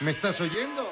¿Me 0.00 0.12
estás 0.12 0.40
oyendo? 0.40 0.90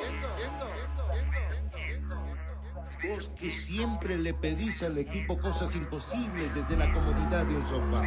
Vos 3.08 3.30
que 3.38 3.50
siempre 3.50 4.18
le 4.18 4.34
pedís 4.34 4.82
al 4.82 4.98
equipo 4.98 5.38
cosas 5.40 5.74
imposibles 5.74 6.54
desde 6.54 6.76
la 6.76 6.92
comodidad 6.92 7.46
de 7.46 7.56
un 7.56 7.66
sofá. 7.66 8.02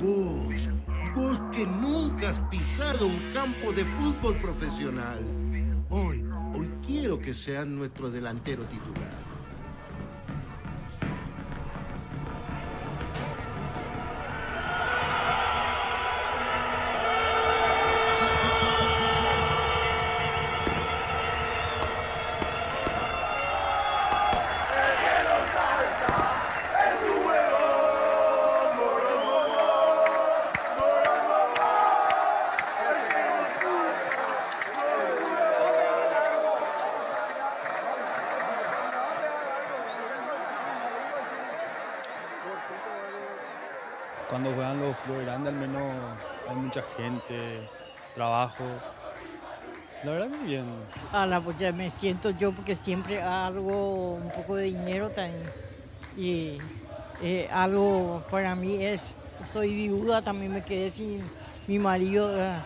Vos, 0.00 0.68
vos 1.14 1.40
que 1.52 1.64
nunca 1.64 2.30
has 2.30 2.40
pisado 2.50 3.06
un 3.06 3.32
campo 3.32 3.72
de 3.72 3.84
fútbol 3.84 4.36
profesional. 4.36 5.24
Hoy, 5.88 6.22
hoy 6.54 6.70
quiero 6.84 7.18
que 7.18 7.32
seas 7.32 7.66
nuestro 7.66 8.10
delantero 8.10 8.64
titular. 8.64 9.27
A 51.12 51.26
la 51.26 51.40
pues 51.40 51.56
ya 51.56 51.72
me 51.72 51.90
siento 51.90 52.30
yo 52.30 52.52
porque 52.52 52.76
siempre 52.76 53.22
hago 53.22 54.14
un 54.14 54.30
poco 54.30 54.56
de 54.56 54.64
dinero 54.64 55.10
también. 55.10 55.50
Y 56.16 56.58
eh, 57.22 57.48
algo 57.50 58.22
para 58.30 58.54
mí 58.54 58.84
es, 58.84 59.14
soy 59.50 59.74
viuda, 59.74 60.20
también 60.20 60.52
me 60.52 60.62
quedé 60.62 60.90
sin 60.90 61.22
mi 61.66 61.78
marido. 61.78 62.30
eh, 62.38 62.58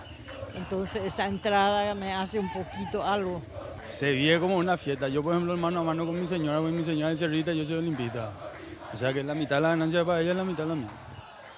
Entonces 0.57 1.03
esa 1.05 1.27
entrada 1.27 1.95
me 1.95 2.13
hace 2.13 2.39
un 2.41 2.53
poquito 2.53 3.05
algo. 3.05 3.41
Se 3.85 4.11
vive 4.11 4.41
como 4.41 4.57
una 4.57 4.77
fiesta. 4.77 5.09
Yo, 5.09 5.23
por 5.23 5.35
ejemplo, 5.35 5.57
mano 5.57 5.81
a 5.81 5.83
mano 5.85 6.05
con 6.07 6.19
mi 6.19 6.27
señora, 6.27 6.59
voy 6.61 6.73
mi 6.73 6.85
señora 6.85 7.11
en 7.11 7.17
Cerrita, 7.17 7.53
yo 7.53 7.65
soy 7.65 7.77
olimpista. 7.77 8.33
O 8.93 8.97
sea 8.97 9.13
que 9.13 9.23
la 9.23 9.35
mitad 9.35 9.57
de 9.57 9.63
la 9.63 9.69
ganancia 9.71 10.05
para 10.05 10.21
ella, 10.21 10.35
la 10.35 10.45
mitad 10.45 10.67
la 10.67 10.75
mía. 10.75 10.89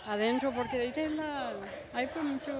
adentro 0.06 0.52
porque 0.52 0.86
es 0.94 1.12
la, 1.12 1.52
hay 1.94 2.06
por 2.08 2.22
muchos 2.22 2.54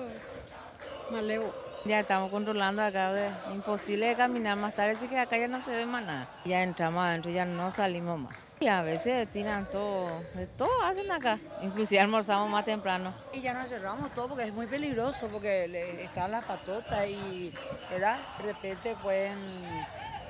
malevos. 1.11 1.53
Ya 1.87 2.01
estamos 2.01 2.31
controlando 2.31 2.83
acá, 2.83 3.11
ve, 3.11 3.29
imposible 3.53 4.07
de 4.07 4.15
caminar 4.15 4.57
más 4.57 4.75
tarde, 4.75 4.93
así 4.93 5.07
que 5.07 5.19
acá 5.19 5.37
ya 5.37 5.49
no 5.49 5.61
se 5.61 5.71
ve 5.71 5.85
más 5.85 6.03
nada. 6.03 6.29
Ya 6.47 6.63
entramos 6.63 7.05
adentro, 7.05 7.31
ya 7.31 7.45
no 7.45 7.71
salimos 7.71 8.19
más. 8.19 8.57
Y 8.61 8.69
a 8.69 8.81
veces 8.81 9.31
tiran 9.31 9.69
todo, 9.69 10.23
de 10.33 10.47
todo 10.47 10.71
hacen 10.83 11.11
acá, 11.13 11.39
inclusive 11.61 12.01
almorzamos 12.01 12.49
más 12.49 12.65
temprano. 12.65 13.13
Y 13.35 13.43
ya 13.43 13.53
nos 13.53 13.69
cerramos 13.69 14.15
todo 14.15 14.29
porque 14.29 14.45
es 14.45 14.53
muy 14.55 14.67
peligroso, 14.67 15.29
porque 15.29 16.03
están 16.03 16.31
las 16.31 16.45
patotas 16.45 17.07
y 17.07 17.53
¿verdad? 17.91 18.17
de 18.39 18.45
repente 18.45 18.97
pueden 19.03 19.37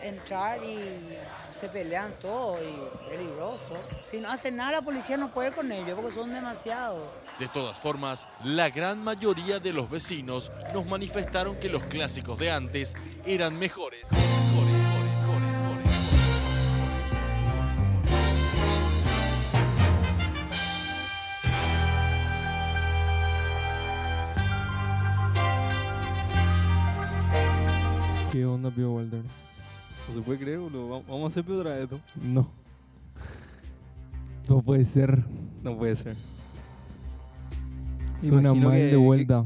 entrar 0.04 0.62
y 0.62 1.16
se 1.58 1.68
pelean 1.68 2.12
todo 2.20 2.58
y 2.62 3.08
peligroso. 3.08 3.74
Si 4.08 4.18
no 4.20 4.30
hacen 4.30 4.56
nada 4.56 4.72
la 4.72 4.82
policía 4.82 5.16
no 5.16 5.32
puede 5.32 5.52
con 5.52 5.70
ellos 5.72 5.98
porque 5.98 6.14
son 6.14 6.32
demasiados. 6.32 7.02
De 7.38 7.48
todas 7.48 7.78
formas, 7.78 8.28
la 8.44 8.70
gran 8.70 9.02
mayoría 9.02 9.58
de 9.58 9.72
los 9.72 9.90
vecinos 9.90 10.52
nos 10.72 10.86
manifestaron 10.86 11.56
que 11.56 11.68
los 11.68 11.84
clásicos 11.84 12.38
de 12.38 12.50
antes 12.50 12.94
eran 13.24 13.58
mejores. 13.58 14.02
¿Qué 28.30 28.44
onda, 28.44 28.68
Pio 28.68 28.90
Walter? 28.90 29.22
No 30.08 30.14
se 30.14 30.20
puede 30.20 30.38
creer, 30.38 30.58
boludo. 30.58 31.02
Vamos- 31.08 31.24
a 31.24 31.26
hacer 31.28 31.44
peor 31.44 31.60
otra 31.60 31.74
vez 31.74 31.82
esto. 31.84 32.00
No. 32.22 32.48
No 34.48 34.62
puede 34.62 34.84
ser. 34.84 35.24
No 35.62 35.76
puede 35.76 35.96
ser. 35.96 36.16
Suena 38.18 38.50
imagino 38.50 38.68
mal 38.68 38.78
que- 38.78 38.84
de 38.86 38.96
vuelta. 38.96 39.44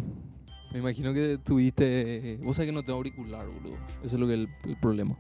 Me 0.73 0.81
imagino 0.81 1.15
que 1.15 1.39
tuviste. 1.39 2.39
Vos 2.43 2.57
sabés 2.57 2.69
que 2.69 2.75
no 2.75 2.83
tengo 2.83 2.97
auricular, 2.99 3.47
boludo. 3.47 3.77
Eso 4.03 4.17
es 4.17 4.21
lo 4.21 4.27
que 4.27 4.35
es 4.35 4.41
el, 4.41 4.49
el 4.71 4.77
problema. 4.79 5.17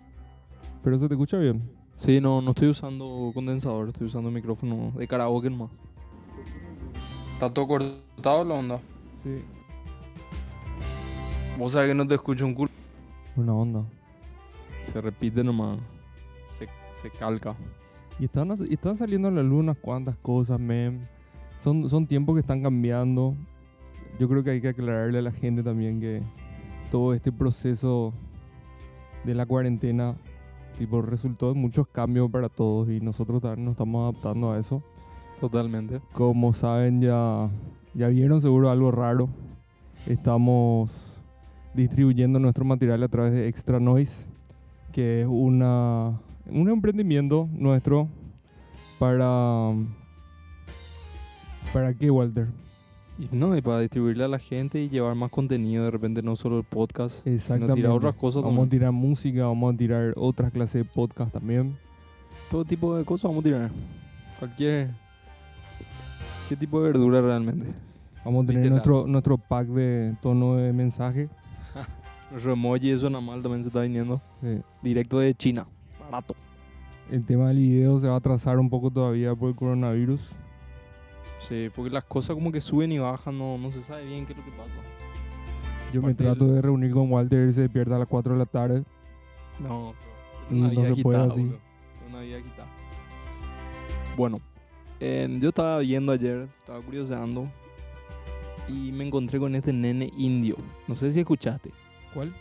Pero 0.82 0.98
se 0.98 1.08
te 1.08 1.14
escucha 1.14 1.38
bien. 1.38 1.70
Sí, 1.94 2.20
no, 2.20 2.40
no 2.42 2.50
estoy 2.50 2.68
usando 2.68 3.30
condensador, 3.34 3.88
estoy 3.88 4.06
usando 4.06 4.30
micrófono 4.30 4.92
de 4.96 5.08
karaoke 5.08 5.50
nomás. 5.50 5.70
¿Está 7.34 7.52
todo 7.52 7.66
cortado 7.66 8.44
la 8.44 8.54
onda? 8.54 8.80
Sí. 9.22 9.42
Vos 11.58 11.72
sabés 11.72 11.88
que 11.90 11.94
no 11.94 12.06
te 12.06 12.14
escucho 12.14 12.44
un 12.46 12.54
culo. 12.54 12.70
Buena 13.34 13.54
onda. 13.54 13.84
Se 14.92 15.00
repite 15.00 15.44
nomás. 15.44 15.78
Se, 16.50 16.68
se 17.00 17.10
calca. 17.10 17.54
Y 18.18 18.24
están, 18.24 18.52
y 18.68 18.74
están 18.74 18.96
saliendo 18.96 19.28
a 19.28 19.30
la 19.30 19.42
luz 19.42 19.60
unas 19.60 19.78
cuantas 19.78 20.16
cosas, 20.16 20.58
mem. 20.58 21.06
Son, 21.56 21.88
son 21.88 22.06
tiempos 22.06 22.34
que 22.34 22.40
están 22.40 22.62
cambiando. 22.62 23.34
Yo 24.18 24.28
creo 24.28 24.42
que 24.42 24.50
hay 24.50 24.60
que 24.60 24.68
aclararle 24.68 25.18
a 25.18 25.22
la 25.22 25.30
gente 25.30 25.62
también 25.62 26.00
que 26.00 26.22
todo 26.90 27.14
este 27.14 27.30
proceso 27.30 28.12
de 29.24 29.34
la 29.34 29.46
cuarentena 29.46 30.16
tipo 30.78 31.02
resultó 31.02 31.50
en 31.52 31.58
muchos 31.58 31.88
cambios 31.88 32.30
para 32.30 32.48
todos 32.48 32.88
y 32.88 33.00
nosotros 33.00 33.42
también 33.42 33.64
nos 33.64 33.72
estamos 33.72 34.02
adaptando 34.02 34.52
a 34.52 34.58
eso. 34.58 34.82
Totalmente. 35.40 36.00
Como 36.12 36.52
saben, 36.52 37.00
ya, 37.00 37.50
ya 37.94 38.08
vieron 38.08 38.40
seguro 38.40 38.70
algo 38.70 38.90
raro. 38.90 39.28
Estamos 40.06 41.20
distribuyendo 41.74 42.38
nuestro 42.38 42.64
material 42.64 43.02
a 43.02 43.08
través 43.08 43.32
de 43.32 43.48
Extra 43.48 43.78
Noise, 43.78 44.28
que 44.92 45.22
es 45.22 45.26
una, 45.26 46.20
un 46.50 46.68
emprendimiento 46.68 47.48
nuestro 47.52 48.08
para... 48.98 49.72
¿Para 51.72 51.92
qué, 51.94 52.10
Walter? 52.10 52.48
No, 53.32 53.56
y 53.56 53.62
para 53.62 53.80
distribuirle 53.80 54.24
a 54.24 54.28
la 54.28 54.38
gente 54.38 54.80
y 54.80 54.88
llevar 54.88 55.14
más 55.16 55.30
contenido, 55.30 55.84
de 55.84 55.90
repente 55.90 56.22
no 56.22 56.36
solo 56.36 56.58
el 56.58 56.64
podcast, 56.64 57.26
sino 57.26 57.74
tirar 57.74 57.90
otras 57.90 58.14
cosas 58.14 58.44
Vamos 58.44 58.66
a 58.66 58.68
tirar 58.70 58.92
música, 58.92 59.46
vamos 59.46 59.74
a 59.74 59.76
tirar 59.76 60.14
otras 60.16 60.52
clases 60.52 60.84
de 60.84 60.88
podcast 60.88 61.32
también. 61.32 61.76
Todo 62.48 62.64
tipo 62.64 62.96
de 62.96 63.04
cosas 63.04 63.24
vamos 63.24 63.40
a 63.40 63.44
tirar. 63.44 63.70
Cualquier... 64.38 64.90
¿Qué 66.48 66.56
tipo 66.56 66.80
de 66.80 66.92
verdura 66.92 67.20
realmente? 67.20 67.66
Vamos 68.24 68.44
a 68.44 68.46
tener 68.46 68.62
Literal. 68.62 68.70
nuestro, 68.70 69.06
nuestro 69.06 69.36
pack 69.36 69.66
de 69.68 70.16
tono 70.22 70.56
de 70.56 70.72
mensaje. 70.72 71.28
Nuestro 72.30 72.52
emoji, 72.52 72.90
eso 72.90 73.08
nada 73.08 73.24
mal 73.24 73.42
también 73.42 73.62
se 73.62 73.68
está 73.68 73.80
viniendo. 73.80 74.20
Sí. 74.40 74.60
Directo 74.82 75.18
de 75.18 75.34
China. 75.34 75.66
Barato. 76.00 76.34
El 77.10 77.24
tema 77.24 77.48
del 77.48 77.56
video 77.58 77.98
se 77.98 78.06
va 78.08 78.14
a 78.14 78.18
atrasar 78.18 78.58
un 78.58 78.68
poco 78.68 78.90
todavía 78.90 79.34
por 79.34 79.48
el 79.48 79.56
coronavirus. 79.56 80.32
Sí, 81.48 81.70
porque 81.74 81.90
las 81.90 82.04
cosas 82.04 82.34
como 82.34 82.52
que 82.52 82.60
suben 82.60 82.92
y 82.92 82.98
bajan, 82.98 83.38
no, 83.38 83.56
no 83.56 83.70
se 83.70 83.80
sabe 83.80 84.04
bien 84.04 84.26
qué 84.26 84.32
es 84.32 84.38
lo 84.38 84.44
que 84.44 84.50
pasa. 84.50 84.70
Yo 85.92 86.02
me 86.02 86.12
trato 86.14 86.46
de 86.48 86.60
reunir 86.60 86.90
con 86.90 87.10
Walter, 87.10 87.38
él 87.38 87.52
se 87.54 87.62
despierta 87.62 87.96
a 87.96 87.98
las 87.98 88.08
4 88.08 88.34
de 88.34 88.38
la 88.38 88.44
tarde. 88.46 88.84
No, 89.58 89.94
Y 90.50 90.54
una 90.58 90.64
no 90.68 90.80
vida 90.82 90.94
se 90.94 91.02
puede 91.02 91.18
así. 91.22 91.50
Una 92.10 92.20
vida 92.20 92.36
agitada. 92.38 92.68
Bueno, 94.16 94.40
en- 95.00 95.40
yo 95.40 95.48
estaba 95.48 95.78
viendo 95.78 96.12
ayer, 96.12 96.46
estaba 96.60 96.80
curioseando 96.82 97.48
y 98.68 98.92
me 98.92 99.06
encontré 99.06 99.38
con 99.38 99.54
este 99.54 99.72
nene 99.72 100.12
indio. 100.18 100.56
No 100.86 100.94
sé 100.94 101.10
si 101.10 101.20
escuchaste. 101.20 101.70
¿Cuál? 102.14 102.34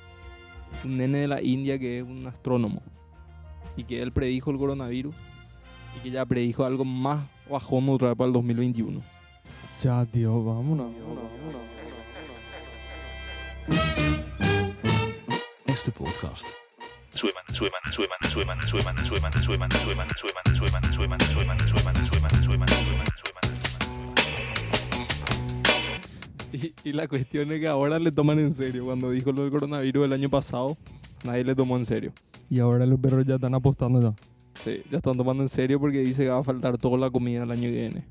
Un 0.83 0.97
nene 0.97 1.19
de 1.19 1.27
la 1.27 1.41
India 1.41 1.79
que 1.79 1.99
es 1.99 2.03
un 2.03 2.27
astrónomo 2.27 2.81
y 3.75 3.83
que 3.83 4.01
él 4.01 4.11
predijo 4.11 4.51
el 4.51 4.57
coronavirus 4.57 5.15
y 5.97 5.99
que 6.01 6.11
ya 6.11 6.25
predijo 6.25 6.65
algo 6.65 6.83
más 6.83 7.27
bajón 7.49 7.89
otra 7.89 8.09
vez 8.09 8.17
para 8.17 8.27
el 8.27 8.33
2021. 8.33 9.01
Ya, 9.79 10.05
tío, 10.05 10.43
vámonos. 10.43 10.91
Este 15.65 15.91
podcast 15.91 16.47
Sueman, 17.11 17.47
Y, 26.61 26.73
y 26.89 26.93
la 26.93 27.07
cuestión 27.07 27.51
es 27.51 27.59
que 27.59 27.67
ahora 27.67 27.99
le 27.99 28.11
toman 28.11 28.39
en 28.39 28.53
serio. 28.53 28.85
Cuando 28.85 29.11
dijo 29.11 29.31
lo 29.31 29.43
del 29.43 29.51
coronavirus 29.51 30.05
el 30.05 30.13
año 30.13 30.29
pasado, 30.29 30.77
nadie 31.23 31.43
le 31.43 31.55
tomó 31.55 31.77
en 31.77 31.85
serio. 31.85 32.13
Y 32.49 32.59
ahora 32.59 32.85
los 32.85 32.99
perros 32.99 33.25
ya 33.25 33.35
están 33.35 33.53
apostando 33.53 34.01
ya. 34.01 34.15
Sí, 34.53 34.81
ya 34.91 34.97
están 34.97 35.17
tomando 35.17 35.43
en 35.43 35.49
serio 35.49 35.79
porque 35.79 35.99
dice 35.99 36.23
que 36.23 36.29
va 36.29 36.39
a 36.39 36.43
faltar 36.43 36.77
toda 36.77 36.97
la 36.97 37.09
comida 37.09 37.43
el 37.43 37.51
año 37.51 37.63
que 37.63 37.71
viene. 37.71 38.05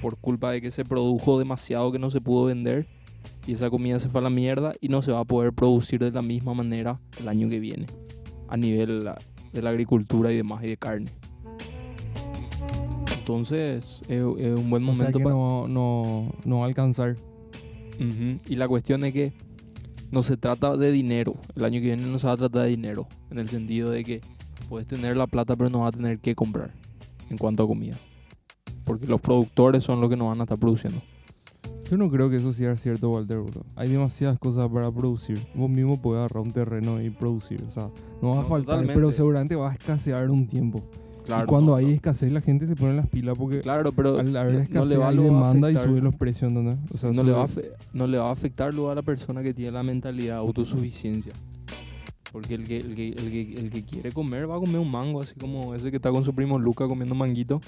por 0.00 0.16
culpa 0.18 0.52
de 0.52 0.60
que 0.60 0.70
se 0.70 0.84
produjo 0.84 1.38
demasiado 1.38 1.90
que 1.90 1.98
no 1.98 2.10
se 2.10 2.20
pudo 2.20 2.44
vender 2.44 2.86
y 3.46 3.52
esa 3.54 3.70
comida 3.70 3.98
se 3.98 4.08
fue 4.08 4.20
a 4.20 4.24
la 4.24 4.30
mierda 4.30 4.74
y 4.80 4.88
no 4.88 5.02
se 5.02 5.10
va 5.10 5.20
a 5.20 5.24
poder 5.24 5.52
producir 5.52 5.98
de 6.00 6.10
la 6.12 6.22
misma 6.22 6.52
manera 6.54 7.00
el 7.18 7.28
año 7.28 7.48
que 7.48 7.58
viene 7.58 7.86
a 8.48 8.56
nivel 8.56 9.04
la- 9.04 9.18
de 9.52 9.62
la 9.62 9.70
agricultura 9.70 10.30
y 10.32 10.36
demás 10.36 10.62
y 10.62 10.68
de 10.68 10.76
carne. 10.76 11.10
Entonces 13.26 14.02
es, 14.08 14.08
es 14.08 14.22
un 14.22 14.70
buen 14.70 14.88
O 14.88 14.94
sea 14.94 14.98
momento 15.06 15.18
que 15.18 15.24
para... 15.24 15.34
no, 15.34 15.66
no, 15.66 16.32
no 16.44 16.62
a 16.62 16.66
alcanzar. 16.68 17.16
Ujú, 17.96 18.38
Y 18.48 18.54
la 18.54 18.68
cuestión 18.68 19.04
es 19.04 19.12
que 19.12 19.32
no 20.12 20.22
se 20.22 20.36
trata 20.36 20.76
de 20.76 20.92
dinero. 20.92 21.34
El 21.56 21.64
año 21.64 21.80
que 21.80 21.86
viene 21.86 22.06
no 22.06 22.20
se 22.20 22.28
va 22.28 22.34
a 22.34 22.36
tratar 22.36 22.62
de 22.62 22.68
dinero. 22.68 23.08
En 23.32 23.40
el 23.40 23.48
sentido 23.48 23.90
de 23.90 24.04
que 24.04 24.20
puedes 24.68 24.86
tener 24.86 25.16
la 25.16 25.26
plata 25.26 25.56
pero 25.56 25.70
no 25.70 25.80
vas 25.80 25.88
a 25.88 25.96
tener 25.96 26.20
que 26.20 26.36
comprar 26.36 26.72
en 27.28 27.36
cuanto 27.36 27.64
a 27.64 27.66
comida. 27.66 27.98
Porque 28.84 29.06
los 29.08 29.20
productores 29.20 29.82
son 29.82 30.00
los 30.00 30.08
que 30.08 30.16
nos 30.16 30.28
van 30.28 30.38
a 30.40 30.44
estar 30.44 30.58
produciendo. 30.58 31.02
Yo 31.90 31.96
no 31.96 32.08
creo 32.08 32.30
que 32.30 32.36
eso 32.36 32.52
sea 32.52 32.76
cierto, 32.76 33.10
Walter. 33.10 33.38
bro. 33.40 33.64
Hay 33.74 33.88
demasiadas 33.88 34.38
cosas 34.38 34.68
para 34.68 34.88
producir. 34.92 35.44
Vos 35.52 35.68
mismo 35.68 36.00
podés 36.00 36.18
agarrar 36.20 36.44
un 36.44 36.52
terreno 36.52 37.02
y 37.02 37.10
producir. 37.10 37.64
O 37.66 37.70
sea, 37.72 37.90
no 38.22 38.28
va 38.30 38.38
a 38.38 38.42
No, 38.42 38.48
faltar, 38.48 38.66
totalmente. 38.66 38.94
pero 38.94 39.10
seguramente 39.10 39.56
va 39.56 39.70
a 39.70 39.72
escasear 39.72 40.30
un 40.30 40.46
tiempo. 40.46 40.84
Claro, 41.26 41.44
y 41.44 41.46
cuando 41.46 41.72
no, 41.72 41.76
hay 41.76 41.86
no. 41.86 41.90
escasez, 41.92 42.30
la 42.32 42.40
gente 42.40 42.66
se 42.66 42.76
pone 42.76 42.94
las 42.94 43.08
pilas 43.08 43.36
porque 43.36 43.60
Claro, 43.60 43.92
pero 43.92 44.18
al 44.18 44.34
haber 44.36 44.52
no- 44.52 44.58
no 44.58 44.62
escasez 44.64 44.88
le 44.88 44.96
va, 44.96 45.08
hay 45.08 45.16
demanda 45.16 45.70
y 45.70 45.74
afectar. 45.74 45.90
sube 45.92 46.00
los 46.00 46.14
precios, 46.14 46.48
¿entendés? 46.50 46.78
O 46.92 46.96
sea, 46.96 47.10
no, 47.10 47.22
le 47.24 47.32
va 47.32 47.44
a, 47.44 47.48
no 47.92 48.06
le 48.06 48.18
va 48.18 48.28
a 48.28 48.32
afectar 48.32 48.72
luego 48.72 48.90
a 48.90 48.94
la 48.94 49.02
persona 49.02 49.42
que 49.42 49.52
tiene 49.52 49.72
la 49.72 49.82
mentalidad 49.82 50.34
de 50.34 50.40
autosuficiencia. 50.40 51.32
Porque 52.32 52.54
el 52.54 52.64
que, 52.64 52.76
el, 52.78 52.94
que, 52.94 53.08
el, 53.08 53.30
que, 53.30 53.54
el 53.58 53.70
que 53.70 53.84
quiere 53.84 54.12
comer 54.12 54.48
va 54.50 54.56
a 54.56 54.60
comer 54.60 54.78
un 54.78 54.90
mango, 54.90 55.22
así 55.22 55.34
como 55.34 55.74
ese 55.74 55.90
que 55.90 55.96
está 55.96 56.10
con 56.10 56.24
su 56.24 56.34
primo 56.34 56.58
Luca 56.58 56.86
comiendo 56.86 57.14
manguito. 57.14 57.60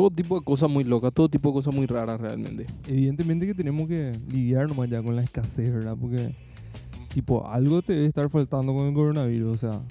Todo 0.00 0.10
tipo 0.10 0.38
de 0.38 0.42
cosas 0.42 0.70
muy 0.70 0.82
locas, 0.82 1.12
todo 1.12 1.28
tipo 1.28 1.50
de 1.50 1.52
cosas 1.52 1.74
muy 1.74 1.84
raras 1.84 2.18
realmente. 2.18 2.66
Evidentemente 2.88 3.46
que 3.46 3.52
tenemos 3.52 3.86
que 3.86 4.18
lidiar 4.30 4.66
nomás 4.66 4.88
ya 4.88 5.02
con 5.02 5.14
la 5.14 5.22
escasez, 5.22 5.70
¿verdad? 5.70 5.94
Porque, 6.00 6.34
tipo, 7.12 7.46
algo 7.46 7.82
te 7.82 7.92
debe 7.92 8.06
estar 8.06 8.30
faltando 8.30 8.72
con 8.72 8.86
el 8.86 8.94
coronavirus. 8.94 9.52
O 9.52 9.58
sea, 9.58 9.82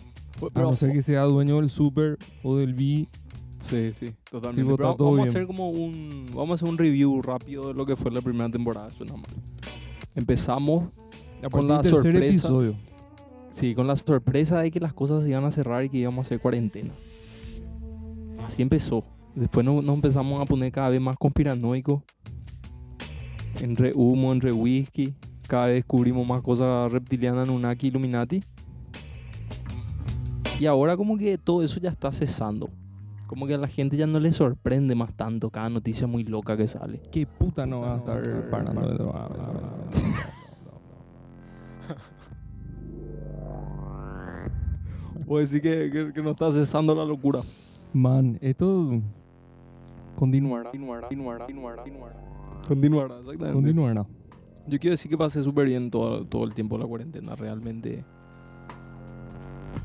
a 0.55 0.61
no 0.63 0.75
ser 0.75 0.93
que 0.93 1.03
sea 1.03 1.25
dueño 1.25 1.57
del 1.57 1.69
super 1.69 2.17
o 2.41 2.55
del 2.57 2.73
B. 2.73 3.07
Sí, 3.59 3.93
sí, 3.93 4.15
totalmente. 4.31 4.63
Tipo, 4.63 4.77
Pero 4.77 4.95
vamos 4.97 5.19
a 5.19 5.29
hacer 5.29 5.45
como 5.45 5.69
un 5.69 6.25
vamos 6.33 6.49
a 6.49 6.53
hacer 6.55 6.69
un 6.69 6.79
review 6.79 7.21
rápido 7.21 7.67
de 7.67 7.75
lo 7.75 7.85
que 7.85 7.95
fue 7.95 8.09
la 8.09 8.21
primera 8.21 8.49
temporada, 8.49 8.89
suena 8.89 9.13
mal. 9.13 9.29
Empezamos 10.15 10.85
A 11.43 11.49
con 11.49 11.67
la 11.67 11.83
tercer 11.83 12.01
sorpresa. 12.01 12.25
episodio. 12.25 12.73
Sí, 13.51 13.75
con 13.75 13.85
la 13.85 13.95
sorpresa 13.95 14.59
de 14.59 14.71
que 14.71 14.79
las 14.79 14.93
cosas 14.93 15.23
se 15.23 15.29
iban 15.29 15.45
a 15.45 15.51
cerrar 15.51 15.83
y 15.83 15.89
que 15.89 15.99
íbamos 15.99 16.25
a 16.25 16.27
hacer 16.27 16.39
cuarentena. 16.39 16.95
Así 18.43 18.63
empezó. 18.63 19.03
Después 19.35 19.65
nos, 19.65 19.83
nos 19.83 19.95
empezamos 19.95 20.41
a 20.41 20.45
poner 20.45 20.71
cada 20.71 20.89
vez 20.89 21.01
más 21.01 21.17
conspiranoicos. 21.17 22.01
Entre 23.59 23.93
humo, 23.93 24.31
entre 24.31 24.51
whisky. 24.51 25.13
Cada 25.47 25.67
vez 25.67 25.75
descubrimos 25.75 26.27
más 26.27 26.41
cosas 26.41 26.91
reptilianas, 26.91 27.47
Nunaki, 27.47 27.87
Illuminati. 27.87 28.43
Y 30.59 30.65
ahora 30.65 30.97
como 30.97 31.17
que 31.17 31.37
todo 31.37 31.63
eso 31.63 31.79
ya 31.79 31.89
está 31.89 32.11
cesando. 32.11 32.69
Como 33.27 33.47
que 33.47 33.53
a 33.53 33.57
la 33.57 33.67
gente 33.67 33.95
ya 33.95 34.07
no 34.07 34.19
le 34.19 34.31
sorprende 34.31 34.95
más 34.95 35.13
tanto 35.15 35.49
cada 35.49 35.69
noticia 35.69 36.05
muy 36.07 36.23
loca 36.23 36.57
que 36.57 36.67
sale. 36.67 37.01
¿Qué 37.11 37.25
puta 37.25 37.65
no 37.65 37.81
va 37.81 37.95
a 37.95 37.97
estar 37.97 38.49
parando? 38.49 39.13
O 45.27 45.37
decir 45.37 45.61
que, 45.61 45.91
que, 45.91 46.11
que 46.11 46.23
no 46.23 46.31
está 46.31 46.51
cesando 46.51 46.95
la 46.95 47.05
locura. 47.05 47.41
Man, 47.93 48.39
esto 48.41 48.99
continuará. 50.19 50.69
Continuará, 52.67 53.19
exactamente. 53.19 53.53
Continuará. 53.53 54.05
Yo 54.67 54.77
quiero 54.77 54.91
decir 54.91 55.09
que 55.09 55.17
pasé 55.17 55.41
súper 55.41 55.67
bien 55.67 55.89
todo, 55.89 56.25
todo 56.25 56.43
el 56.43 56.53
tiempo 56.53 56.75
de 56.75 56.83
la 56.83 56.87
cuarentena. 56.87 57.35
Realmente 57.35 58.03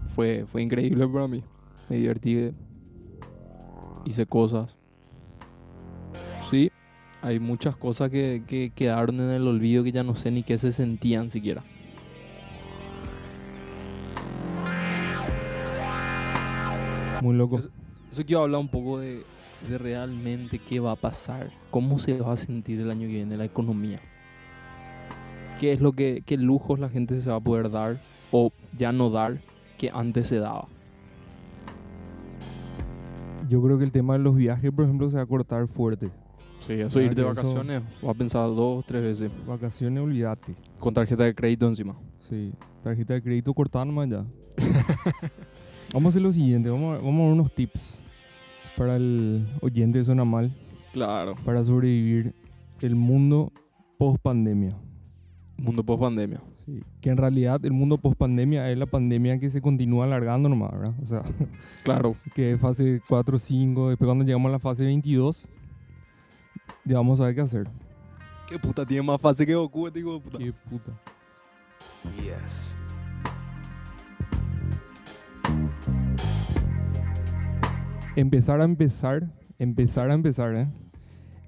fue, 0.06 0.44
fue 0.50 0.62
increíble 0.62 1.06
para 1.06 1.28
mí. 1.28 1.42
Me 1.88 1.96
divertí. 1.96 2.50
Hice 4.04 4.26
cosas. 4.26 4.76
Sí, 6.50 6.70
hay 7.22 7.38
muchas 7.38 7.76
cosas 7.76 8.10
que, 8.10 8.42
que 8.46 8.72
quedaron 8.75 9.20
en 9.20 9.31
el 9.31 9.46
olvido 9.46 9.84
que 9.84 9.92
ya 9.92 10.02
no 10.02 10.14
sé 10.14 10.31
ni 10.31 10.42
qué 10.42 10.58
se 10.58 10.72
sentían 10.72 11.31
siquiera. 11.31 11.62
Muy 17.22 17.36
loco. 17.36 17.58
Eso, 17.58 17.70
eso 18.10 18.25
quiero 18.25 18.42
hablar 18.42 18.60
un 18.60 18.69
poco 18.69 18.98
de, 18.98 19.22
de 19.68 19.78
realmente 19.78 20.58
qué 20.58 20.80
va 20.80 20.92
a 20.92 20.96
pasar. 20.96 21.50
Cómo 21.70 21.98
se 21.98 22.18
va 22.18 22.32
a 22.32 22.36
sentir 22.36 22.80
el 22.80 22.90
año 22.90 23.02
que 23.02 23.14
viene 23.14 23.36
la 23.36 23.44
economía. 23.44 24.00
¿Qué 25.58 25.72
es 25.72 25.80
lo 25.80 25.92
que, 25.92 26.22
qué 26.26 26.36
lujos 26.36 26.78
la 26.78 26.88
gente 26.88 27.20
se 27.20 27.30
va 27.30 27.36
a 27.36 27.40
poder 27.40 27.70
dar 27.70 28.00
o 28.32 28.52
ya 28.76 28.92
no 28.92 29.10
dar 29.10 29.40
que 29.78 29.90
antes 29.92 30.26
se 30.26 30.38
daba? 30.38 30.66
Yo 33.48 33.62
creo 33.62 33.78
que 33.78 33.84
el 33.84 33.92
tema 33.92 34.14
de 34.14 34.20
los 34.20 34.34
viajes, 34.34 34.70
por 34.72 34.84
ejemplo, 34.84 35.08
se 35.08 35.16
va 35.16 35.22
a 35.22 35.26
cortar 35.26 35.66
fuerte. 35.68 36.10
Sí, 36.66 36.72
eso 36.72 37.00
ir 37.00 37.14
de 37.14 37.22
vacaciones, 37.22 37.82
va 38.04 38.10
a 38.10 38.14
pensar 38.14 38.46
dos, 38.46 38.84
tres 38.86 39.02
veces. 39.02 39.30
Vacaciones, 39.46 40.02
olvídate. 40.02 40.54
Con 40.78 40.94
tarjeta 40.94 41.24
de 41.24 41.34
crédito 41.34 41.68
encima. 41.68 41.94
Sí, 42.20 42.52
tarjeta 42.82 43.14
de 43.14 43.22
crédito 43.22 43.52
cortada 43.52 43.84
nomás 43.84 44.08
ya. 44.08 44.24
vamos 45.92 46.06
a 46.06 46.08
hacer 46.08 46.22
lo 46.22 46.32
siguiente, 46.32 46.70
vamos 46.70 46.98
a, 46.98 47.02
vamos 47.02 47.20
a 47.20 47.24
dar 47.24 47.32
unos 47.32 47.54
tips 47.54 48.00
para 48.76 48.96
el 48.96 49.46
oyente 49.60 49.98
de 49.98 50.04
Suena 50.04 50.24
Mal 50.24 50.52
Claro. 50.92 51.34
para 51.44 51.62
sobrevivir 51.64 52.34
el 52.80 52.94
mundo 52.94 53.50
post 53.98 54.20
pandemia. 54.22 54.76
Mundo 55.56 55.84
post 55.84 56.00
pandemia. 56.02 56.40
Sí, 56.66 56.82
que 57.00 57.10
en 57.10 57.16
realidad 57.16 57.64
el 57.64 57.72
mundo 57.72 57.98
post 57.98 58.16
pandemia 58.16 58.70
es 58.70 58.78
la 58.78 58.86
pandemia 58.86 59.38
que 59.38 59.50
se 59.50 59.60
continúa 59.60 60.06
alargando 60.06 60.48
nomás, 60.48 60.72
¿verdad? 60.72 60.94
O 61.02 61.06
sea, 61.06 61.22
Claro. 61.84 62.16
que 62.34 62.52
es 62.52 62.60
fase 62.60 63.00
4, 63.08 63.38
5, 63.38 63.90
después 63.90 64.06
cuando 64.06 64.24
llegamos 64.24 64.48
a 64.48 64.52
la 64.52 64.58
fase 64.58 64.84
22, 64.84 65.48
ya 66.84 66.96
vamos 66.96 67.20
a 67.20 67.26
ver 67.26 67.34
qué 67.34 67.40
hacer. 67.42 67.68
¿Qué 68.48 68.58
puta 68.58 68.84
tiene 68.86 69.02
más 69.02 69.20
fácil 69.20 69.46
que 69.46 69.54
Goku, 69.54 69.86
este 69.86 70.00
hijo 70.00 70.14
de 70.14 70.20
puta? 70.20 70.38
Qué 70.38 70.52
puta. 70.52 70.92
Empezar 78.16 78.60
a 78.60 78.64
empezar, 78.64 79.32
empezar 79.58 80.10
a 80.10 80.14
empezar, 80.14 80.54
¿eh? 80.54 80.68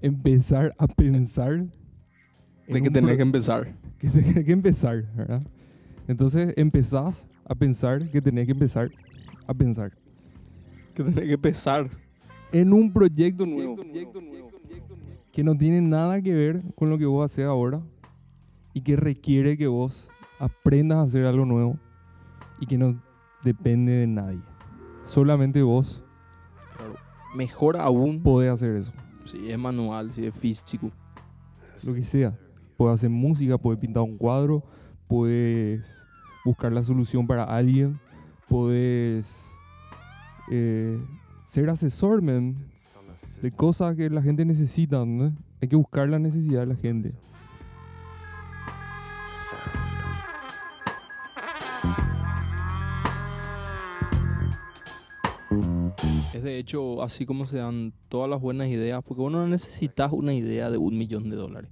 Empezar 0.03 0.75
a 0.79 0.87
pensar 0.87 1.67
De 2.69 2.83
que 2.83 2.91
tenés 2.91 3.17
que 3.17 3.23
empezar. 3.23 3.75
que 3.99 4.09
tenés 4.09 4.45
que 4.45 4.53
empezar, 4.53 5.05
¿verdad? 5.15 5.43
Entonces 6.09 6.53
empezás 6.57 7.29
a 7.45 7.55
pensar 7.55 8.09
que 8.11 8.21
tenés 8.21 8.47
que 8.47 8.53
empezar 8.53 8.91
a 9.47 9.55
pensar 9.55 9.93
Que 10.95 11.03
tenés 11.05 11.25
que 11.25 11.33
empezar. 11.33 11.89
en 12.53 12.73
un 12.73 12.93
proyecto 12.93 13.47
nuevo 13.47 13.77
que 15.33 15.45
no 15.45 15.57
tiene 15.57 15.83
nada 15.83 16.23
que 16.23 16.33
ver 16.35 16.63
con 16.75 16.89
lo 16.89 16.97
que 16.97 17.05
vos 17.07 17.25
haces 17.25 17.45
ahora 17.45 17.83
y 18.73 18.81
que 18.81 18.97
requiere 18.97 19.57
que 19.57 19.67
vos 19.67 20.11
aprendas 20.39 20.99
a 20.99 21.03
hacer 21.03 21.27
algo 21.27 21.45
nuevo 21.45 21.79
y 22.59 22.67
que 22.67 22.79
no 22.79 23.01
depende 23.45 23.93
de 23.93 24.07
nadie. 24.07 24.41
Solamente 25.05 25.63
vos. 25.63 26.03
Mejor 27.37 27.77
aún 27.77 28.23
podés 28.23 28.51
hacer 28.51 28.75
eso, 28.77 28.93
si 29.27 29.51
es 29.51 29.59
manual, 29.59 30.11
si 30.11 30.25
es 30.25 30.35
físico. 30.35 30.91
lo 31.85 31.93
que 31.93 32.03
sea. 32.03 32.35
Puedes 32.79 32.95
hacer 32.95 33.11
música, 33.11 33.59
puedes 33.59 33.79
pintar 33.79 34.03
un 34.03 34.17
cuadro, 34.17 34.63
puedes 35.07 35.87
buscar 36.47 36.73
la 36.73 36.83
solución 36.83 37.27
para 37.27 37.45
alguien, 37.45 38.01
puedes 38.49 39.51
eh, 40.51 40.99
ser 41.45 41.69
asesor, 41.69 42.23
man, 42.23 42.57
de 43.43 43.53
cosas 43.53 43.97
que 43.97 44.09
la 44.09 44.23
gente 44.23 44.47
necesita, 44.47 45.05
¿no? 45.05 45.37
Hay 45.61 45.69
que 45.69 45.77
buscar 45.77 46.09
la 46.09 46.19
necesidad 46.19 46.61
de 46.61 46.67
la 46.67 46.77
gente. 46.77 47.13
Es 56.37 56.43
de 56.43 56.59
hecho 56.59 57.03
así 57.03 57.25
como 57.25 57.47
se 57.47 57.57
dan 57.57 57.95
todas 58.11 58.29
las 58.29 58.43
buenas 58.43 58.69
ideas, 58.69 59.03
porque 59.03 59.23
vos 59.23 59.33
no 59.33 59.49
necesitas 59.49 60.13
una 60.13 60.35
idea 60.35 60.71
de 60.71 60.77
un 60.77 60.99
millón 60.99 61.31
de 61.31 61.37
dólares. 61.37 61.71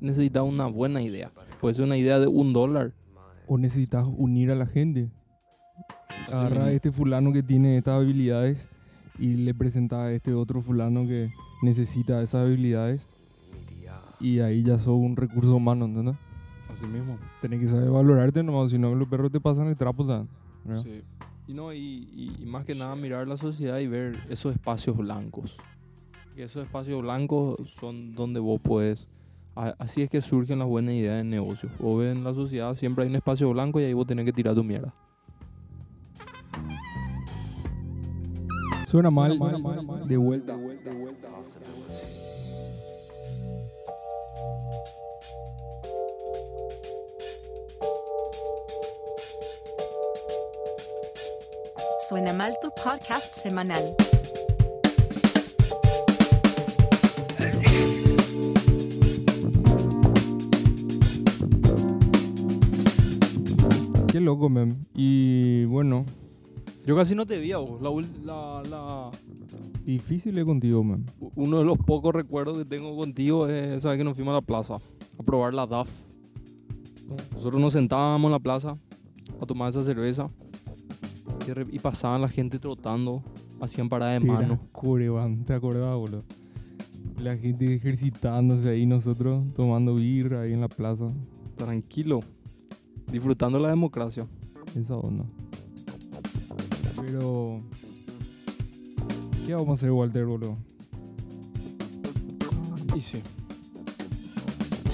Necesitas 0.00 0.42
una 0.42 0.66
buena 0.66 1.00
idea. 1.00 1.32
Puede 1.58 1.74
ser 1.74 1.86
una 1.86 1.96
idea 1.96 2.18
de 2.18 2.26
un 2.26 2.52
dólar. 2.52 2.92
O 3.46 3.56
necesitas 3.56 4.04
unir 4.06 4.50
a 4.50 4.54
la 4.54 4.66
gente. 4.66 5.08
Agarra 6.26 6.44
a 6.44 6.64
mismo. 6.64 6.66
este 6.66 6.92
fulano 6.92 7.32
que 7.32 7.42
tiene 7.42 7.78
estas 7.78 7.94
habilidades 7.94 8.68
y 9.18 9.36
le 9.36 9.54
presenta 9.54 10.04
a 10.04 10.12
este 10.12 10.34
otro 10.34 10.60
fulano 10.60 11.06
que 11.06 11.30
necesita 11.62 12.20
esas 12.22 12.44
habilidades. 12.44 13.08
Y 14.20 14.40
ahí 14.40 14.62
ya 14.64 14.78
sos 14.78 14.98
un 14.98 15.16
recurso 15.16 15.54
humano, 15.56 15.86
¿entendés? 15.86 16.16
Así 16.70 16.84
mismo. 16.84 17.16
Tenés 17.40 17.60
que 17.60 17.68
saber 17.68 17.88
valorarte 17.88 18.42
nomás, 18.42 18.70
si 18.70 18.78
no 18.78 18.94
los 18.94 19.08
perros 19.08 19.32
te 19.32 19.40
pasan 19.40 19.68
el 19.68 19.76
trapo. 19.76 20.04
¿verdad? 20.04 20.26
Sí. 20.82 21.00
Y, 21.48 21.54
no, 21.54 21.72
y, 21.72 21.78
y- 21.78 22.36
y 22.42 22.46
más 22.46 22.64
que 22.66 22.74
nada 22.74 22.94
mirar 22.94 23.26
la 23.26 23.36
sociedad 23.38 23.78
y 23.78 23.86
ver 23.86 24.16
esos 24.28 24.52
espacios 24.54 24.96
blancos. 24.96 25.56
Que 26.36 26.44
esos 26.44 26.62
espacios 26.64 27.00
blancos 27.02 27.56
son 27.80 28.14
donde 28.14 28.38
vos 28.38 28.60
puedes... 28.62 29.08
a- 29.56 29.74
Así 29.78 30.02
es 30.02 30.10
que 30.10 30.20
surgen 30.20 30.58
las 30.58 30.68
buenas 30.68 30.92
ideas 30.94 31.16
de 31.16 31.24
negocio. 31.24 31.70
Vos 31.80 31.98
ves 32.00 32.14
en 32.14 32.22
la 32.22 32.34
sociedad 32.34 32.74
siempre 32.74 33.04
hay 33.04 33.10
un 33.10 33.16
espacio 33.16 33.50
blanco 33.50 33.80
y 33.80 33.84
ahí 33.84 33.92
vos 33.94 34.06
tenés 34.06 34.24
que 34.26 34.32
tirar 34.32 34.54
tu 34.54 34.62
mierda. 34.62 34.92
Suena 38.86 39.10
mal, 39.10 39.30
de 40.06 40.16
vuelta. 40.16 40.54
Suena 52.08 52.32
mal 52.32 52.56
tu 52.62 52.70
podcast 52.82 53.34
semanal. 53.34 53.94
Qué 64.10 64.20
loco, 64.20 64.48
mem. 64.48 64.76
Y 64.94 65.64
bueno, 65.66 66.04
Yo 66.86 66.96
casi 66.96 67.14
no 67.14 67.26
te 67.26 67.38
vi 67.38 67.52
a 67.52 67.58
vos. 67.58 67.80
La, 67.82 67.90
la- 68.24 68.62
la- 68.68 69.10
difícil 69.84 70.36
es 70.38 70.44
contigo, 70.44 70.82
mem. 70.82 71.04
uno 71.36 71.58
de 71.58 71.64
los 71.64 71.76
pocos 71.78 72.14
recuerdos 72.14 72.56
que 72.58 72.64
tengo 72.64 72.96
contigo 72.96 73.46
es 73.46 73.76
esa 73.78 73.90
vez 73.90 73.98
que 73.98 74.04
nos 74.04 74.14
fuimos 74.14 74.32
a 74.32 74.36
la 74.36 74.40
plaza 74.40 74.76
a 75.18 75.22
probar 75.22 75.52
la 75.54 75.66
DAF. 75.66 75.88
Nosotros 77.32 77.60
nos 77.60 77.72
sentábamos 77.74 78.28
en 78.28 78.32
la 78.32 78.38
plaza 78.38 78.76
a 79.40 79.46
tomar 79.46 79.68
esa 79.70 79.82
cerveza 79.82 80.30
y, 81.70 81.78
pasaban 81.78 82.20
la 82.20 82.28
gente 82.28 82.58
trotando, 82.58 83.22
hacían 83.60 83.88
parada 83.88 84.12
de 84.12 84.20
mano. 84.20 84.60
Curevan, 84.72 85.44
¿te 85.44 85.54
acordás, 85.54 85.94
boludo? 85.94 86.24
La 87.22 87.36
gente 87.36 87.74
ejercitándose 87.74 88.68
ahí, 88.68 88.86
nosotros 88.86 89.44
tomando 89.56 89.94
birra 89.94 90.42
ahí 90.42 90.52
en 90.52 90.60
la 90.60 90.68
plaza. 90.68 91.12
Tranquilo, 91.56 92.20
disfrutando 93.10 93.58
la 93.58 93.68
democracia. 93.68 94.26
Esa 94.74 94.96
onda. 94.96 95.24
Pero. 97.00 97.62
¿Qué 99.46 99.54
vamos 99.54 99.70
a 99.70 99.72
hacer, 99.72 99.90
Walter, 99.90 100.26
boludo? 100.26 100.56
Y 102.94 103.00
sí. 103.00 103.22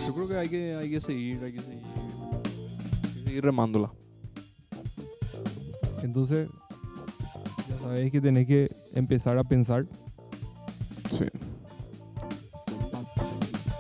Yo 0.07 0.15
creo 0.15 0.29
que 0.29 0.37
hay 0.37 0.49
que, 0.49 0.75
hay 0.75 0.91
que 0.91 1.01
seguir, 1.01 1.43
hay 1.43 1.53
que 1.53 1.61
seguir, 1.61 1.83
hay 1.83 3.13
que 3.15 3.23
seguir 3.25 3.45
remándola. 3.45 3.91
Entonces, 6.05 6.49
ya 7.69 7.79
sabéis 7.79 8.13
que 8.13 8.21
tenés 8.21 8.47
que 8.47 8.71
empezar 8.93 9.39
a 9.39 9.43
pensar. 9.45 9.87
Sí. 11.11 11.25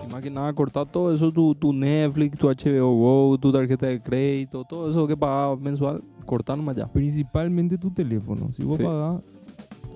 Y 0.02 0.10
más 0.10 0.22
que 0.22 0.30
nada, 0.30 0.52
cortar 0.54 0.86
todo 0.90 1.12
eso, 1.12 1.30
tu, 1.30 1.54
tu 1.54 1.72
Netflix, 1.74 2.38
tu 2.38 2.48
HBO 2.48 2.94
Go, 2.96 3.38
tu 3.38 3.52
tarjeta 3.52 3.86
de 3.86 4.00
crédito, 4.00 4.64
todo 4.64 4.90
eso 4.90 5.06
que 5.06 5.16
pagabas 5.16 5.60
mensual, 5.60 6.02
cortar 6.24 6.56
nomás 6.56 6.76
ya. 6.76 6.86
Principalmente 6.90 7.76
tu 7.76 7.90
teléfono. 7.90 8.50
Si 8.52 8.64
vos 8.64 8.78
Sí. 8.78 8.84
pagás 8.84 9.20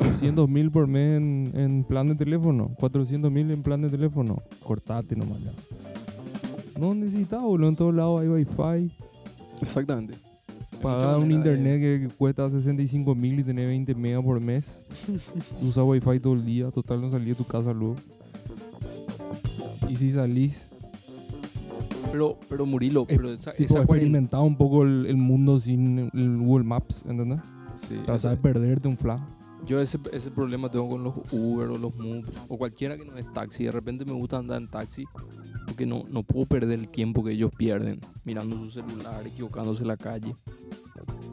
200 0.01 0.49
mil 0.51 0.71
por 0.71 0.87
mes 0.87 1.17
en, 1.17 1.51
en 1.55 1.83
plan 1.85 2.07
de 2.09 2.15
teléfono, 2.15 2.71
400 2.79 3.33
mil 3.33 3.51
en 3.51 3.63
plan 3.63 3.81
de 3.81 3.89
teléfono, 3.89 4.43
cortate 4.63 5.17
nomás 5.17 5.41
ya. 5.43 5.53
No 6.79 6.95
necesitas, 6.95 7.43
boludo. 7.43 7.71
En 7.71 7.77
todos 7.77 7.95
lados 7.95 8.21
hay 8.21 8.29
wifi. 8.29 8.93
Exactamente. 9.63 10.28
Pagar 10.83 11.19
un 11.19 11.31
internet 11.33 11.81
que 11.81 12.09
cuesta 12.17 12.49
65 12.49 13.15
mil 13.15 13.39
y 13.41 13.45
tener 13.45 13.67
20 13.67 13.95
megas 13.95 14.23
por 14.23 14.41
mes. 14.41 14.81
Usa 15.63 15.83
wifi 15.85 16.21
todo 16.21 16.35
el 16.35 16.45
día. 16.45 16.71
Total, 16.71 17.01
no 17.01 17.11
salí 17.11 17.27
de 17.27 17.35
tu 17.35 17.45
casa 17.45 17.73
luego. 17.73 17.97
Y 19.89 19.97
si 19.97 20.11
salís, 20.13 20.69
Pero, 22.13 22.39
pero 22.49 22.67
Murilo, 22.67 23.07
Es 23.09 23.17
pero 23.17 23.33
esa, 23.33 23.53
tipo, 23.53 23.75
esa 23.75 23.83
experimentar 23.83 24.41
un 24.41 24.57
poco 24.57 24.83
el, 24.83 25.07
el 25.07 25.17
mundo 25.17 25.59
sin 25.59 26.11
el 26.13 26.37
Google 26.39 26.65
Maps, 26.65 27.05
¿entendés? 27.09 27.41
Sí, 27.75 27.97
Tratar 28.05 28.33
de 28.33 28.37
perderte 28.39 28.89
un 28.89 28.97
flash. 28.99 29.21
yo 29.67 29.81
ese, 29.81 29.99
ese 30.13 30.31
problema 30.31 30.71
tengo 30.71 30.89
con 30.91 31.03
los 31.05 31.15
Uber 31.33 31.69
o 31.69 31.79
los 31.79 31.95
Moves 31.97 32.25
o 32.49 32.59
cualquiera 32.59 32.97
que 32.97 33.05
no 33.05 33.17
es 33.17 33.33
taxi. 33.33 33.65
De 33.65 33.73
repente 33.73 34.05
me 34.05 34.13
gusta 34.13 34.37
andar 34.39 34.61
en 34.61 34.69
taxi 34.69 35.05
porque 35.67 35.87
no, 35.87 36.05
no 36.11 36.23
puedo 36.23 36.45
perder 36.47 36.79
el 36.81 36.89
tiempo 36.89 37.23
que 37.25 37.33
ellos 37.33 37.51
pierden 37.57 38.01
mirando 38.25 38.57
su 38.59 38.71
celular, 38.71 39.27
equivocándose 39.27 39.83
en 39.83 39.89
la 39.89 39.97
calle. 39.97 40.35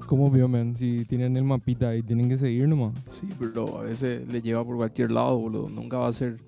¿Cómo 0.08 0.30
vio, 0.30 0.48
man? 0.48 0.76
Si 0.76 1.06
tienen 1.06 1.36
el 1.36 1.44
mapita 1.44 1.90
ahí, 1.90 2.04
tienen 2.04 2.30
que 2.30 2.38
seguir 2.38 2.68
nomás. 2.68 2.94
Sí, 3.10 3.28
pero 3.40 3.80
a 3.80 3.84
veces 3.84 4.28
le 4.28 4.42
lleva 4.42 4.64
por 4.64 4.78
cualquier 4.78 5.12
lado, 5.12 5.38
boludo. 5.38 5.70
Nunca 5.70 5.98
va 5.98 6.08
a 6.08 6.14
ser 6.14 6.40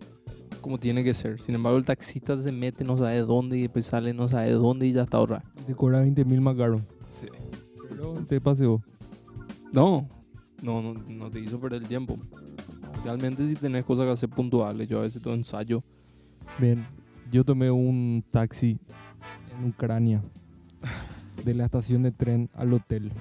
como 0.62 0.80
tiene 0.80 1.04
que 1.04 1.14
ser. 1.14 1.42
Sin 1.42 1.56
embargo, 1.56 1.78
el 1.78 1.86
taxista 1.86 2.40
se 2.42 2.52
mete, 2.52 2.84
no 2.84 2.98
sabe 2.98 3.20
dónde 3.20 3.58
y 3.58 3.62
después 3.62 3.86
sale, 3.86 4.14
no 4.14 4.28
sabe 4.28 4.52
dónde 4.52 4.88
y 4.88 4.94
ya 4.94 5.04
está 5.04 5.18
ahorrado. 5.18 5.44
Te 5.66 5.74
cobra 5.74 6.02
20 6.02 6.26
mil 6.26 6.42
más 6.42 6.56
caro. 6.56 6.82
Sí. 7.12 7.28
Pero 7.90 8.14
te 8.28 8.40
paseo. 8.40 8.82
No, 9.72 10.08
no, 10.62 10.82
no, 10.82 10.94
no 10.94 11.32
te 11.32 11.40
hizo 11.40 11.60
perder 11.60 11.82
el 11.82 11.88
tiempo. 11.88 12.18
Realmente 13.04 13.48
si 13.48 13.56
tenés 13.56 13.86
cosas 13.86 14.06
que 14.06 14.12
hacer 14.12 14.30
puntuales, 14.30 14.88
yo 14.90 15.00
a 15.00 15.04
veces 15.04 15.22
todo 15.22 15.34
ensayo. 15.34 15.84
Bien, 16.60 16.86
yo 17.32 17.44
tomé 17.44 17.72
un 17.72 18.24
taxi 18.30 18.80
en 19.58 19.70
Ucrania. 19.70 20.24
De 21.44 21.54
la 21.54 21.66
estación 21.66 22.04
de 22.04 22.12
tren 22.12 22.50
al 22.54 22.74
hotel. 22.74 23.12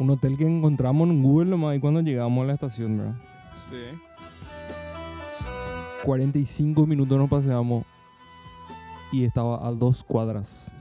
Un 0.00 0.10
hotel 0.10 0.36
que 0.38 0.46
encontramos 0.46 1.08
en 1.08 1.22
Google 1.22 1.50
nomás 1.50 1.76
y 1.76 1.80
cuando 1.80 2.00
llegamos 2.00 2.42
a 2.42 2.46
la 2.46 2.54
estación, 2.54 2.96
¿verdad? 2.96 3.14
Sí. 3.68 3.98
45 6.04 6.86
minutos 6.86 7.18
nos 7.18 7.28
paseamos 7.28 7.84
y 9.12 9.24
estaba 9.24 9.66
a 9.66 9.72
dos 9.72 10.02
cuadras 10.02 10.72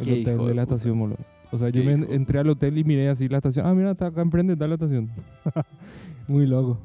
el 0.00 0.20
hotel 0.20 0.24
de 0.24 0.32
de 0.32 0.36
la 0.36 0.62
puta. 0.62 0.62
estación, 0.62 0.98
boludo. 0.98 1.18
O 1.50 1.58
sea, 1.58 1.70
yo 1.70 1.82
me 1.82 1.92
hijo 1.92 2.12
entré 2.12 2.38
al 2.40 2.48
hotel 2.50 2.76
y 2.76 2.84
miré 2.84 3.08
así 3.08 3.28
la 3.28 3.38
estación. 3.38 3.66
Ah, 3.66 3.74
mira, 3.74 3.92
está 3.92 4.06
acá 4.06 4.20
enfrente, 4.20 4.52
está 4.52 4.66
la 4.66 4.74
estación. 4.74 5.10
Muy 6.28 6.46
loco. 6.46 6.78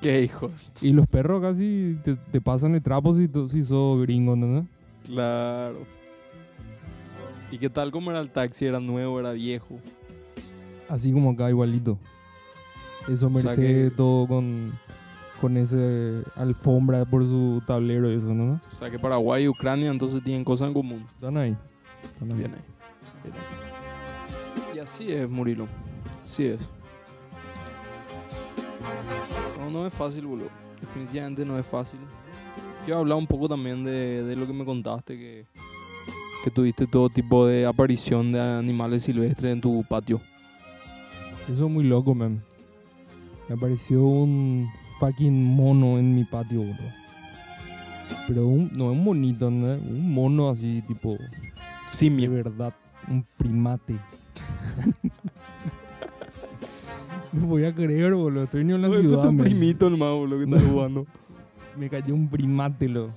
Qué 0.00 0.22
hijo. 0.22 0.50
Y 0.80 0.92
los 0.92 1.06
perros 1.06 1.40
casi 1.40 1.96
te, 2.02 2.16
te 2.16 2.40
pasan 2.40 2.72
de 2.72 2.80
trapos 2.80 3.18
si, 3.18 3.28
si 3.48 3.62
sos 3.62 4.00
gringo, 4.02 4.36
¿no? 4.36 4.66
Claro. 5.06 5.78
¿Y 7.50 7.58
qué 7.58 7.70
tal? 7.70 7.90
¿Cómo 7.92 8.10
era 8.10 8.20
el 8.20 8.30
taxi? 8.30 8.66
¿Era 8.66 8.80
nuevo? 8.80 9.20
¿Era 9.20 9.32
viejo? 9.32 9.78
Así 10.88 11.12
como 11.12 11.30
acá, 11.30 11.48
igualito. 11.50 11.98
Eso 13.08 13.26
O 13.26 13.30
sea 13.30 13.42
Mercedes, 13.42 13.90
que- 13.90 13.96
todo 13.96 14.26
con, 14.26 14.72
con 15.40 15.56
ese 15.56 16.22
alfombra 16.36 17.04
por 17.04 17.24
su 17.24 17.62
tablero 17.66 18.10
y 18.10 18.16
eso, 18.16 18.34
¿no? 18.34 18.60
O 18.72 18.76
sea 18.76 18.90
que 18.90 18.98
Paraguay 18.98 19.44
y 19.44 19.48
Ucrania 19.48 19.90
entonces 19.90 20.22
tienen 20.22 20.44
cosas 20.44 20.68
en 20.68 20.74
común. 20.74 21.06
Están 21.14 21.36
ahí. 21.36 21.56
Están 22.02 22.30
ahí. 22.32 22.38
Bien 22.38 22.54
ahí. 22.54 22.60
Bien 23.24 23.34
ahí. 23.36 24.76
Y 24.76 24.78
así 24.78 25.12
es, 25.12 25.28
Murilo. 25.28 25.66
Así 26.22 26.46
es. 26.46 26.70
No, 29.58 29.70
no 29.70 29.86
es 29.86 29.92
fácil, 29.94 30.26
boludo. 30.26 30.48
Definitivamente 30.80 31.44
no 31.44 31.58
es 31.58 31.66
fácil. 31.66 32.00
Quiero 32.84 33.00
hablar 33.00 33.16
un 33.18 33.26
poco 33.26 33.48
también 33.48 33.84
de, 33.84 34.22
de 34.22 34.36
lo 34.36 34.46
que 34.46 34.52
me 34.52 34.64
contaste, 34.64 35.16
que, 35.16 35.46
que 36.44 36.50
tuviste 36.50 36.86
todo 36.86 37.08
tipo 37.08 37.46
de 37.46 37.64
aparición 37.64 38.32
de 38.32 38.40
animales 38.40 39.04
silvestres 39.04 39.52
en 39.52 39.60
tu 39.60 39.82
patio. 39.88 40.20
Eso 41.50 41.66
es 41.66 41.70
muy 41.70 41.84
loco, 41.84 42.14
man. 42.14 42.42
Me 43.48 43.54
apareció 43.54 44.04
un 44.04 44.68
fucking 44.98 45.44
mono 45.44 45.98
en 45.98 46.14
mi 46.14 46.24
patio, 46.24 46.62
bro. 46.62 46.74
Pero 48.26 48.46
un, 48.46 48.70
no 48.72 48.90
es 48.90 48.96
un 48.96 49.04
monito, 49.04 49.50
¿no? 49.50 49.74
Un 49.74 50.12
mono 50.12 50.50
así, 50.50 50.82
tipo, 50.86 51.12
de 51.12 51.18
Simio. 51.88 52.30
verdad. 52.30 52.74
Un 53.08 53.24
primate. 53.36 53.94
no 57.32 57.46
voy 57.46 57.64
a 57.64 57.74
creer, 57.74 58.14
boludo. 58.14 58.44
Estoy 58.44 58.64
ni 58.64 58.72
en 58.72 58.82
la 58.82 58.88
No, 58.88 58.94
es 58.94 59.00
ciudad, 59.00 59.24
man. 59.24 59.38
primito 59.44 59.90
nomás, 59.90 60.12
boludo, 60.12 60.38
que 60.38 60.44
está 60.54 60.60
jugando. 60.70 61.06
Me 61.76 61.90
cayó 61.90 62.14
un 62.14 62.28
primate, 62.28 62.88
lo. 62.88 63.08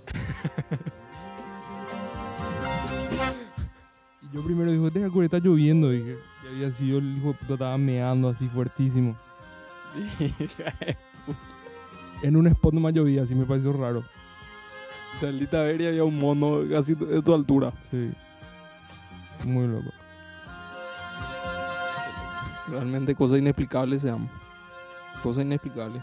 y 4.22 4.36
yo 4.36 4.44
primero 4.44 4.72
dije, 4.72 4.92
que 4.92 5.24
está 5.24 5.40
lloviendo, 5.40 5.90
dije. 5.90 6.16
Y 6.50 6.56
había 6.56 6.72
sido 6.72 7.00
el 7.00 7.18
hijo 7.18 7.30
de 7.30 7.34
puta, 7.34 7.54
estaba 7.54 7.78
meando 7.78 8.30
así 8.30 8.48
fuertísimo. 8.48 9.16
En 12.24 12.36
un 12.36 12.48
spot 12.48 12.74
nomás 12.74 12.94
llovía, 12.94 13.22
así 13.22 13.36
me 13.36 13.46
pareció 13.46 13.72
raro. 13.74 14.04
Saliste 15.20 15.56
a 15.56 15.62
ver 15.62 15.82
y 15.82 15.86
había 15.86 16.04
un 16.04 16.18
mono 16.18 16.62
casi 16.68 16.96
de 16.96 17.22
tu 17.22 17.34
altura. 17.34 17.72
Sí. 17.92 18.12
Muy 19.46 19.68
loco. 19.68 19.92
Realmente 22.70 23.14
cosas 23.14 23.38
inexplicables 23.38 24.02
se 24.02 24.08
llaman. 24.08 24.30
Cosas 25.22 25.44
inexplicables. 25.44 26.02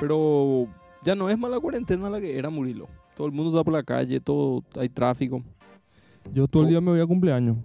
Pero 0.00 0.68
Ya 1.02 1.14
no 1.14 1.30
es 1.30 1.38
mala 1.38 1.58
cuarentena 1.58 2.10
la 2.10 2.20
que 2.20 2.36
era 2.36 2.50
Murilo. 2.50 2.88
Todo 3.16 3.26
el 3.26 3.32
mundo 3.32 3.52
está 3.52 3.64
por 3.64 3.72
la 3.72 3.82
calle, 3.82 4.20
todo 4.20 4.62
hay 4.78 4.90
tráfico. 4.90 5.42
Yo 6.32 6.46
todo 6.46 6.64
el 6.64 6.68
día 6.68 6.80
me 6.80 6.90
voy 6.90 7.00
a 7.00 7.06
cumpleaños. 7.06 7.56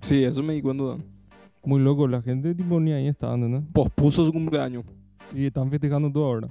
Sí, 0.00 0.24
eso 0.24 0.42
me 0.42 0.54
di 0.54 0.62
cuenta. 0.62 0.84
Dan. 0.84 1.04
Muy 1.64 1.80
loco, 1.80 2.08
la 2.08 2.22
gente 2.22 2.54
tipo 2.54 2.80
ni 2.80 2.92
ahí 2.92 3.06
está, 3.06 3.34
¿entendés? 3.34 3.62
Pospuso 3.72 4.24
su 4.24 4.32
cumpleaños. 4.32 4.84
Y 5.34 5.46
están 5.46 5.70
festejando 5.70 6.10
todo 6.10 6.24
ahora. 6.24 6.48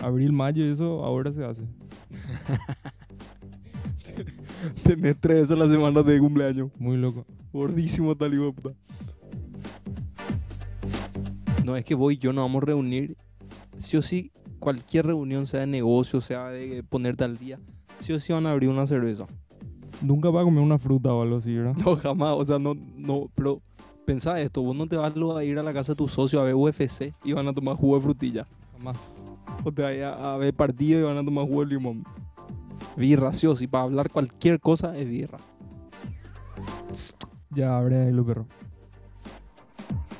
Abril, 0.00 0.32
mayo, 0.32 0.64
eso 0.64 1.04
ahora 1.04 1.32
se 1.32 1.44
hace. 1.44 1.62
Tenés 4.84 5.16
tres 5.18 5.42
veces 5.42 5.58
la 5.58 5.68
semana 5.68 6.02
de 6.02 6.18
cumpleaños. 6.18 6.70
Muy 6.78 6.96
loco. 6.96 7.24
Gordísimo 7.52 8.16
tal 8.16 8.34
hijo 8.34 8.46
de 8.46 8.52
puta. 8.52 8.74
No, 11.64 11.76
es 11.76 11.84
que 11.84 11.94
voy, 11.94 12.18
yo 12.18 12.32
nos 12.32 12.44
vamos 12.44 12.62
a 12.62 12.66
reunir. 12.66 13.16
Sí 13.78 13.96
o 13.96 14.02
sí, 14.02 14.32
cualquier 14.58 15.06
reunión, 15.06 15.46
sea 15.46 15.60
de 15.60 15.66
negocio, 15.66 16.20
sea 16.20 16.48
de 16.48 16.82
ponerte 16.82 17.24
al 17.24 17.36
día, 17.36 17.58
sí 18.00 18.12
o 18.12 18.20
sí 18.20 18.32
van 18.32 18.46
a 18.46 18.52
abrir 18.52 18.70
una 18.70 18.86
cerveza. 18.86 19.26
Nunca 20.02 20.30
va 20.30 20.40
a 20.40 20.44
comer 20.44 20.62
una 20.62 20.78
fruta 20.78 21.12
o 21.14 21.22
algo 21.22 21.36
así, 21.36 21.54
¿verdad? 21.54 21.76
No, 21.76 21.96
jamás, 21.96 22.34
o 22.36 22.44
sea, 22.44 22.58
no, 22.58 22.74
no, 22.74 23.30
pero 23.34 23.62
pensá 24.04 24.40
esto, 24.40 24.62
vos 24.62 24.74
no 24.74 24.86
te 24.86 24.96
vas 24.96 25.14
a 25.14 25.44
ir 25.44 25.58
a 25.58 25.62
la 25.62 25.72
casa 25.72 25.92
de 25.92 25.96
tu 25.96 26.08
socio 26.08 26.40
a 26.40 26.44
ver 26.44 26.54
UFC 26.54 27.14
y 27.24 27.32
van 27.32 27.46
a 27.48 27.52
tomar 27.52 27.76
jugo 27.76 27.96
de 27.96 28.02
frutilla. 28.02 28.46
Jamás. 28.72 29.24
O 29.64 29.70
te 29.70 29.82
vas 29.82 30.14
a, 30.14 30.34
a 30.34 30.36
ver 30.38 30.54
partido 30.54 31.00
y 31.00 31.02
van 31.04 31.18
a 31.18 31.24
tomar 31.24 31.46
jugo 31.46 31.64
de 31.64 31.74
limón. 31.74 32.04
Birra, 32.96 33.32
sí 33.32 33.46
o 33.46 33.54
sí, 33.54 33.66
para 33.66 33.84
hablar 33.84 34.10
cualquier 34.10 34.60
cosa 34.60 34.96
es 34.96 35.08
birra. 35.08 35.38
Ya 37.54 37.76
abre 37.76 38.00
ahí 38.00 38.12
los 38.12 38.24
perros. 38.24 38.46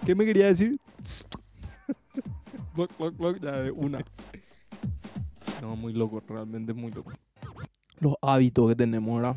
¿Qué 0.05 0.15
me 0.15 0.27
quería 0.27 0.49
decir? 0.49 0.79
Cloc, 2.75 2.93
cloc, 2.95 3.17
cloc, 3.17 3.41
ya 3.41 3.53
de 3.53 3.71
una. 3.71 4.01
No, 5.63 5.77
muy 5.77 5.95
loco, 5.95 6.23
realmente 6.29 6.75
muy 6.75 6.93
loco. 6.93 7.13
Los 8.01 8.17
hábitos 8.21 8.69
que 8.69 8.77
tenemos, 8.77 9.17
¿verdad? 9.17 9.37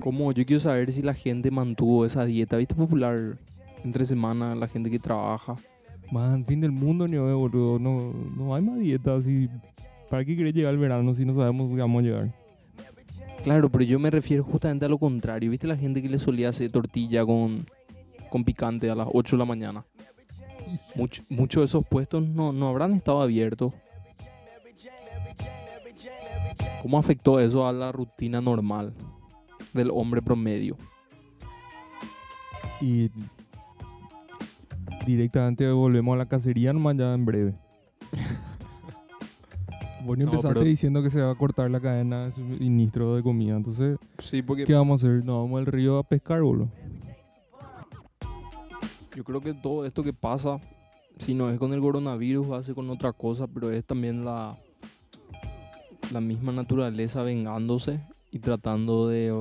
Como 0.00 0.32
yo 0.32 0.44
quiero 0.46 0.60
saber 0.60 0.90
si 0.92 1.02
la 1.02 1.14
gente 1.14 1.50
mantuvo 1.50 2.04
esa 2.04 2.24
dieta, 2.24 2.56
¿viste? 2.56 2.74
Popular 2.74 3.38
entre 3.84 4.04
semana, 4.04 4.54
la 4.54 4.68
gente 4.68 4.90
que 4.90 4.98
trabaja. 4.98 5.56
Man, 6.10 6.44
fin 6.46 6.60
del 6.60 6.72
mundo, 6.72 7.06
ni 7.06 7.16
hoy, 7.16 7.34
boludo. 7.34 7.78
No, 7.78 8.12
no 8.12 8.54
hay 8.54 8.62
más 8.62 8.78
dietas. 8.78 9.26
Y 9.26 9.48
¿Para 10.08 10.24
qué 10.24 10.36
querés 10.36 10.54
llegar 10.54 10.72
el 10.72 10.78
verano 10.80 11.14
si 11.14 11.24
no 11.24 11.34
sabemos 11.34 11.70
que 11.74 11.80
vamos 11.80 12.00
a 12.02 12.06
llegar? 12.06 12.34
Claro, 13.44 13.70
pero 13.70 13.84
yo 13.84 13.98
me 13.98 14.10
refiero 14.10 14.42
justamente 14.42 14.84
a 14.86 14.88
lo 14.88 14.98
contrario. 14.98 15.50
¿Viste 15.50 15.66
la 15.66 15.76
gente 15.76 16.00
que 16.02 16.08
le 16.08 16.18
solía 16.18 16.48
hacer 16.48 16.70
tortilla 16.72 17.24
con, 17.24 17.66
con 18.30 18.44
picante 18.44 18.90
a 18.90 18.94
las 18.94 19.06
8 19.12 19.36
de 19.36 19.38
la 19.38 19.44
mañana? 19.44 19.84
Much- 20.96 21.24
Muchos 21.28 21.60
de 21.62 21.64
esos 21.66 21.86
puestos 21.86 22.26
no, 22.26 22.52
no 22.52 22.68
habrán 22.68 22.94
estado 22.94 23.20
abiertos. 23.22 23.74
¿Cómo 26.82 26.98
afectó 26.98 27.40
eso 27.40 27.66
a 27.66 27.72
la 27.72 27.90
rutina 27.92 28.40
normal 28.40 28.94
del 29.72 29.90
hombre 29.90 30.22
promedio? 30.22 30.76
Y 32.80 33.10
directamente 35.06 35.68
volvemos 35.70 36.14
a 36.14 36.18
la 36.18 36.26
cacería 36.26 36.72
nomás 36.72 36.96
ya 36.96 37.12
en 37.14 37.24
breve. 37.24 37.54
Vos 40.04 40.16
No, 40.16 40.24
empezaste 40.24 40.48
pero- 40.54 40.64
diciendo 40.64 41.02
que 41.02 41.10
se 41.10 41.20
va 41.20 41.32
a 41.32 41.34
cortar 41.34 41.70
la 41.70 41.80
cadena 41.80 42.26
de 42.26 42.32
suministro 42.32 43.16
de 43.16 43.22
comida. 43.22 43.56
Entonces, 43.56 43.98
Sí, 44.20 44.40
porque 44.42 44.64
¿qué 44.64 44.74
vamos 44.74 45.02
a 45.02 45.06
hacer? 45.06 45.24
Nos 45.24 45.38
vamos 45.42 45.58
al 45.58 45.66
río 45.66 45.98
a 45.98 46.02
pescar, 46.04 46.40
boludo. 46.42 46.68
yo 49.14 49.24
creo 49.24 49.40
que 49.40 49.52
todo 49.52 49.84
esto 49.84 50.04
que 50.04 50.12
pasa, 50.12 50.60
si 51.18 51.34
no 51.34 51.50
es 51.50 51.58
con 51.58 51.72
el 51.72 51.80
coronavirus, 51.80 52.48
va 52.52 52.58
a 52.58 52.62
ser 52.62 52.76
con 52.76 52.88
otra 52.88 53.12
cosa, 53.12 53.48
pero 53.48 53.68
es 53.72 53.84
también 53.84 54.24
la, 54.24 54.56
la 56.12 56.20
misma 56.20 56.52
naturaleza 56.52 57.22
vengándose 57.22 58.00
y 58.30 58.38
tratando 58.38 59.08
de, 59.08 59.32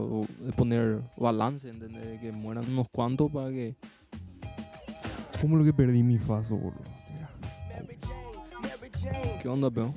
poner 0.56 1.02
balance, 1.18 1.70
¿entendés? 1.70 2.06
De 2.06 2.20
que 2.20 2.32
mueran 2.32 2.70
unos 2.70 2.88
cuantos 2.90 3.32
para 3.32 3.50
que... 3.50 3.76
¿Cómo 5.42 5.56
lo 5.56 5.64
que 5.64 5.74
perdí 5.74 6.04
mi 6.04 6.18
faso, 6.18 6.56
boludo? 6.56 6.84
¿Qué 9.42 9.48
onda, 9.48 9.70
peón? 9.70 9.94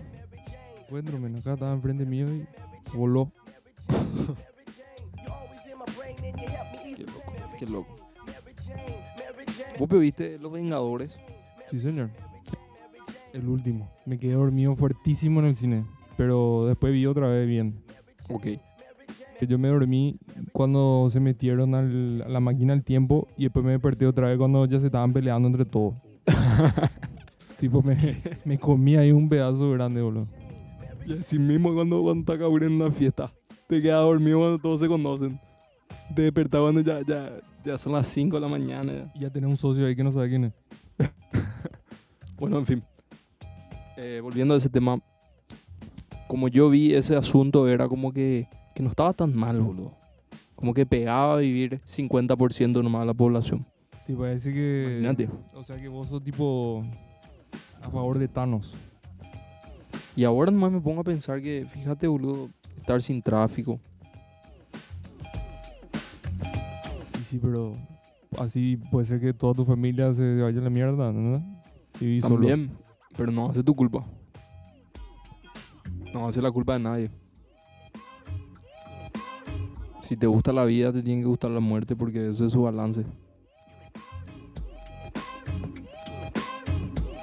Encuentro, 0.83 1.19
men, 1.19 1.37
acá 1.37 1.55
estaba 1.55 1.73
enfrente 1.73 2.05
mío 2.05 2.27
y 2.35 2.47
voló. 2.95 3.33
Qué 6.97 7.05
loco, 7.05 7.33
qué 7.59 7.67
loco. 7.67 7.97
¿Vos 9.79 9.89
viste 9.89 10.39
Los 10.39 10.53
Vengadores? 10.53 11.19
Sí, 11.71 11.81
señor. 11.81 12.11
El 13.33 13.49
último. 13.49 13.91
Me 14.05 14.19
quedé 14.19 14.33
dormido 14.33 14.75
fuertísimo 14.77 15.41
en 15.41 15.47
el 15.47 15.57
cine. 15.57 15.85
Pero 16.21 16.67
después 16.67 16.93
vi 16.93 17.07
otra 17.07 17.29
vez 17.29 17.49
bien. 17.49 17.83
Ok. 18.29 18.47
Yo 19.49 19.59
me 19.59 19.69
dormí 19.69 20.19
cuando 20.53 21.09
se 21.09 21.19
metieron 21.19 21.75
al- 21.75 22.21
a 22.27 22.29
la 22.29 22.41
máquina 22.41 22.75
del 22.75 22.85
tiempo 22.85 23.27
y 23.39 23.45
después 23.45 23.65
me 23.65 23.71
desperté 23.73 24.07
otra 24.07 24.29
vez 24.29 24.37
cuando 24.37 24.67
ya 24.67 24.79
se 24.79 24.85
estaban 24.89 25.15
peleando 25.15 25.49
entre 25.49 25.65
todos. 25.65 25.95
tipo, 27.59 27.83
me, 27.83 27.97
me 28.45 28.59
comí 28.59 28.97
ahí 28.97 29.13
un 29.13 29.31
pedazo 29.31 29.71
grande, 29.71 30.03
boludo. 30.03 30.27
Y 31.07 31.15
así 31.15 31.39
mismo 31.39 31.73
cuando, 31.73 32.03
cuando 32.03 32.21
está 32.21 32.39
cabrón 32.39 32.65
en 32.65 32.83
una 32.83 32.91
fiesta. 32.91 33.33
Te 33.67 33.81
quedas 33.81 34.03
dormido 34.05 34.41
cuando 34.41 34.59
todos 34.59 34.79
se 34.81 34.89
conocen. 34.89 35.41
Te 36.15 36.21
despertás 36.21 36.61
cuando 36.61 36.83
ya, 36.83 37.01
ya, 37.01 37.33
ya 37.65 37.79
son 37.79 37.95
las 37.95 38.07
5 38.09 38.37
de 38.37 38.43
la 38.43 38.49
mañana. 38.49 39.11
Y 39.15 39.21
ya 39.21 39.31
tenés 39.31 39.49
un 39.49 39.57
socio 39.57 39.87
ahí 39.87 39.97
que 39.97 40.05
no 40.05 40.13
sabe 40.13 40.29
quién 40.29 40.45
es. 40.45 40.53
Bueno, 42.39 42.59
en 42.59 42.67
fin. 42.67 42.83
Eh, 43.97 44.21
volviendo 44.23 44.53
a 44.53 44.59
ese 44.59 44.69
tema. 44.69 44.99
Como 46.31 46.47
yo 46.47 46.71
vi 46.71 46.95
ese 46.95 47.17
asunto, 47.17 47.67
era 47.67 47.89
como 47.89 48.13
que, 48.13 48.47
que 48.73 48.85
no 48.85 48.91
estaba 48.91 49.13
tan 49.13 49.35
mal, 49.35 49.61
boludo. 49.61 49.97
Como 50.55 50.75
que 50.75 50.87
pegaba 50.87 51.35
a 51.35 51.39
vivir 51.39 51.81
50% 51.89 52.85
nomás 52.85 53.03
de 53.03 53.07
la 53.07 53.15
población. 53.15 53.67
Te 54.07 54.15
parece 54.15 54.53
que. 54.55 55.01
Imagínate. 55.01 55.29
O 55.55 55.65
sea 55.65 55.77
que 55.81 55.89
vos 55.89 56.09
sos 56.09 56.23
tipo. 56.23 56.85
A 57.83 57.91
favor 57.91 58.17
de 58.17 58.29
Thanos. 58.29 58.77
Y 60.15 60.23
ahora 60.23 60.53
nomás 60.53 60.71
me 60.71 60.81
pongo 60.81 61.01
a 61.01 61.05
pensar 61.05 61.43
que, 61.43 61.67
fíjate, 61.69 62.07
boludo, 62.07 62.49
estar 62.77 63.03
sin 63.03 63.21
tráfico. 63.23 63.81
Y 67.21 67.25
sí, 67.25 67.41
pero. 67.43 67.75
Así 68.39 68.77
puede 68.77 69.05
ser 69.05 69.21
que 69.21 69.35
toda 69.35 69.55
tu 69.55 69.65
familia 69.65 70.15
se 70.15 70.41
vaya 70.41 70.61
a 70.61 70.63
la 70.63 70.71
mierda, 70.71 71.11
¿no? 71.11 71.45
Y 72.01 72.05
vivís 72.05 72.23
solo. 72.23 72.37
También, 72.37 72.71
pero 73.17 73.33
no 73.33 73.53
ser 73.53 73.65
tu 73.65 73.75
culpa. 73.75 74.07
No 76.13 76.23
va 76.23 76.29
a 76.29 76.33
ser 76.33 76.43
la 76.43 76.51
culpa 76.51 76.75
de 76.75 76.81
nadie. 76.81 77.11
Si 80.01 80.17
te 80.17 80.27
gusta 80.27 80.53
la 80.53 80.65
vida, 80.65 80.93
te 80.93 81.03
tiene 81.03 81.23
que 81.23 81.29
gustar 81.29 81.51
la 81.53 81.61
muerte 81.61 81.95
porque 81.95 82.31
ese 82.31 82.47
es 82.47 82.53
su 82.53 82.63
balance. 82.63 83.05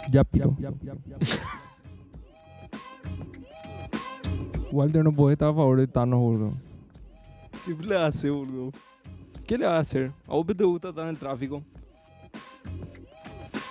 Ya, 0.10 0.24
piro. 0.24 0.56
Walter 4.72 5.04
no 5.04 5.12
puede 5.12 5.34
estar 5.34 5.50
a 5.50 5.54
favor 5.54 5.80
de 5.80 5.88
Thanos, 5.88 6.20
boludo. 6.20 6.54
¿Qué 7.66 7.74
le 7.74 7.98
hace, 7.98 8.30
boludo? 8.30 8.72
¿Qué 9.46 9.58
le 9.58 9.66
va 9.66 9.78
a 9.78 9.80
hacer? 9.80 10.12
¿A 10.28 10.34
vos 10.36 10.46
te 10.46 10.64
gusta 10.64 10.90
estar 10.90 11.04
en 11.06 11.10
el 11.12 11.18
tráfico? 11.18 11.64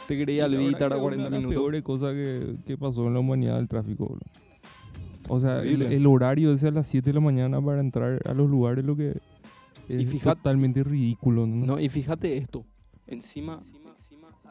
¿Te 0.07 0.17
quería 0.17 0.45
al 0.45 0.53
La 0.53 0.59
verdad 0.59 0.73
estar 0.73 0.89
que 0.89 0.95
a 0.95 0.97
es 0.97 1.03
40 1.03 1.21
una 1.21 1.25
de 1.25 1.31
las 1.31 1.41
minutos? 1.41 1.63
peores 1.63 1.83
cosas 1.83 2.13
que, 2.15 2.57
que 2.65 2.79
pasó 2.79 3.07
en 3.07 3.15
la 3.15 3.21
humanidad 3.21 3.59
el 3.59 3.69
tráfico, 3.69 4.07
boludo. 4.07 4.36
O 5.29 5.41
sea, 5.41 5.63
el, 5.63 5.83
el 5.83 6.07
horario 6.07 6.53
ese 6.53 6.69
a 6.69 6.71
las 6.71 6.87
7 6.87 7.11
de 7.11 7.15
la 7.15 7.21
mañana 7.21 7.61
para 7.61 7.81
entrar 7.81 8.21
a 8.27 8.35
los 8.35 8.49
lugares 8.49 8.85
lo 8.85 8.97
que 8.97 9.11
es 9.89 10.01
Y 10.01 10.07
fíjate- 10.07 10.37
totalmente 10.37 10.85
ridículo, 10.85 11.47
¿no? 11.47 11.67
No, 11.67 11.81
y 11.81 11.89
fíjate 11.89 12.37
esto. 12.37 12.65
Encima, 13.07 13.61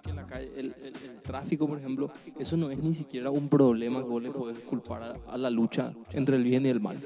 que 0.04 0.14
la 0.14 0.26
calle, 0.28 0.50
el, 0.56 0.68
el- 0.82 0.94
el 1.10 1.22
tráfico, 1.24 1.68
por 1.68 1.80
ejemplo, 1.80 2.12
eso 2.40 2.56
no 2.58 2.70
es 2.70 2.78
ni 2.78 2.94
siquiera 2.94 3.32
un 3.32 3.50
problema 3.50 4.02
que 4.04 4.10
vos 4.10 4.22
le 4.22 4.32
podés 4.32 4.60
culpar 4.60 5.02
a, 5.04 5.16
a 5.34 5.38
la 5.38 5.50
lucha 5.50 5.94
entre 6.12 6.36
el 6.38 6.44
bien 6.44 6.66
y 6.66 6.70
el 6.70 6.80
mal. 6.80 6.98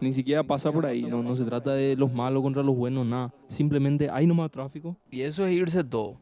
Ni 0.00 0.12
siquiera 0.12 0.42
pasa 0.42 0.72
por 0.72 0.84
ahí, 0.84 1.02
no, 1.04 1.22
no 1.22 1.36
se 1.36 1.44
trata 1.44 1.74
de 1.74 1.94
los 1.94 2.12
malos 2.12 2.42
contra 2.42 2.62
los 2.64 2.76
buenos, 2.76 3.06
nada. 3.06 3.32
Simplemente 3.46 4.10
hay 4.10 4.26
nomás 4.26 4.50
tráfico. 4.50 4.96
Y 5.12 5.20
eso 5.20 5.46
es 5.46 5.52
irse 5.54 5.84
todo. 5.84 6.16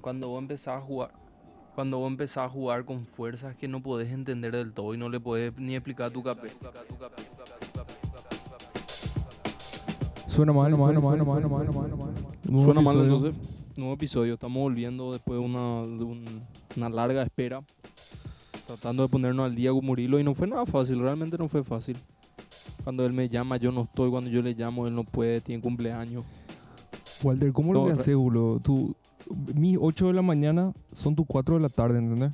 Cuando 0.00 0.28
vos 0.28 0.42
empezás 0.42 0.78
a 0.78 0.80
jugar, 0.80 1.12
cuando 1.74 1.98
vos 1.98 2.10
empezás 2.10 2.46
a 2.46 2.48
jugar 2.48 2.84
con 2.84 3.06
fuerzas 3.06 3.56
que 3.56 3.68
no 3.68 3.82
podés 3.82 4.10
entender 4.12 4.52
del 4.54 4.72
todo 4.72 4.94
y 4.94 4.98
no 4.98 5.08
le 5.08 5.20
podés 5.20 5.56
ni 5.56 5.74
explicar 5.74 6.06
a 6.06 6.10
tu 6.10 6.22
capé. 6.22 6.50
Suena 10.26 10.52
mal, 10.52 10.70
mal, 10.76 10.94
mal, 10.94 11.02
mal, 11.02 11.24
mal, 11.26 11.48
mal, 11.48 11.72
mal. 11.72 12.14
Nuevo 12.44 12.64
Suena 12.64 12.80
mal 12.80 12.96
entonces. 12.98 13.34
Nuevo 13.76 13.94
episodio. 13.94 14.34
Estamos 14.34 14.60
volviendo 14.60 15.12
después 15.12 15.38
de 15.40 15.44
una, 15.46 15.82
de 15.96 16.04
un- 16.04 16.42
una 16.76 16.88
larga 16.88 17.22
espera. 17.22 17.62
Tratando 18.66 19.02
de 19.02 19.08
ponernos 19.08 19.44
al 19.46 19.54
día 19.54 19.70
con 19.72 19.84
Murilo. 19.84 20.18
Y 20.18 20.24
no 20.24 20.34
fue 20.34 20.46
nada 20.46 20.64
fácil. 20.64 21.00
Realmente 21.00 21.36
no 21.36 21.48
fue 21.48 21.62
fácil. 21.64 21.96
Cuando 22.84 23.04
él 23.04 23.12
me 23.12 23.28
llama, 23.28 23.56
yo 23.58 23.72
no 23.72 23.82
estoy. 23.82 24.10
Cuando 24.10 24.30
yo 24.30 24.40
le 24.42 24.54
llamo, 24.54 24.86
él 24.86 24.94
no 24.94 25.04
puede. 25.04 25.40
Tiene 25.40 25.62
cumpleaños. 25.62 26.24
Walter, 27.22 27.52
¿cómo 27.52 27.72
lo 27.72 27.80
No, 27.80 27.86
que 27.86 27.92
re- 27.94 28.00
haces, 28.00 28.16
boludo? 28.16 28.58
Tú, 28.60 28.96
mis 29.54 29.78
8 29.80 30.08
de 30.08 30.12
la 30.12 30.22
mañana 30.22 30.72
son 30.92 31.14
tus 31.14 31.26
4 31.26 31.56
de 31.56 31.60
la 31.62 31.68
tarde, 31.68 31.98
¿entendés? 31.98 32.32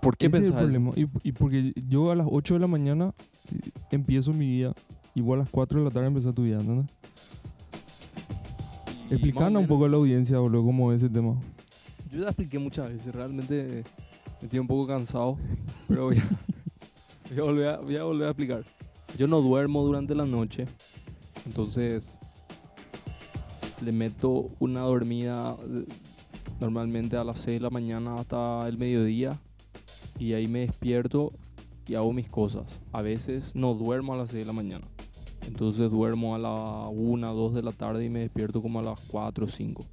¿Por 0.00 0.16
qué 0.16 0.26
Ese 0.26 0.38
es 0.38 0.44
el 0.44 0.52
pensás 0.52 0.70
eso? 0.70 0.80
problema. 0.80 0.92
Y, 1.22 1.28
y 1.28 1.32
porque 1.32 1.72
yo 1.88 2.10
a 2.10 2.16
las 2.16 2.26
8 2.30 2.54
de 2.54 2.60
la 2.60 2.66
mañana 2.66 3.12
eh, 3.52 3.70
empiezo 3.90 4.32
mi 4.32 4.46
día. 4.46 4.72
Igual 5.14 5.40
a 5.40 5.42
las 5.42 5.50
4 5.50 5.80
de 5.80 5.84
la 5.84 5.90
tarde 5.90 6.06
empieza 6.06 6.32
tu 6.32 6.44
día, 6.44 6.58
¿entendés? 6.60 6.86
Y 6.92 8.94
más 8.94 9.10
o 9.10 9.14
Explicanos 9.14 9.48
un 9.48 9.54
menos- 9.64 9.68
poco 9.68 9.84
a 9.84 9.88
la 9.88 9.96
audiencia, 9.96 10.38
boludo, 10.38 10.64
cómo 10.64 10.92
es 10.92 11.02
ese 11.02 11.12
tema. 11.12 11.34
Yo 12.12 12.20
ya 12.20 12.26
expliqué 12.28 12.58
muchas 12.58 12.88
veces, 12.88 13.14
realmente 13.14 13.84
me 14.40 14.46
estoy 14.46 14.58
un 14.60 14.66
poco 14.66 14.86
cansado, 14.86 15.36
pero 15.88 16.04
voy 16.06 16.18
a, 16.18 16.28
voy 17.30 17.38
a 17.38 17.42
volver, 17.42 17.68
a, 17.68 17.76
voy 17.78 17.96
a 17.96 18.04
volver 18.04 18.26
a 18.26 18.30
explicar. 18.30 18.64
Yo 19.18 19.26
no 19.26 19.40
duermo 19.40 19.82
durante 19.84 20.14
la 20.14 20.24
noche, 20.24 20.66
entonces 21.44 22.16
le 23.82 23.92
meto 23.92 24.50
una 24.58 24.80
dormida 24.80 25.56
eh, 25.62 25.84
normalmente 26.60 27.16
a 27.16 27.24
las 27.24 27.40
6 27.40 27.58
de 27.58 27.62
la 27.62 27.70
mañana 27.70 28.16
hasta 28.16 28.68
el 28.68 28.78
mediodía 28.78 29.38
y 30.18 30.34
ahí 30.34 30.46
me 30.46 30.60
despierto 30.60 31.32
y 31.88 31.94
hago 31.94 32.12
mis 32.12 32.28
cosas. 32.28 32.80
A 32.92 33.02
veces 33.02 33.54
no 33.56 33.74
duermo 33.74 34.14
a 34.14 34.18
las 34.18 34.30
6 34.30 34.42
de 34.42 34.46
la 34.46 34.52
mañana, 34.52 34.86
entonces 35.46 35.90
duermo 35.90 36.34
a 36.34 36.38
la 36.38 36.88
1, 36.88 37.34
2 37.34 37.54
de 37.54 37.62
la 37.62 37.72
tarde 37.72 38.04
y 38.04 38.10
me 38.10 38.20
despierto 38.20 38.62
como 38.62 38.80
a 38.80 38.82
las 38.82 39.00
4 39.08 39.44
o 39.44 39.48
5. 39.48 39.84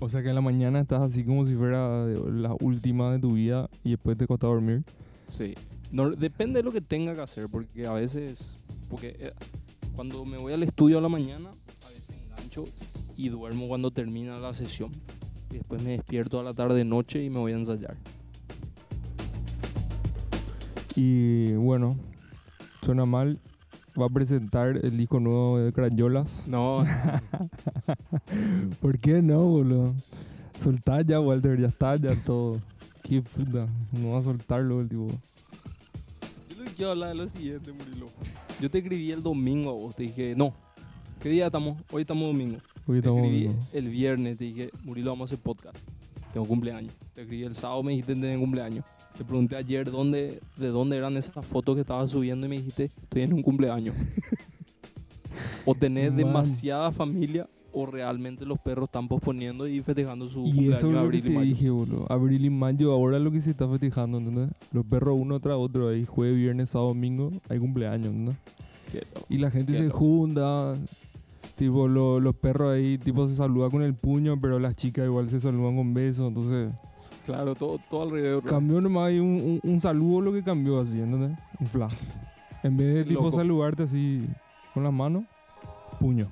O 0.00 0.08
sea 0.08 0.20
que 0.20 0.30
en 0.30 0.34
la 0.34 0.40
mañana 0.40 0.80
estás 0.80 1.00
así 1.00 1.24
como 1.24 1.44
si 1.44 1.54
fuera 1.54 2.04
eh, 2.08 2.18
la 2.32 2.56
última 2.60 3.12
de 3.12 3.20
tu 3.20 3.34
vida 3.34 3.70
y 3.84 3.90
después 3.90 4.16
te 4.16 4.26
cuesta 4.26 4.48
dormir. 4.48 4.82
Sí. 5.28 5.54
No, 5.92 6.10
depende 6.10 6.58
de 6.58 6.64
lo 6.64 6.72
que 6.72 6.80
tenga 6.80 7.14
que 7.14 7.20
hacer, 7.20 7.48
porque 7.48 7.86
a 7.86 7.92
veces, 7.92 8.56
porque 8.88 9.14
eh, 9.20 9.32
cuando 9.94 10.24
me 10.24 10.38
voy 10.38 10.54
al 10.54 10.62
estudio 10.62 10.98
a 10.98 11.00
la 11.00 11.08
mañana, 11.08 11.50
a 11.50 11.88
veces 11.88 12.16
engancho 12.24 12.64
y 13.16 13.28
duermo 13.28 13.68
cuando 13.68 13.90
termina 13.90 14.38
la 14.38 14.54
sesión. 14.54 14.90
Y 15.50 15.56
después 15.56 15.82
me 15.82 15.92
despierto 15.92 16.40
a 16.40 16.42
la 16.42 16.54
tarde 16.54 16.84
noche 16.84 17.22
y 17.22 17.30
me 17.30 17.38
voy 17.38 17.52
a 17.52 17.56
ensayar. 17.56 17.96
Y 20.94 21.52
bueno, 21.54 21.96
suena 22.82 23.06
mal. 23.06 23.40
Va 24.00 24.06
a 24.06 24.08
presentar 24.08 24.78
el 24.82 24.96
disco 24.96 25.20
nuevo 25.20 25.58
de 25.58 25.70
Crayolas. 25.70 26.46
No, 26.48 26.82
¿Por 28.80 28.98
qué 28.98 29.20
no, 29.20 29.44
boludo? 29.44 29.94
Soltá 30.58 31.02
ya, 31.02 31.20
Walter, 31.20 31.60
ya 31.60 31.68
está, 31.68 31.96
ya 31.96 32.14
todo. 32.24 32.58
Qué 33.02 33.20
puta, 33.20 33.68
no 33.92 34.12
va 34.12 34.20
a 34.20 34.22
soltarlo 34.22 34.80
el 34.80 34.88
tipo. 34.88 35.08
yo 36.56 36.64
le 36.64 36.70
quiero 36.70 36.92
hablar 36.92 37.10
de 37.10 37.16
lo 37.16 37.28
siguiente, 37.28 37.72
Murilo. 37.72 38.08
Yo 38.60 38.70
te 38.70 38.78
escribí 38.78 39.10
el 39.10 39.22
domingo 39.22 39.70
a 39.70 39.74
vos, 39.74 39.96
te 39.96 40.04
dije, 40.04 40.34
no. 40.36 40.54
¿Qué 41.20 41.28
día 41.28 41.46
estamos? 41.46 41.82
Hoy 41.90 42.02
estamos 42.02 42.24
domingo. 42.24 42.58
Te 42.86 42.98
escribí 42.98 43.50
el 43.72 43.88
viernes, 43.88 44.38
te 44.38 44.44
dije, 44.44 44.70
Murilo, 44.84 45.10
vamos 45.10 45.30
a 45.30 45.34
hacer 45.34 45.42
podcast. 45.42 45.76
Tengo 46.32 46.46
cumpleaños. 46.46 46.92
Te 47.14 47.22
escribí 47.22 47.44
el 47.44 47.54
sábado, 47.54 47.82
me 47.82 47.92
dijiste 47.92 48.14
tener 48.14 48.38
cumpleaños. 48.38 48.84
Te 49.16 49.24
pregunté 49.24 49.56
ayer 49.56 49.90
dónde, 49.90 50.40
de 50.56 50.68
dónde 50.68 50.96
eran 50.96 51.16
esas 51.16 51.44
fotos 51.44 51.74
que 51.74 51.82
estabas 51.82 52.10
subiendo 52.10 52.46
y 52.46 52.48
me 52.48 52.56
dijiste, 52.56 52.90
estoy 53.02 53.22
en 53.22 53.34
un 53.34 53.42
cumpleaños. 53.42 53.94
o 55.66 55.74
tenés 55.74 56.08
Man. 56.10 56.16
demasiada 56.16 56.90
familia 56.90 57.48
o 57.74 57.86
realmente 57.86 58.44
los 58.44 58.58
perros 58.58 58.86
están 58.86 59.08
posponiendo 59.08 59.66
y 59.66 59.80
festejando 59.80 60.28
su 60.28 60.40
Y 60.40 60.44
cumpleaños 60.44 60.78
eso 60.78 60.86
es 60.88 60.92
lo 60.92 60.98
que 61.00 61.04
abril 61.04 61.20
y 61.20 61.22
te 61.22 61.34
mayo. 61.34 61.46
dije, 61.46 61.70
boludo. 61.70 62.06
Abril 62.10 62.44
y 62.44 62.50
mayo, 62.50 62.92
ahora 62.92 63.18
lo 63.18 63.30
que 63.30 63.40
se 63.40 63.50
está 63.50 63.68
festejando, 63.68 64.18
¿entendés? 64.18 64.50
Los 64.72 64.84
perros 64.84 65.16
uno 65.18 65.40
tras 65.40 65.56
otro 65.56 65.88
ahí, 65.88 66.04
jueves, 66.04 66.36
viernes, 66.36 66.70
sábado, 66.70 66.88
domingo, 66.88 67.30
hay 67.48 67.58
cumpleaños, 67.58 68.08
¿entendés? 68.08 68.36
Y 69.30 69.38
la 69.38 69.50
gente 69.50 69.74
se 69.74 69.88
junta, 69.88 70.78
tipo, 71.56 71.88
lo- 71.88 72.20
los 72.20 72.34
perros 72.36 72.72
ahí, 72.74 72.98
tipo, 72.98 73.26
se 73.28 73.34
saludan 73.34 73.70
con 73.70 73.82
el 73.82 73.94
puño, 73.94 74.40
pero 74.40 74.58
las 74.58 74.76
chicas 74.76 75.04
igual 75.06 75.28
se 75.28 75.40
saludan 75.40 75.76
con 75.76 75.94
besos, 75.94 76.28
entonces... 76.28 76.70
Claro, 77.24 77.54
todo, 77.54 77.78
todo 77.88 78.02
alrededor. 78.02 78.42
Cambió 78.42 78.80
nomás 78.80 79.08
ahí 79.08 79.20
un, 79.20 79.60
un, 79.62 79.70
un 79.70 79.80
saludo 79.80 80.20
lo 80.22 80.32
que 80.32 80.42
cambió 80.42 80.80
así, 80.80 81.00
¿entendés? 81.00 81.38
Un 81.60 81.66
flash. 81.68 81.94
En 82.64 82.76
vez 82.76 82.94
de 82.94 83.02
Qué 83.04 83.10
tipo 83.10 83.22
loco. 83.22 83.36
saludarte 83.36 83.84
así 83.84 84.26
con 84.74 84.82
las 84.82 84.92
manos, 84.92 85.24
puño. 86.00 86.30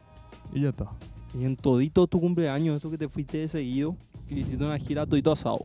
Y 0.52 0.62
ya 0.62 0.70
está. 0.70 0.86
Y 1.38 1.44
en 1.44 1.54
todito 1.56 2.08
tu 2.08 2.20
cumpleaños, 2.20 2.74
esto 2.74 2.90
que 2.90 2.98
te 2.98 3.08
fuiste 3.08 3.38
de 3.38 3.46
seguido, 3.48 3.94
que 4.26 4.34
hiciste 4.40 4.64
una 4.64 4.78
gira 4.78 5.06
todito 5.06 5.30
asado. 5.30 5.64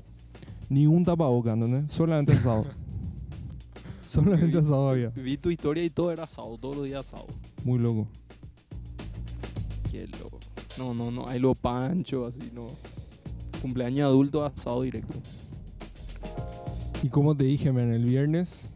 Ni 0.69 0.85
un 0.85 1.03
tapaboca, 1.03 1.53
¿entendés? 1.53 1.91
Solamente 1.91 2.33
asado. 2.33 2.65
Solamente 4.01 4.59
asado 4.59 4.89
había. 4.89 5.09
Vi 5.09 5.37
tu 5.37 5.49
historia 5.49 5.83
y 5.83 5.89
todo 5.89 6.11
era 6.11 6.23
asado, 6.23 6.55
todos 6.59 6.77
los 6.77 6.85
días 6.85 7.07
asado. 7.07 7.25
Muy 7.63 7.79
loco. 7.79 8.07
No, 10.77 10.93
no, 10.93 11.11
no, 11.11 11.27
hay 11.27 11.39
lo 11.39 11.55
pancho, 11.55 12.25
así, 12.25 12.51
no. 12.53 12.67
Cumpleaños 13.61 14.05
adulto 14.05 14.45
asado 14.45 14.81
directo. 14.81 15.15
Y 17.03 17.09
como 17.09 17.35
te 17.35 17.45
dije, 17.45 17.71
man, 17.71 17.93
el 17.93 18.03
viernes, 18.05 18.69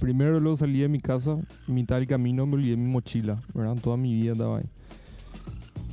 primero 0.00 0.40
luego 0.40 0.56
salí 0.56 0.80
de 0.80 0.88
mi 0.88 1.00
casa, 1.00 1.38
mitad 1.66 1.96
del 1.96 2.06
camino 2.06 2.46
me 2.46 2.54
olvidé 2.54 2.76
mi 2.76 2.90
mochila, 2.90 3.40
¿verdad? 3.54 3.76
Toda 3.80 3.96
mi 3.96 4.14
vida 4.14 4.32
estaba 4.32 4.58
ahí. 4.58 4.66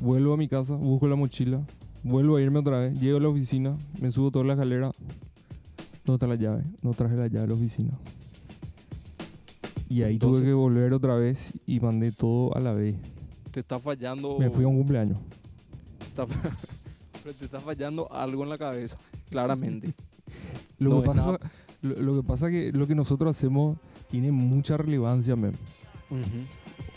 Vuelvo 0.01 0.33
a 0.33 0.37
mi 0.37 0.47
casa, 0.47 0.75
busco 0.75 1.07
la 1.07 1.15
mochila, 1.15 1.65
vuelvo 2.03 2.35
a 2.35 2.41
irme 2.41 2.59
otra 2.59 2.79
vez, 2.79 2.99
llego 2.99 3.17
a 3.17 3.21
la 3.21 3.29
oficina, 3.29 3.77
me 3.99 4.11
subo 4.11 4.31
toda 4.31 4.45
la 4.45 4.53
escalera, 4.53 4.91
¿dónde 6.03 6.15
está 6.15 6.27
la 6.27 6.35
llave? 6.35 6.63
No 6.81 6.93
traje 6.93 7.15
la 7.15 7.27
llave 7.27 7.41
de 7.41 7.47
la 7.47 7.53
oficina. 7.53 7.97
Y 9.87 10.01
ahí 10.01 10.17
tuve 10.17 10.41
que 10.41 10.53
volver 10.53 10.93
otra 10.93 11.15
vez 11.15 11.53
y 11.67 11.79
mandé 11.79 12.11
todo 12.11 12.55
a 12.57 12.59
la 12.59 12.73
vez. 12.73 12.95
Te 13.53 13.59
está 13.61 13.79
fallando. 13.79 14.37
Me 14.39 14.49
fui 14.49 14.65
a 14.65 14.67
un 14.67 14.77
cumpleaños. 14.77 15.17
está- 16.07 16.25
pero 17.23 17.35
te 17.35 17.45
está 17.45 17.61
fallando 17.61 18.11
algo 18.11 18.43
en 18.43 18.49
la 18.49 18.57
cabeza, 18.57 18.97
claramente. 19.29 19.93
Lo, 20.79 20.89
No 20.95 21.01
que 21.03 21.07
pasa, 21.07 21.39
lo, 21.81 22.01
lo 22.01 22.15
que 22.21 22.27
pasa 22.27 22.49
que 22.49 22.71
lo 22.73 22.87
que 22.87 22.95
nosotros 22.95 23.37
hacemos 23.37 23.77
tiene 24.09 24.31
mucha 24.31 24.75
relevancia. 24.75 25.35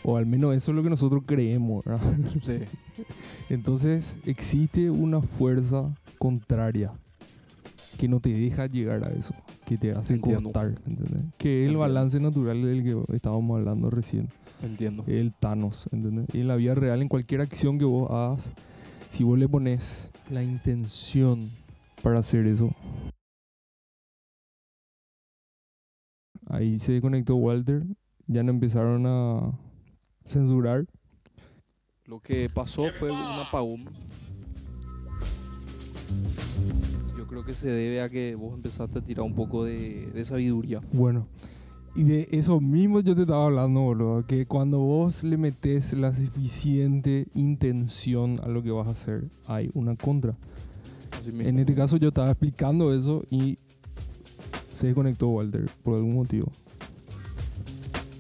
O 0.02 0.16
al 0.16 0.26
menos 0.26 0.54
eso 0.54 0.70
es 0.72 0.76
lo 0.76 0.82
que 0.82 0.90
nosotros 0.90 1.22
creemos, 1.26 1.84
¿verdad? 1.84 2.14
Sí. 2.42 2.58
Entonces 3.50 4.16
existe 4.24 4.90
una 4.90 5.20
fuerza 5.20 5.94
contraria 6.18 6.92
que 7.96 8.08
no 8.08 8.20
te 8.20 8.30
deja 8.32 8.66
llegar 8.66 9.04
a 9.04 9.10
eso, 9.12 9.34
que 9.64 9.76
te 9.78 9.92
hace 9.92 10.14
Entiendo. 10.14 10.44
cortar, 10.52 10.74
¿entendés? 10.86 11.22
Que 11.38 11.64
es 11.64 11.70
el 11.70 11.76
balance 11.76 12.18
natural 12.20 12.62
del 12.62 12.82
que 12.82 13.14
estábamos 13.14 13.58
hablando 13.58 13.90
recién, 13.90 14.28
Entiendo. 14.62 15.04
el 15.06 15.32
Thanos, 15.32 15.88
¿entendés? 15.92 16.26
Y 16.34 16.40
en 16.40 16.48
la 16.48 16.56
vida 16.56 16.74
real, 16.74 17.02
en 17.02 17.08
cualquier 17.08 17.40
acción 17.40 17.78
que 17.78 17.84
vos 17.84 18.10
hagas, 18.10 18.50
si 19.10 19.24
vos 19.24 19.38
le 19.38 19.48
pones 19.48 20.10
la 20.30 20.42
intención 20.42 21.50
para 22.02 22.18
hacer 22.20 22.46
eso, 22.46 22.70
ahí 26.48 26.78
se 26.78 27.00
conectó 27.00 27.36
Walter, 27.36 27.84
ya 28.26 28.42
no 28.42 28.50
empezaron 28.50 29.04
a 29.06 29.58
censurar. 30.24 30.86
Lo 32.04 32.20
que 32.20 32.48
pasó 32.52 32.84
fue 32.98 33.10
un 33.10 33.16
apagón. 33.18 33.88
Yo 37.16 37.26
creo 37.26 37.44
que 37.44 37.54
se 37.54 37.68
debe 37.68 38.02
a 38.02 38.08
que 38.08 38.34
vos 38.34 38.54
empezaste 38.54 38.98
a 38.98 39.02
tirar 39.02 39.24
un 39.24 39.34
poco 39.34 39.64
de, 39.64 40.10
de 40.14 40.24
sabiduría. 40.24 40.80
Bueno, 40.92 41.26
y 41.96 42.02
de 42.02 42.28
eso 42.32 42.60
mismo 42.60 43.00
yo 43.00 43.14
te 43.14 43.22
estaba 43.22 43.46
hablando, 43.46 43.80
boludo. 43.80 44.26
Que 44.26 44.46
cuando 44.46 44.78
vos 44.78 45.24
le 45.24 45.38
metes 45.38 45.94
la 45.94 46.12
suficiente 46.12 47.26
intención 47.34 48.38
a 48.42 48.48
lo 48.48 48.62
que 48.62 48.70
vas 48.70 48.86
a 48.86 48.90
hacer, 48.90 49.24
hay 49.46 49.70
una 49.72 49.96
contra. 49.96 50.36
En 51.26 51.58
este 51.58 51.74
caso 51.74 51.96
yo 51.96 52.08
estaba 52.08 52.30
explicando 52.30 52.94
eso 52.94 53.24
y 53.30 53.58
se 54.72 54.88
desconectó 54.88 55.28
Walter 55.28 55.64
por 55.82 55.96
algún 55.96 56.14
motivo. 56.14 56.52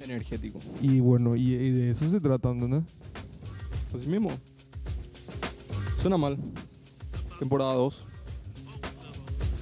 Energético. 0.02 0.58
Y 0.80 1.00
bueno, 1.00 1.36
y, 1.36 1.52
y 1.52 1.70
de 1.70 1.90
eso 1.90 2.08
se 2.08 2.20
trata, 2.20 2.50
¿entendés? 2.50 2.82
Así 3.94 4.08
mismo. 4.08 4.30
Suena 6.00 6.16
mal. 6.16 6.38
Temporada 7.38 7.74
2. 7.74 8.06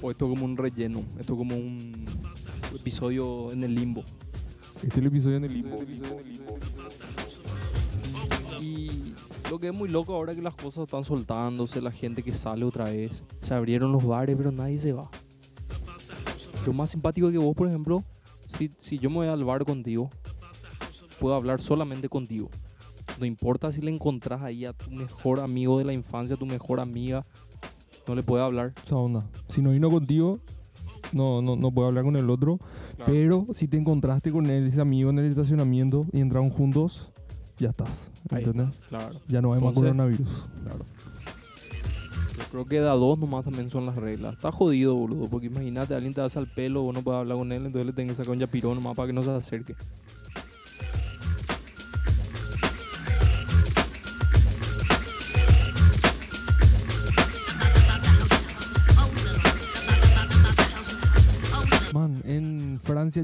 O 0.01 0.11
esto 0.11 0.29
como 0.29 0.45
un 0.45 0.57
relleno. 0.57 1.03
Esto 1.19 1.35
como 1.35 1.55
un 1.55 2.05
episodio 2.73 3.51
en 3.51 3.63
el 3.63 3.75
limbo. 3.75 4.03
Este 4.75 4.87
es 4.87 4.97
el 4.97 5.07
episodio 5.07 5.37
en 5.37 5.45
el 5.45 5.53
limbo. 5.53 5.77
Y 8.61 9.13
lo 9.49 9.59
que 9.59 9.69
es 9.69 9.73
muy 9.73 9.89
loco 9.89 10.13
ahora 10.13 10.33
que 10.35 10.41
las 10.41 10.55
cosas 10.55 10.83
están 10.83 11.03
soltándose, 11.03 11.81
la 11.81 11.91
gente 11.91 12.23
que 12.23 12.33
sale 12.33 12.65
otra 12.65 12.85
vez. 12.85 13.23
Se 13.41 13.53
abrieron 13.53 13.91
los 13.91 14.05
bares, 14.05 14.35
pero 14.35 14.51
nadie 14.51 14.77
se 14.79 14.93
va. 14.93 15.09
Lo 16.65 16.73
más 16.73 16.89
simpático 16.89 17.29
que 17.29 17.37
vos, 17.37 17.55
por 17.55 17.67
ejemplo, 17.67 18.03
si, 18.57 18.71
si 18.77 18.97
yo 18.97 19.09
me 19.09 19.17
voy 19.17 19.27
al 19.27 19.43
bar 19.43 19.65
contigo, 19.65 20.09
puedo 21.19 21.35
hablar 21.35 21.61
solamente 21.61 22.09
contigo. 22.09 22.49
No 23.19 23.25
importa 23.25 23.71
si 23.71 23.81
le 23.81 23.91
encontrás 23.91 24.41
ahí 24.41 24.65
a 24.65 24.73
tu 24.73 24.91
mejor 24.91 25.39
amigo 25.39 25.77
de 25.77 25.85
la 25.85 25.93
infancia, 25.93 26.35
a 26.35 26.39
tu 26.39 26.45
mejor 26.45 26.79
amiga, 26.79 27.23
no 28.07 28.15
le 28.15 28.23
puedes 28.23 28.43
hablar. 28.43 28.73
Esa 28.83 28.95
onda. 28.95 29.25
Si 29.47 29.61
no 29.61 29.71
vino 29.71 29.89
contigo, 29.89 30.39
no, 31.13 31.41
no, 31.41 31.55
no 31.55 31.71
puedo 31.71 31.87
hablar 31.87 32.03
con 32.03 32.15
el 32.15 32.29
otro. 32.29 32.57
Claro. 32.97 33.11
Pero 33.11 33.47
si 33.53 33.67
te 33.67 33.77
encontraste 33.77 34.31
con 34.31 34.45
él, 34.47 34.67
ese 34.67 34.81
amigo 34.81 35.09
en 35.09 35.19
el 35.19 35.25
estacionamiento 35.25 36.05
y 36.11 36.21
entraron 36.21 36.49
juntos, 36.49 37.11
ya 37.57 37.69
estás. 37.69 38.11
¿Entendés? 38.29 38.73
claro. 38.89 39.15
Ya 39.27 39.41
no 39.41 39.53
hay 39.53 39.61
más 39.61 39.73
coronavirus. 39.73 40.45
Claro. 40.63 40.85
Yo 42.37 42.43
creo 42.51 42.65
que 42.65 42.81
de 42.81 42.89
a 42.89 42.93
dos 42.93 43.17
nomás 43.17 43.45
también 43.45 43.69
son 43.69 43.85
las 43.85 43.95
reglas. 43.95 44.33
Está 44.33 44.51
jodido, 44.51 44.95
boludo. 44.95 45.29
Porque 45.29 45.47
imagínate, 45.47 45.93
alguien 45.95 46.13
te 46.13 46.21
hace 46.21 46.37
al 46.39 46.47
pelo, 46.47 46.83
vos 46.83 46.93
no 46.93 47.01
puedes 47.01 47.19
hablar 47.19 47.37
con 47.37 47.51
él, 47.51 47.65
entonces 47.65 47.85
le 47.85 47.93
tenés 47.93 48.11
que 48.11 48.17
sacar 48.17 48.33
un 48.33 48.39
yapirón 48.39 48.75
nomás 48.75 48.95
para 48.95 49.07
que 49.07 49.13
no 49.13 49.23
se 49.23 49.31
acerque. 49.31 49.75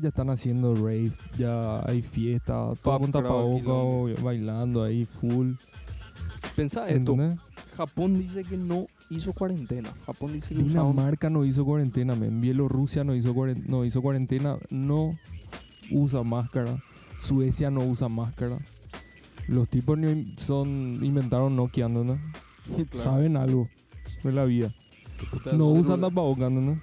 Ya 0.02 0.10
están 0.10 0.30
haciendo 0.30 0.76
rave, 0.76 1.12
ya 1.38 1.80
hay 1.88 2.02
fiesta, 2.02 2.54
todo 2.82 3.00
con 3.00 3.12
tapabocas, 3.12 4.24
bailando 4.24 4.84
ahí 4.84 5.06
full. 5.06 5.54
Pensá 6.56 6.88
esto. 6.90 7.14
¿Entendés? 7.14 7.40
Japón 7.76 8.20
dice 8.20 8.42
que 8.44 8.58
no 8.58 8.88
hizo 9.10 9.34
cuarentena. 9.34 9.90
Japón 10.06 10.34
dice 10.34 10.50
que 10.54 10.62
usaban- 10.62 10.92
Dinamarca 10.94 11.30
no 11.30 11.46
hizo 11.46 11.64
cuarentena, 11.66 12.16
men. 12.16 12.42
Bielorrusia 12.42 13.04
no 13.04 13.16
hizo, 13.16 13.34
cuaren- 13.34 13.64
no 13.68 13.86
hizo 13.86 14.02
cuarentena, 14.02 14.58
no 14.70 15.14
usa 15.92 16.24
máscara. 16.24 16.82
Suecia 17.20 17.70
no 17.72 17.82
usa 17.82 18.10
máscara. 18.10 18.58
Los 19.48 19.70
tipos 19.70 19.98
son 20.38 21.00
inventaron 21.04 21.56
Nokia, 21.56 21.88
¿no? 21.88 22.04
Claro. 22.66 23.00
Saben 23.00 23.38
algo 23.38 23.68
de 24.24 24.32
la 24.32 24.46
vida. 24.46 24.72
No 25.54 25.68
usan 25.68 26.02
tapabocas, 26.02 26.52
¿no? 26.52 26.80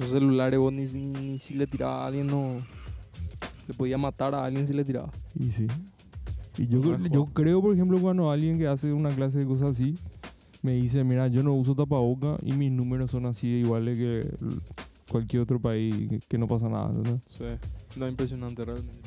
Los 0.00 0.10
celulares 0.10 0.58
vos 0.58 0.72
ni, 0.72 1.38
si 1.38 1.54
le 1.54 1.66
tiraba 1.66 2.02
a 2.04 2.06
alguien 2.08 2.26
no... 2.26 2.56
Le 3.68 3.74
podía 3.74 3.98
matar 3.98 4.34
a 4.34 4.44
alguien 4.44 4.66
si 4.66 4.72
le 4.72 4.84
tiraba. 4.84 5.10
Y 5.38 5.50
sí. 5.50 5.66
Y 6.58 6.66
yo, 6.66 6.80
No 6.98 7.26
creo, 7.26 7.62
por 7.62 7.72
ejemplo, 7.74 7.98
cuando 8.00 8.30
alguien 8.30 8.58
que 8.58 8.66
hace 8.66 8.92
una 8.92 9.10
clase 9.10 9.38
de 9.38 9.46
cosas 9.46 9.70
así, 9.70 9.94
me 10.62 10.72
dice, 10.72 11.04
mira, 11.04 11.28
yo 11.28 11.42
no 11.42 11.54
uso 11.54 11.74
tapaboca 11.74 12.36
y 12.42 12.52
mis 12.52 12.72
números 12.72 13.10
son 13.12 13.26
así 13.26 13.46
iguales 13.46 13.96
que 13.96 14.28
cualquier 15.10 15.42
otro 15.42 15.60
país, 15.60 15.94
que, 16.08 16.18
que 16.20 16.38
no 16.38 16.48
pasa 16.48 16.68
nada, 16.68 16.90
¿no? 16.92 17.20
Sí. 17.28 17.44
No, 17.96 18.08
impresionante 18.08 18.64
realmente. 18.64 18.98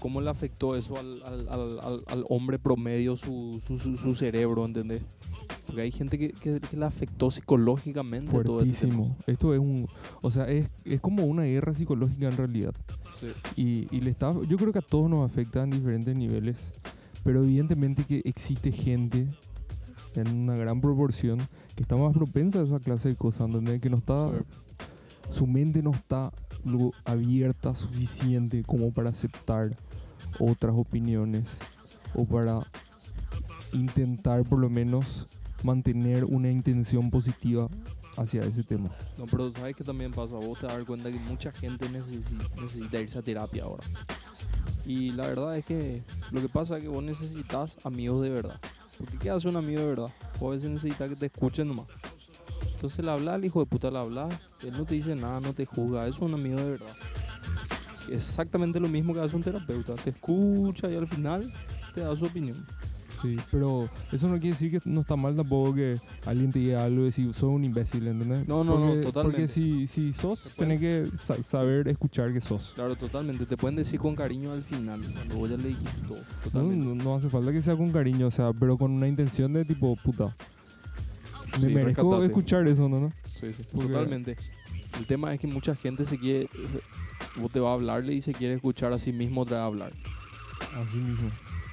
¿Cómo 0.00 0.20
le 0.20 0.30
afectó 0.30 0.76
eso 0.76 0.96
al, 0.98 1.22
al- 1.24 1.48
al- 1.48 1.80
al- 1.80 2.02
al 2.06 2.24
hombre 2.28 2.58
promedio 2.58 3.16
su, 3.16 3.60
su, 3.66 3.78
su- 3.78 3.96
su 3.96 4.14
cerebro, 4.14 4.64
¿entendés? 4.66 5.02
Porque 5.66 5.82
hay 5.82 5.90
gente 5.92 6.18
que, 6.18 6.30
que- 6.30 6.60
que 6.60 6.76
le 6.76 6.84
afectó 6.84 7.30
psicológicamente 7.30 8.30
todo 8.30 8.60
este. 8.60 8.72
Fuertísimo. 8.86 9.16
Esto 9.26 9.52
es 9.52 9.60
un... 9.60 9.88
O 10.22 10.30
sea, 10.30 10.44
es, 10.48 10.70
es 10.84 11.00
como 11.00 11.24
una 11.24 11.42
guerra 11.42 11.74
psicológica 11.74 12.28
en 12.28 12.36
realidad. 12.36 12.74
Sí. 13.16 13.26
Y, 13.56 13.96
y 13.96 14.00
le 14.00 14.10
está, 14.10 14.32
yo 14.48 14.56
creo 14.56 14.72
que 14.72 14.78
a 14.78 14.82
todos 14.82 15.10
nos 15.10 15.28
afecta 15.28 15.62
en 15.64 15.70
diferentes 15.70 16.16
niveles, 16.16 16.70
pero 17.24 17.42
evidentemente 17.42 18.04
que 18.04 18.22
existe 18.24 18.70
gente 18.70 19.26
en 20.14 20.28
una 20.28 20.54
gran 20.54 20.80
proporción 20.80 21.38
que 21.74 21.82
está 21.82 21.96
más 21.96 22.14
propensa 22.14 22.60
a 22.60 22.62
esa 22.64 22.78
clase 22.80 23.08
de 23.10 23.16
cosas, 23.16 23.48
¿entendés? 23.48 23.80
Que 23.80 23.90
no 23.90 23.96
está, 23.96 24.30
su 25.30 25.46
mente 25.46 25.82
no 25.82 25.90
está 25.90 26.32
lo 26.64 26.92
abierta 27.04 27.74
suficiente 27.74 28.62
como 28.62 28.92
para 28.92 29.10
aceptar 29.10 29.76
otras 30.38 30.74
opiniones 30.76 31.56
o 32.14 32.24
para 32.24 32.60
intentar 33.72 34.44
por 34.44 34.58
lo 34.58 34.70
menos 34.70 35.26
mantener 35.62 36.24
una 36.24 36.50
intención 36.50 37.10
positiva 37.10 37.68
hacia 38.16 38.42
ese 38.42 38.62
tema. 38.62 38.90
No, 39.18 39.26
pero 39.26 39.50
sabes 39.52 39.76
que 39.76 39.84
también 39.84 40.10
pasa, 40.12 40.36
vos 40.36 40.58
te 40.58 40.66
das 40.66 40.84
cuenta 40.84 41.10
que 41.10 41.18
mucha 41.18 41.52
gente 41.52 41.88
necesi- 41.90 42.60
necesita 42.60 43.00
irse 43.00 43.18
a 43.18 43.22
terapia 43.22 43.64
ahora. 43.64 43.84
Y 44.86 45.10
la 45.12 45.26
verdad 45.26 45.56
es 45.56 45.64
que 45.64 46.02
lo 46.30 46.40
que 46.40 46.48
pasa 46.48 46.76
es 46.76 46.82
que 46.82 46.88
vos 46.88 47.02
necesitas 47.02 47.76
amigos 47.84 48.22
de 48.22 48.30
verdad. 48.30 48.60
Porque 48.98 49.18
¿qué 49.18 49.30
hace 49.30 49.48
un 49.48 49.56
amigo 49.56 49.80
de 49.80 49.86
verdad? 49.88 50.14
Vos 50.40 50.50
a 50.52 50.54
veces 50.54 50.70
necesitas 50.70 51.10
que 51.10 51.16
te 51.16 51.26
escuchen 51.26 51.68
nomás. 51.68 51.86
Entonces 52.74 53.04
le 53.04 53.10
hablas 53.10 53.34
al 53.34 53.44
hijo 53.44 53.60
de 53.60 53.66
puta, 53.66 53.90
le 53.90 53.98
hablas, 53.98 54.34
él 54.62 54.72
no 54.72 54.84
te 54.84 54.94
dice 54.94 55.14
nada, 55.16 55.40
no 55.40 55.52
te 55.54 55.66
juzga, 55.66 56.06
es 56.06 56.18
un 56.20 56.34
amigo 56.34 56.56
de 56.58 56.70
verdad. 56.70 56.94
Exactamente 58.10 58.78
lo 58.78 58.88
mismo 58.88 59.12
que 59.12 59.20
hace 59.20 59.34
un 59.34 59.42
terapeuta, 59.42 59.94
te 59.96 60.10
escucha 60.10 60.90
y 60.90 60.94
al 60.96 61.08
final 61.08 61.52
te 61.94 62.02
da 62.02 62.14
su 62.14 62.26
opinión. 62.26 62.64
Sí, 63.22 63.36
pero 63.50 63.88
eso 64.12 64.26
no 64.28 64.34
quiere 64.34 64.50
decir 64.50 64.70
que 64.70 64.80
no 64.88 65.00
está 65.00 65.16
mal 65.16 65.34
tampoco 65.34 65.74
que 65.74 65.98
alguien 66.26 66.52
te 66.52 66.58
diga 66.58 66.84
algo 66.84 67.02
y 67.02 67.04
decir, 67.06 67.32
sos 67.32 67.44
un 67.50 67.64
imbécil, 67.64 68.06
¿entendés? 68.06 68.46
No, 68.46 68.62
no, 68.62 68.78
no, 68.78 68.86
Porque- 68.88 69.02
totalmente. 69.04 69.40
Porque 69.42 69.48
si, 69.48 69.86
si 69.86 70.12
sos, 70.12 70.52
tenés 70.56 70.80
que 70.80 71.06
sa- 71.18 71.42
saber 71.42 71.88
escuchar 71.88 72.32
que 72.32 72.40
sos. 72.40 72.72
Claro, 72.74 72.94
totalmente, 72.96 73.46
te 73.46 73.56
pueden 73.56 73.76
decir 73.76 73.98
con 73.98 74.14
cariño 74.14 74.52
al 74.52 74.62
final, 74.62 75.00
cuando 75.14 75.36
vos 75.36 75.50
ya 75.50 75.56
le 75.56 75.68
dijiste 75.68 76.00
todo. 76.06 76.18
No, 76.18 76.42
Totalmente. 76.44 76.84
no, 76.84 76.94
no 76.94 77.14
hace 77.14 77.28
falta 77.30 77.52
que 77.52 77.62
sea 77.62 77.74
con 77.76 77.90
cariño, 77.90 78.26
o 78.26 78.30
sea, 78.30 78.52
pero 78.52 78.76
con 78.76 78.90
una 78.92 79.08
intención 79.08 79.52
de 79.52 79.64
tipo, 79.64 79.96
puta. 79.96 80.36
Me 81.54 81.68
Sí, 81.68 81.74
merezco 81.74 82.02
rescatate. 82.02 82.26
escuchar 82.26 82.68
eso, 82.68 82.88
¿no? 82.88 83.00
no? 83.00 83.12
Sí, 83.40 83.52
sí, 83.52 83.64
Porque- 83.72 83.88
totalmente. 83.88 84.36
El 84.98 85.06
tema 85.06 85.32
es 85.34 85.40
que 85.40 85.46
mucha 85.46 85.74
gente 85.74 86.04
se 86.04 86.18
quiere. 86.18 86.48
Vos 87.36 87.50
te 87.50 87.60
va 87.60 87.70
a 87.70 87.74
hablarle 87.74 88.14
y 88.14 88.20
se 88.22 88.32
quiere 88.32 88.54
escuchar 88.54 88.92
a 88.92 88.98
sí 88.98 89.12
mismo 89.12 89.44
te 89.46 89.54
va 89.54 89.62
a 89.62 89.66
hablar. 89.66 89.92
Así 90.74 90.98
mismo. 90.98 91.30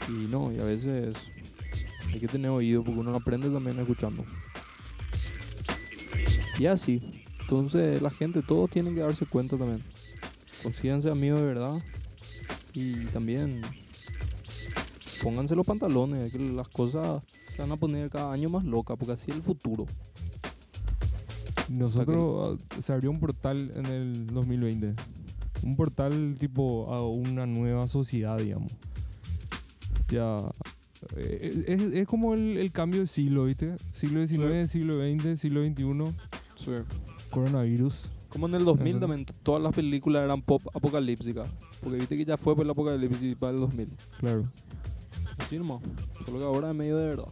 Y 0.09 0.27
no, 0.27 0.51
y 0.51 0.59
a 0.59 0.63
veces 0.63 1.15
hay 2.11 2.19
que 2.19 2.27
tener 2.27 2.51
oído 2.51 2.83
porque 2.83 2.99
uno 2.99 3.15
aprende 3.15 3.49
también 3.49 3.79
escuchando. 3.79 4.23
Y 6.59 6.65
así. 6.65 7.01
Entonces 7.41 8.01
la 8.01 8.09
gente, 8.09 8.41
todos 8.41 8.69
tienen 8.69 8.95
que 8.95 9.01
darse 9.01 9.25
cuenta 9.25 9.57
también. 9.57 9.81
Consíganse 10.61 11.09
amigos 11.09 11.41
de 11.41 11.45
verdad. 11.45 11.83
Y 12.73 13.05
también 13.07 13.61
pónganse 15.21 15.55
los 15.55 15.65
pantalones, 15.65 16.31
que 16.31 16.39
las 16.39 16.67
cosas 16.67 17.23
se 17.55 17.61
van 17.61 17.71
a 17.71 17.77
poner 17.77 18.09
cada 18.09 18.31
año 18.31 18.49
más 18.49 18.63
locas, 18.63 18.97
porque 18.97 19.13
así 19.13 19.31
es 19.31 19.37
el 19.37 19.43
futuro. 19.43 19.85
Nosotros 21.69 22.59
ah, 22.59 22.81
se 22.81 22.93
abrió 22.93 23.09
un 23.09 23.19
portal 23.19 23.71
en 23.75 23.85
el 23.85 24.27
2020. 24.27 24.93
Un 25.63 25.75
portal 25.75 26.35
tipo 26.37 26.93
a 26.93 27.07
una 27.07 27.45
nueva 27.45 27.87
sociedad, 27.87 28.37
digamos. 28.37 28.71
Ya. 30.13 30.39
eh, 31.17 31.63
Es, 31.67 31.81
es 31.81 32.07
como 32.07 32.33
el, 32.33 32.57
el 32.57 32.71
cambio 32.71 33.01
de 33.01 33.07
siglo, 33.07 33.45
¿viste? 33.45 33.75
Siglo 33.91 34.25
XIX, 34.25 34.69
siglo 34.69 34.95
XX, 34.99 35.39
siglo 35.39 35.63
XXI. 35.63 36.73
Coronavirus. 37.31 38.09
Como 38.29 38.47
en 38.47 38.55
el 38.55 38.65
2000 38.65 38.87
Entendés. 38.95 38.99
también, 39.25 39.43
todas 39.43 39.61
las 39.61 39.73
películas 39.75 40.23
eran 40.23 40.41
pop 40.41 40.61
apocalípticas. 40.73 41.47
Porque 41.81 41.97
viste 41.97 42.17
que 42.17 42.25
ya 42.25 42.37
fue 42.37 42.55
por 42.55 42.63
el 42.65 42.71
apocalipsis 42.71 43.35
para 43.35 43.51
el 43.53 43.59
2000. 43.59 43.93
Claro. 44.19 44.43
Así 45.37 45.57
nomás. 45.57 45.81
Solo 46.25 46.39
que 46.39 46.45
ahora 46.45 46.69
es 46.69 46.75
medio 46.75 46.97
de 46.97 47.07
verdad. 47.09 47.25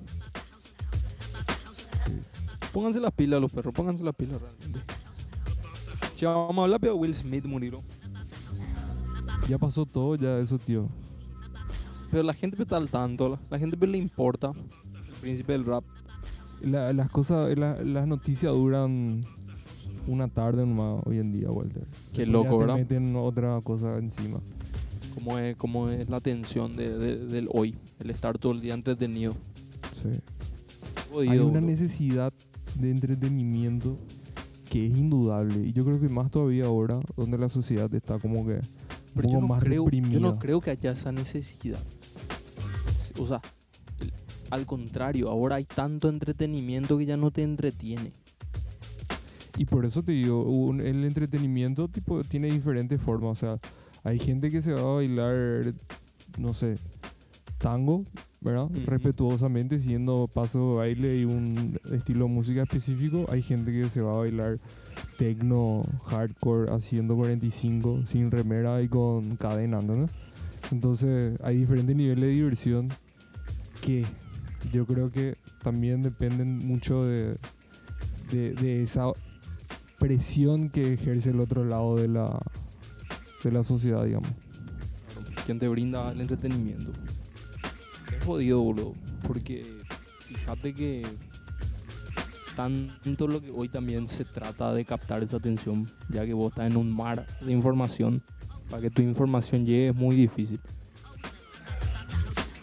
Pónganse 2.73 2.99
las 2.99 3.11
pilas 3.11 3.41
los 3.41 3.51
perros, 3.51 3.73
pónganse 3.73 4.03
las 4.03 4.15
pilas 4.15 4.39
realmente. 4.41 4.79
Ya, 6.17 6.29
vamos 6.29 6.59
a 6.59 6.63
hablar 6.63 6.79
de 6.79 6.91
Will 6.91 7.13
Smith 7.13 7.45
murió. 7.45 7.81
Ya 9.49 9.57
pasó 9.57 9.85
todo, 9.85 10.15
ya 10.15 10.37
eso, 10.39 10.57
tío. 10.59 10.87
Pero 12.11 12.23
la 12.23 12.33
gente 12.33 12.61
está 12.61 12.77
al 12.77 12.89
tanto, 12.89 13.29
la, 13.29 13.39
la 13.49 13.57
gente 13.59 13.77
le 13.87 13.97
importa. 13.97 14.51
El 15.07 15.13
príncipe 15.21 15.53
del 15.53 15.65
rap. 15.65 15.83
La- 16.61 16.93
las 16.93 17.09
cosas, 17.09 17.57
la- 17.57 17.81
las 17.83 18.05
noticias 18.07 18.51
duran 18.53 19.25
una 20.07 20.27
tarde 20.27 20.65
nomás 20.65 21.01
hoy 21.05 21.19
en 21.19 21.31
día, 21.31 21.49
Walter. 21.51 21.83
Qué 22.13 22.25
Después 22.25 22.27
loco, 22.29 22.57
¿verdad? 22.59 22.75
meten 22.75 23.15
otra 23.15 23.59
cosa 23.63 23.97
encima. 23.97 24.39
Como 25.15 25.37
es, 25.37 25.55
como 25.55 25.89
es 25.89 26.09
la 26.09 26.19
tensión 26.19 26.75
de- 26.75 26.97
de- 26.97 27.17
del 27.25 27.47
hoy. 27.53 27.75
El 27.99 28.09
estar 28.09 28.37
todo 28.37 28.51
el 28.53 28.61
día 28.61 28.73
entretenido. 28.73 29.35
Sí. 30.01 30.09
Jodido, 31.11 31.31
Hay 31.31 31.39
una 31.39 31.45
boludo. 31.59 31.61
necesidad 31.61 32.33
de 32.79 32.91
entretenimiento 32.91 33.95
que 34.69 34.85
es 34.87 34.97
indudable. 34.97 35.59
Y 35.67 35.73
yo 35.73 35.83
creo 35.85 35.99
que 35.99 36.07
más 36.09 36.31
todavía 36.31 36.65
ahora, 36.65 36.99
donde 37.17 37.37
la 37.37 37.49
sociedad 37.49 37.93
está 37.93 38.17
como 38.19 38.45
que 38.45 38.53
un 38.53 38.61
Pero 39.15 39.23
poco 39.23 39.33
yo 39.33 39.41
no, 39.41 39.47
más 39.47 39.59
creo, 39.63 39.83
reprimida. 39.83 40.13
yo 40.13 40.19
no 40.21 40.39
creo 40.39 40.61
que 40.61 40.71
haya 40.71 40.91
esa 40.91 41.11
necesidad. 41.11 41.79
O 43.23 43.27
sea, 43.27 43.41
al 44.49 44.65
contrario, 44.65 45.29
ahora 45.29 45.55
hay 45.57 45.65
tanto 45.65 46.09
entretenimiento 46.09 46.97
que 46.97 47.05
ya 47.05 47.17
no 47.17 47.31
te 47.31 47.43
entretiene. 47.43 48.11
Y 49.57 49.65
por 49.65 49.85
eso 49.85 50.01
te 50.03 50.13
digo, 50.13 50.43
un- 50.43 50.81
el 50.81 51.03
entretenimiento 51.05 51.87
tipo 51.87 52.23
tiene 52.23 52.51
diferentes 52.51 52.99
formas. 53.01 53.31
O 53.31 53.35
sea, 53.35 53.59
hay 54.03 54.17
gente 54.19 54.49
que 54.49 54.61
se 54.61 54.73
va 54.73 54.81
a 54.81 54.95
bailar, 54.95 55.73
no 56.39 56.53
sé, 56.53 56.77
tango, 57.59 58.03
¿verdad? 58.39 58.69
Respetuosamente, 58.85 59.77
siguiendo 59.77 60.27
paso 60.33 60.71
de 60.71 60.77
baile 60.77 61.17
y 61.19 61.25
un 61.25 61.77
estilo 61.91 62.25
de 62.25 62.31
música 62.31 62.63
específico. 62.63 63.25
Hay 63.29 63.43
gente 63.43 63.71
que 63.71 63.87
se 63.89 64.01
va 64.01 64.13
a 64.13 64.17
bailar 64.17 64.57
techno, 65.19 65.83
hardcore, 66.05 66.71
haciendo 66.71 67.15
45, 67.15 68.07
sin 68.07 68.31
remera 68.31 68.81
y 68.81 68.87
con 68.87 69.35
cadena, 69.35 69.79
¿no? 69.81 70.07
Entonces, 70.71 71.39
hay 71.43 71.57
diferentes 71.57 71.95
niveles 71.95 72.23
de 72.23 72.29
diversión 72.31 72.89
que 73.81 74.05
yo 74.71 74.85
creo 74.85 75.11
que 75.11 75.35
también 75.63 76.01
dependen 76.01 76.59
mucho 76.59 77.03
de, 77.05 77.37
de, 78.31 78.53
de 78.53 78.83
esa 78.83 79.11
presión 79.99 80.69
que 80.69 80.93
ejerce 80.93 81.31
el 81.31 81.39
otro 81.39 81.65
lado 81.65 81.95
de 81.95 82.07
la, 82.07 82.39
de 83.43 83.51
la 83.51 83.63
sociedad, 83.63 84.03
digamos. 84.03 84.29
quien 85.45 85.59
te 85.59 85.67
brinda 85.67 86.11
el 86.11 86.21
entretenimiento. 86.21 86.91
Es 88.17 88.25
jodido, 88.25 88.61
boludo. 88.61 88.93
Porque 89.27 89.65
fíjate 90.19 90.73
que 90.73 91.05
tanto 92.55 93.27
lo 93.27 93.41
que 93.41 93.51
hoy 93.51 93.69
también 93.69 94.07
se 94.07 94.25
trata 94.25 94.73
de 94.73 94.85
captar 94.85 95.23
esa 95.23 95.37
atención, 95.37 95.87
ya 96.09 96.25
que 96.25 96.33
vos 96.33 96.51
estás 96.51 96.69
en 96.69 96.77
un 96.77 96.91
mar 96.91 97.25
de 97.41 97.51
información, 97.51 98.21
para 98.69 98.81
que 98.81 98.89
tu 98.89 99.01
información 99.01 99.65
llegue 99.65 99.89
es 99.89 99.95
muy 99.95 100.15
difícil. 100.15 100.59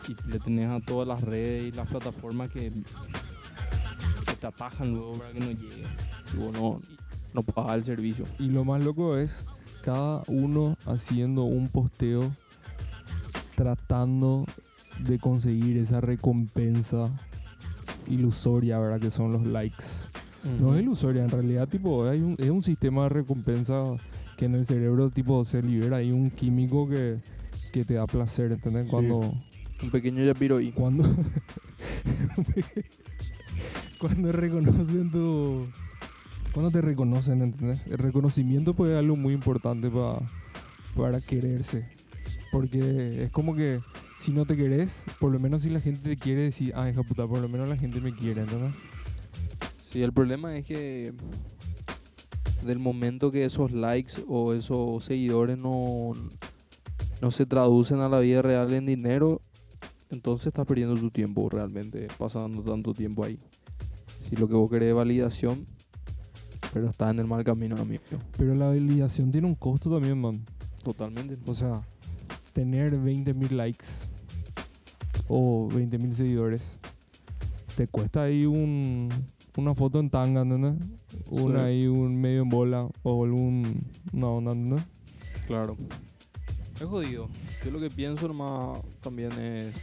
Y 0.08 0.30
le 0.30 0.38
tenés 0.38 0.68
a 0.68 0.80
todas 0.80 1.06
las 1.06 1.20
redes 1.20 1.66
y 1.66 1.76
las 1.76 1.86
plataformas 1.86 2.48
que, 2.48 2.72
que 2.72 4.32
te 4.40 4.46
atajan 4.46 4.92
luego 4.92 5.12
para 5.12 5.30
que 5.30 5.40
no 5.40 5.50
llegue. 5.50 5.84
Y 6.34 6.36
vos 6.38 6.52
no, 6.52 6.80
no 7.34 7.42
pagas 7.42 7.76
el 7.76 7.84
servicio. 7.84 8.24
Y 8.38 8.48
lo 8.48 8.64
más 8.64 8.82
loco 8.82 9.16
es 9.16 9.44
cada 9.82 10.22
uno 10.28 10.76
haciendo 10.86 11.44
un 11.44 11.68
posteo 11.68 12.34
tratando 13.54 14.46
de 15.00 15.18
conseguir 15.18 15.76
esa 15.78 16.00
recompensa 16.00 17.10
ilusoria, 18.08 18.78
¿verdad? 18.78 19.00
Que 19.00 19.10
son 19.10 19.32
los 19.32 19.46
likes. 19.46 19.84
No 20.60 20.74
es 20.74 20.82
ilusoria, 20.82 21.24
en 21.24 21.30
realidad, 21.30 21.68
tipo, 21.68 22.06
hay 22.06 22.20
un, 22.20 22.36
es 22.38 22.48
un 22.48 22.62
sistema 22.62 23.02
de 23.02 23.08
recompensa 23.10 23.84
que 24.36 24.46
en 24.46 24.54
el 24.54 24.64
cerebro, 24.64 25.10
tipo, 25.10 25.44
se 25.44 25.62
libera 25.62 25.98
ahí 25.98 26.12
un 26.12 26.30
químico 26.30 26.88
que, 26.88 27.18
que 27.72 27.84
te 27.84 27.94
da 27.94 28.06
placer, 28.06 28.52
¿entendés? 28.52 28.84
Sí. 28.84 28.90
Cuando, 28.90 29.34
Un 29.82 29.90
pequeño 29.90 30.24
yapiro 30.24 30.56
ahí. 30.58 30.70
cuando, 30.72 31.04
cuando 33.98 34.32
reconocen 34.32 35.10
tu, 35.10 35.66
cuando 36.52 36.70
te 36.70 36.80
reconocen, 36.80 37.42
¿entendés? 37.42 37.86
El 37.86 37.98
reconocimiento, 37.98 38.74
pues, 38.74 38.92
es 38.92 38.98
algo 38.98 39.16
muy 39.16 39.34
importante 39.34 39.90
pa- 39.90 40.20
para 40.96 41.20
quererse. 41.20 41.84
Porque 42.50 43.24
es 43.24 43.30
como 43.30 43.54
que 43.54 43.80
si 44.18 44.32
no 44.32 44.46
te 44.46 44.56
querés, 44.56 45.04
por 45.20 45.30
lo 45.32 45.38
menos 45.38 45.62
si 45.62 45.70
la 45.70 45.80
gente 45.80 46.08
te 46.10 46.16
quiere 46.16 46.42
decir, 46.42 46.72
ah, 46.74 46.88
hija 46.90 47.02
puta, 47.02 47.26
por 47.26 47.40
lo 47.40 47.48
menos 47.48 47.68
la 47.68 47.76
gente 47.76 48.00
me 48.00 48.14
quiere, 48.14 48.42
¿entendés? 48.42 48.72
Sí, 49.90 50.02
el 50.02 50.12
problema 50.12 50.56
es 50.56 50.66
que 50.66 51.12
del 52.64 52.78
momento 52.78 53.30
que 53.30 53.44
esos 53.44 53.70
likes 53.72 54.14
o 54.26 54.52
esos 54.54 55.04
seguidores 55.04 55.58
no, 55.58 56.12
no 57.22 57.30
se 57.30 57.46
traducen 57.46 58.00
a 58.00 58.08
la 58.08 58.18
vida 58.18 58.42
real 58.42 58.72
en 58.74 58.86
dinero, 58.86 59.40
entonces 60.10 60.48
estás 60.48 60.66
perdiendo 60.66 60.96
tu 60.96 61.10
tiempo 61.10 61.48
realmente, 61.48 62.08
pasando 62.18 62.62
tanto 62.62 62.94
tiempo 62.94 63.24
ahí. 63.24 63.38
Si 64.28 64.36
lo 64.36 64.48
que 64.48 64.54
vos 64.54 64.70
querés 64.70 64.90
es 64.90 64.94
validación, 64.94 65.66
pero 66.72 66.88
estás 66.88 67.10
en 67.10 67.20
el 67.20 67.26
mal 67.26 67.44
camino, 67.44 67.76
amigo. 67.76 68.02
Pero 68.36 68.54
la 68.54 68.66
validación 68.68 69.30
tiene 69.30 69.46
un 69.46 69.54
costo 69.54 69.90
también, 69.90 70.20
man. 70.20 70.44
Totalmente. 70.82 71.38
O 71.46 71.54
sea, 71.54 71.82
tener 72.52 72.92
20.000 72.94 73.50
likes 73.50 73.86
o 75.28 75.68
20.000 75.70 76.12
seguidores 76.12 76.78
te 77.76 77.86
cuesta 77.86 78.22
ahí 78.24 78.44
un, 78.44 79.08
una 79.56 79.72
foto 79.72 80.00
en 80.00 80.10
tanga, 80.10 80.40
¿entendés? 80.42 80.74
Una 81.30 81.60
Sí. 81.60 81.64
ahí, 81.66 81.86
un 81.86 82.20
medio 82.20 82.42
en 82.42 82.48
bola 82.48 82.88
o 83.04 83.24
algún. 83.24 83.80
No, 84.12 84.36
onda, 84.36 84.50
¿entendés? 84.50 84.82
Claro. 85.46 85.76
Es 86.74 86.82
jodido. 86.82 87.28
Yo 87.64 87.70
lo 87.70 87.78
que 87.78 87.88
pienso 87.88 88.26
nomás 88.26 88.80
también 89.00 89.30
es. 89.32 89.76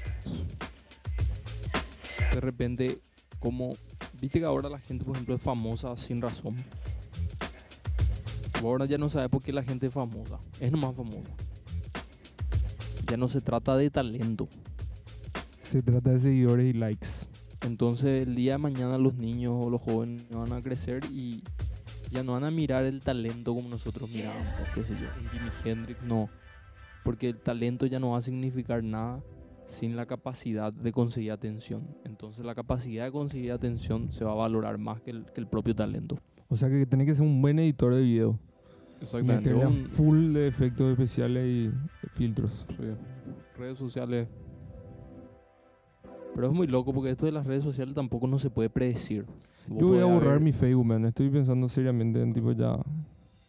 De 2.33 2.39
repente, 2.41 2.99
como. 3.39 3.73
Viste 4.19 4.39
que 4.39 4.45
ahora 4.45 4.69
la 4.69 4.79
gente, 4.79 5.03
por 5.03 5.15
ejemplo, 5.15 5.35
es 5.35 5.41
famosa 5.41 5.95
sin 5.97 6.21
razón. 6.21 6.55
Ahora 8.61 8.85
ya 8.85 8.97
no 8.97 9.09
sabes 9.09 9.29
por 9.29 9.43
qué 9.43 9.53
la 9.53 9.63
gente 9.63 9.87
es 9.87 9.93
famosa. 9.93 10.39
Es 10.59 10.71
nomás 10.71 10.95
famosa. 10.95 11.31
Ya 13.07 13.17
no 13.17 13.27
se 13.27 13.41
trata 13.41 13.77
de 13.77 13.89
talento. 13.89 14.47
Se 15.61 15.81
trata 15.81 16.11
de 16.11 16.19
seguidores 16.19 16.73
y 16.73 16.77
likes. 16.77 17.07
Entonces, 17.61 18.27
el 18.27 18.35
día 18.35 18.53
de 18.53 18.57
mañana 18.59 18.97
los 18.97 19.15
niños 19.15 19.53
o 19.57 19.69
los 19.69 19.81
jóvenes 19.81 20.25
van 20.29 20.53
a 20.53 20.61
crecer 20.61 21.03
y 21.11 21.43
ya 22.11 22.23
no 22.23 22.33
van 22.33 22.43
a 22.43 22.51
mirar 22.51 22.85
el 22.85 23.01
talento 23.01 23.53
como 23.53 23.69
nosotros 23.69 24.09
mirábamos, 24.09 24.47
qué 24.73 24.83
sé 24.83 24.93
yo, 24.93 25.07
Jimi 25.31 25.51
Hendrix, 25.63 26.01
no. 26.03 26.29
Porque 27.03 27.29
el 27.29 27.39
talento 27.39 27.85
ya 27.85 27.99
no 27.99 28.11
va 28.11 28.19
a 28.19 28.21
significar 28.21 28.83
nada 28.83 29.21
sin 29.67 29.95
la 29.95 30.05
capacidad 30.05 30.71
de 30.71 30.91
conseguir 30.91 31.31
atención. 31.31 31.87
Entonces, 32.03 32.45
la 32.45 32.53
capacidad 32.55 33.05
de 33.05 33.11
conseguir 33.11 33.51
atención 33.51 34.11
se 34.11 34.23
va 34.23 34.31
a 34.31 34.35
valorar 34.35 34.77
más 34.77 35.01
que 35.01 35.11
el, 35.11 35.25
que 35.25 35.41
el 35.41 35.47
propio 35.47 35.75
talento. 35.75 36.17
O 36.49 36.55
sea 36.57 36.69
que 36.69 36.85
tenés 36.85 37.07
que 37.07 37.15
ser 37.15 37.25
un 37.25 37.41
buen 37.41 37.57
editor 37.59 37.93
de 37.95 38.01
video. 38.01 38.39
Exactamente. 39.01 39.49
Meterle 39.53 39.67
Un- 39.67 39.85
full 39.85 40.33
de 40.33 40.47
efectos 40.47 40.91
especiales 40.91 41.45
y 41.45 41.71
filtros. 42.09 42.65
Sí, 42.69 42.83
redes 43.57 43.77
sociales. 43.77 44.27
Pero 46.33 46.47
es 46.47 46.53
muy 46.53 46.67
loco 46.67 46.93
porque 46.93 47.11
esto 47.11 47.25
de 47.25 47.31
las 47.31 47.45
redes 47.47 47.63
sociales 47.63 47.95
tampoco 47.95 48.27
no 48.27 48.37
se 48.39 48.49
puede 48.49 48.69
predecir. 48.69 49.25
Vos 49.67 49.79
Yo 49.79 49.87
voy 49.87 49.99
a 49.99 50.05
borrar 50.05 50.31
haber- 50.31 50.41
mi 50.41 50.51
Facebook, 50.51 50.85
man. 50.85 51.05
Estoy 51.05 51.29
pensando 51.29 51.67
seriamente 51.69 52.21
en 52.21 52.33
tipo 52.33 52.51
ya. 52.51 52.77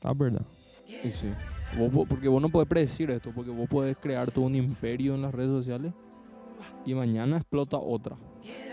Ah, 0.02 0.12
verdad. 0.14 0.42
Y 1.05 1.11
sí. 1.11 1.29
Vos 1.76 1.90
po- 1.92 2.07
porque 2.07 2.29
vos 2.29 2.40
no 2.40 2.48
podés 2.48 2.68
predecir 2.68 3.11
esto, 3.11 3.33
porque 3.35 3.50
vos 3.50 3.68
podés 3.68 3.96
crear 3.96 4.31
todo 4.31 4.44
un 4.44 4.55
imperio 4.55 5.14
en 5.16 5.22
las 5.22 5.35
redes 5.35 5.50
sociales 5.50 5.92
y 6.87 6.94
mañana 6.94 7.37
explota 7.37 7.77
otra. 7.77 8.16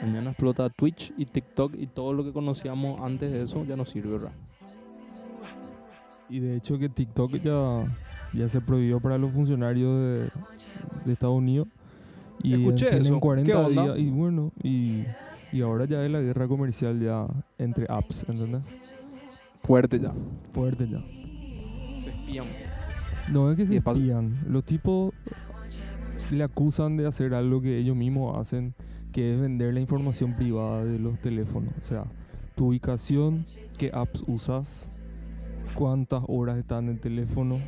Mañana 0.02 0.30
explota 0.30 0.69
Twitch 0.69 1.13
y 1.17 1.26
TikTok 1.26 1.76
y 1.78 1.88
todo 1.88 2.13
lo 2.13 2.23
que 2.23 2.32
conocíamos 2.32 3.02
antes 3.02 3.32
de 3.32 3.43
eso 3.43 3.65
ya 3.65 3.76
no 3.76 3.86
sirve, 3.86 4.13
¿verdad? 4.13 4.32
Y 6.30 6.39
de 6.39 6.56
hecho 6.56 6.78
que 6.78 6.89
TikTok 6.89 7.34
ya, 7.41 7.84
ya 8.34 8.49
se 8.49 8.62
prohibió 8.62 8.99
para 8.99 9.17
los 9.17 9.32
funcionarios 9.32 9.91
de, 9.91 10.30
de 11.06 11.13
Estados 11.13 11.36
Unidos. 11.36 11.67
Y 12.41 12.54
Escuché 12.54 12.86
tienen 12.88 13.06
eso. 13.06 13.13
¿Qué 13.15 13.19
40 13.19 13.60
onda? 13.60 13.84
días. 13.84 13.97
Y 13.99 14.10
bueno, 14.10 14.52
y, 14.63 15.04
y 15.52 15.62
ahora 15.62 15.86
ya 15.86 16.04
es 16.04 16.12
la 16.12 16.21
guerra 16.21 16.47
comercial 16.47 16.99
ya 16.99 17.28
entre 17.58 17.86
apps, 17.89 18.26
¿entendés? 18.28 18.67
Fuerte 19.63 19.99
ya. 19.99 20.13
Fuerte 20.52 20.88
ya. 20.88 20.99
Se 22.04 22.10
espían. 22.10 22.45
No 23.32 23.49
es 23.49 23.56
que 23.58 23.65
se 23.65 23.78
espían. 23.78 24.43
Los 24.47 24.63
tipos 24.65 25.13
le 26.34 26.43
acusan 26.43 26.98
de 26.98 27.08
hacer 27.08 27.34
algo 27.34 27.62
que 27.62 27.78
ellos 27.78 27.96
mismos 27.96 28.38
hacen, 28.38 28.74
que 29.12 29.34
es 29.34 29.39
vender 29.41 29.74
la 29.74 29.80
información 29.80 30.36
privada 30.36 30.84
de 30.84 31.00
los 31.00 31.19
teléfonos. 31.22 31.74
O 31.80 31.84
sea, 31.84 32.06
tu 32.56 32.67
ubicación, 32.67 33.46
qué 33.78 33.91
apps 33.93 34.24
usas, 34.28 34.89
cuántas 35.76 36.24
horas 36.28 36.58
están 36.58 36.86
en 36.86 36.91
el 36.91 37.00
teléfono 37.00 37.60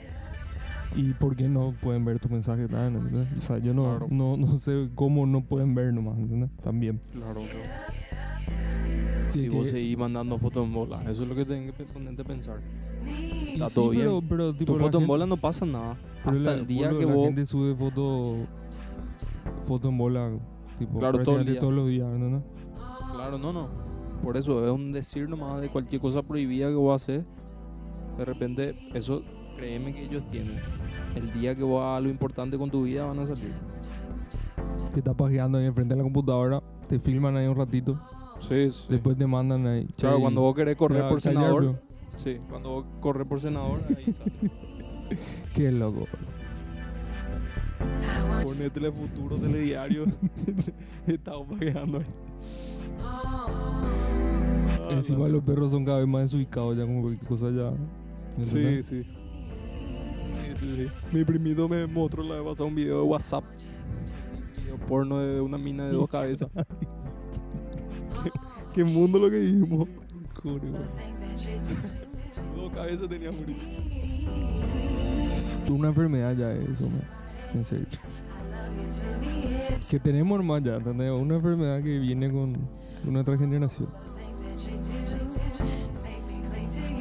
y 0.95 1.13
por 1.13 1.35
qué 1.35 1.47
no 1.49 1.73
pueden 1.81 2.05
ver 2.05 2.19
tu 2.19 2.29
mensaje. 2.29 2.63
¿entendés? 2.63 3.27
O 3.37 3.41
sea, 3.41 3.57
yo 3.57 3.73
no, 3.73 3.83
Claro. 3.83 4.07
no, 4.09 4.37
no 4.37 4.57
sé 4.57 4.89
cómo 4.95 5.25
no 5.25 5.41
pueden 5.41 5.75
ver 5.75 5.93
nomás, 5.93 6.17
¿entendés? 6.17 6.49
También. 6.61 6.99
Claro, 7.11 7.41
Sí, 9.29 9.41
y 9.41 9.49
vos 9.49 9.65
que- 9.65 9.71
seguís 9.71 9.97
mandando 9.97 10.37
fotos 10.37 10.65
en 10.65 10.73
bola. 10.73 11.01
Eso 11.09 11.23
es 11.23 11.29
lo 11.29 11.35
que 11.35 11.45
tenés 11.45 11.73
que 11.73 11.83
ponerte 11.85 12.21
a 12.21 12.25
pensar. 12.25 12.61
y 13.05 13.53
Está 13.53 13.69
sí, 13.69 13.75
todo 13.75 13.89
bien. 13.89 14.03
pero, 14.05 14.21
pero, 14.27 14.53
tipo, 14.53 14.73
tu 14.73 14.79
la 14.79 14.85
foto 14.85 14.99
en 14.99 15.07
bola 15.07 15.25
no 15.25 15.37
pasa 15.37 15.65
nada. 15.65 15.95
Pero 16.23 16.37
Hasta 16.37 16.51
la, 16.51 16.53
el 16.53 16.67
día 16.67 16.89
que 16.89 17.05
la 17.05 17.13
vos... 17.13 17.25
gente 17.25 17.45
sube 17.45 17.75
foto, 17.75 18.35
foto 19.63 19.89
en 19.89 19.97
bola, 19.97 20.31
tipo, 20.77 20.99
Claro, 20.99 21.19
todo 21.19 21.37
el 21.39 21.45
prácticamente 21.45 21.51
día. 21.51 21.59
todos 21.59 21.73
los 21.73 21.87
días, 21.87 22.07
¿no? 22.07 22.43
Claro, 23.13 23.37
no, 23.37 23.53
no. 23.53 23.67
Por 24.23 24.37
eso 24.37 24.65
es 24.65 24.71
un 24.71 24.91
decir 24.91 25.29
nomás 25.29 25.61
de 25.61 25.69
cualquier 25.69 26.01
cosa 26.01 26.21
prohibida 26.23 26.67
que 26.69 26.75
vos 26.75 27.01
haces. 27.01 27.23
De 28.17 28.25
repente, 28.25 28.75
eso, 28.93 29.21
créeme 29.57 29.93
que 29.93 30.05
ellos 30.05 30.25
tienen. 30.27 30.57
El 31.15 31.31
día 31.33 31.55
que 31.55 31.63
vos 31.63 31.81
hagas 31.83 32.03
lo 32.03 32.09
importante 32.09 32.57
con 32.57 32.69
tu 32.71 32.83
vida 32.83 33.05
van 33.05 33.19
a 33.19 33.25
salir. 33.25 33.53
Te 34.93 34.99
estás 34.99 35.15
pajeando 35.15 35.57
ahí 35.57 35.65
enfrente 35.65 35.93
de 35.93 35.97
la 35.97 36.03
computadora, 36.03 36.61
te 36.87 36.99
filman 36.99 37.35
ahí 37.37 37.47
un 37.47 37.55
ratito, 37.55 37.99
Sí, 38.47 38.69
sí. 38.71 38.85
después 38.89 39.17
te 39.17 39.27
mandan 39.27 39.65
ahí. 39.67 39.85
Claro, 39.97 40.17
"Che, 40.17 40.21
cuando 40.21 40.41
vos 40.41 40.55
querés 40.55 40.75
correr 40.75 41.07
por 41.09 41.21
senador. 41.21 41.63
bro". 41.63 41.79
Sí, 42.17 42.37
cuando 42.49 42.69
vos 42.69 42.85
corres 43.01 43.27
por 43.27 43.41
senador, 43.41 43.81
ahí 43.89 44.13
sale. 44.13 44.51
Qué 45.53 45.71
loco. 45.71 46.07
Pone 48.43 48.69
telefuturo, 48.69 49.37
telediario. 49.37 50.05
Estamos 51.07 51.47
pajeando 51.47 51.99
ahí. 51.99 52.05
Encima 54.91 55.27
los 55.27 55.43
perros 55.43 55.71
son 55.71 55.83
cada 55.83 55.99
vez 55.99 56.07
más 56.07 56.23
desubicados 56.23 56.77
ya 56.77 56.85
como 56.85 57.01
cualquier 57.01 57.27
cosa 57.27 57.49
ya. 57.51 57.71
¿me 58.37 58.45
Sí, 58.45 58.83
sí. 58.83 59.03
Sí, 59.03 60.59
sí, 60.59 60.75
sí. 60.85 60.91
Mi 61.11 61.23
primito 61.23 61.67
me 61.67 61.85
mostró 61.87 62.23
la 62.23 62.35
vez 62.35 62.43
pasada 62.43 62.65
un 62.69 62.75
video 62.75 62.97
de 63.01 63.03
WhatsApp. 63.07 63.43
Un 64.33 64.63
video 64.63 64.77
porno 64.87 65.19
de 65.19 65.41
una 65.41 65.57
mina 65.57 65.85
de 65.85 65.93
dos 65.93 66.07
cabezas. 66.07 66.49
¿Qué, 68.75 68.83
mundo 68.83 69.17
lo 69.19 69.31
que 69.31 69.39
vivimos. 69.39 69.87
Dos 72.57 72.73
cabezas 72.73 73.07
tenía 73.07 73.31
morir. 73.31 73.55
Una 75.69 75.87
enfermedad 75.87 76.35
ya 76.35 76.51
es 76.51 76.69
eso, 76.71 76.89
man. 76.89 77.01
En 77.53 77.63
serio. 77.63 77.87
Que 79.89 79.97
tenemos 79.97 80.37
hermano 80.37 80.65
ya, 80.65 80.75
¿entendés? 80.75 81.09
Una 81.09 81.35
enfermedad 81.35 81.81
que 81.81 81.99
viene 81.99 82.29
con 82.29 82.57
nuestra 83.05 83.37
generación. 83.37 83.87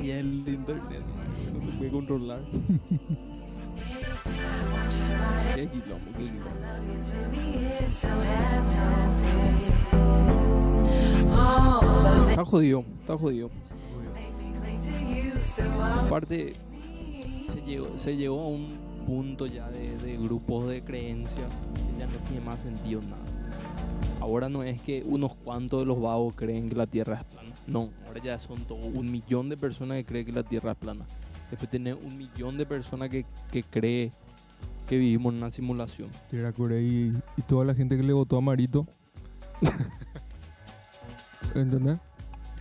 Y 0.01 0.11
el 0.11 0.33
internet 0.33 1.03
no 1.53 1.61
se 1.65 1.73
puede 1.77 1.91
controlar. 1.91 2.41
qué 5.57 5.67
quilombo, 5.67 6.07
qué 6.17 6.25
quilombo. 6.31 6.51
Está 12.31 12.45
jodido, 12.45 12.85
está 13.01 13.17
jodido. 13.17 13.51
Aparte, 16.07 16.53
se 17.47 17.61
llegó, 17.63 17.99
se 17.99 18.17
llegó 18.17 18.41
a 18.41 18.49
un 18.49 18.77
punto 19.07 19.47
ya 19.47 19.69
de, 19.71 19.97
de 19.99 20.17
grupos 20.17 20.69
de 20.69 20.83
creencias 20.83 21.47
que 21.75 21.99
ya 21.99 22.07
no 22.07 22.17
tiene 22.29 22.45
más 22.45 22.61
sentido 22.61 23.01
nada. 23.03 23.23
Ahora 24.21 24.49
no 24.49 24.63
es 24.63 24.81
que 24.81 25.03
unos 25.05 25.35
cuantos 25.35 25.81
de 25.81 25.87
los 25.87 26.01
vagos 26.01 26.35
creen 26.35 26.69
que 26.69 26.75
la 26.75 26.87
Tierra 26.87 27.21
es 27.21 27.25
plana. 27.25 27.55
No, 27.67 27.91
ahora 28.07 28.21
ya 28.23 28.39
son 28.39 28.65
todo 28.65 28.79
un 28.79 29.13
millón 29.13 29.49
de 29.49 29.57
personas 29.57 29.99
que 29.99 30.05
creen 30.05 30.27
que 30.27 30.33
la 30.33 30.43
Tierra 30.43 30.73
es 30.73 30.79
plana. 30.79 31.05
Después 31.51 31.71
tener 31.71 31.95
un 31.95 32.17
millón 32.17 32.57
de 32.57 32.67
personas 32.67 33.11
que, 33.11 33.27
que 33.53 33.63
cree 33.63 34.13
que 34.89 34.97
vivimos 34.97 35.33
en 35.33 35.39
una 35.39 35.51
simulación. 35.51 36.09
Tierra 36.31 36.53
Corea 36.53 36.81
y, 36.81 37.13
y 37.37 37.43
toda 37.43 37.65
la 37.65 37.75
gente 37.75 37.97
que 37.97 38.03
le 38.03 38.13
votó 38.13 38.37
a 38.37 38.41
Marito. 38.41 38.87
¿Entendés? 41.55 41.99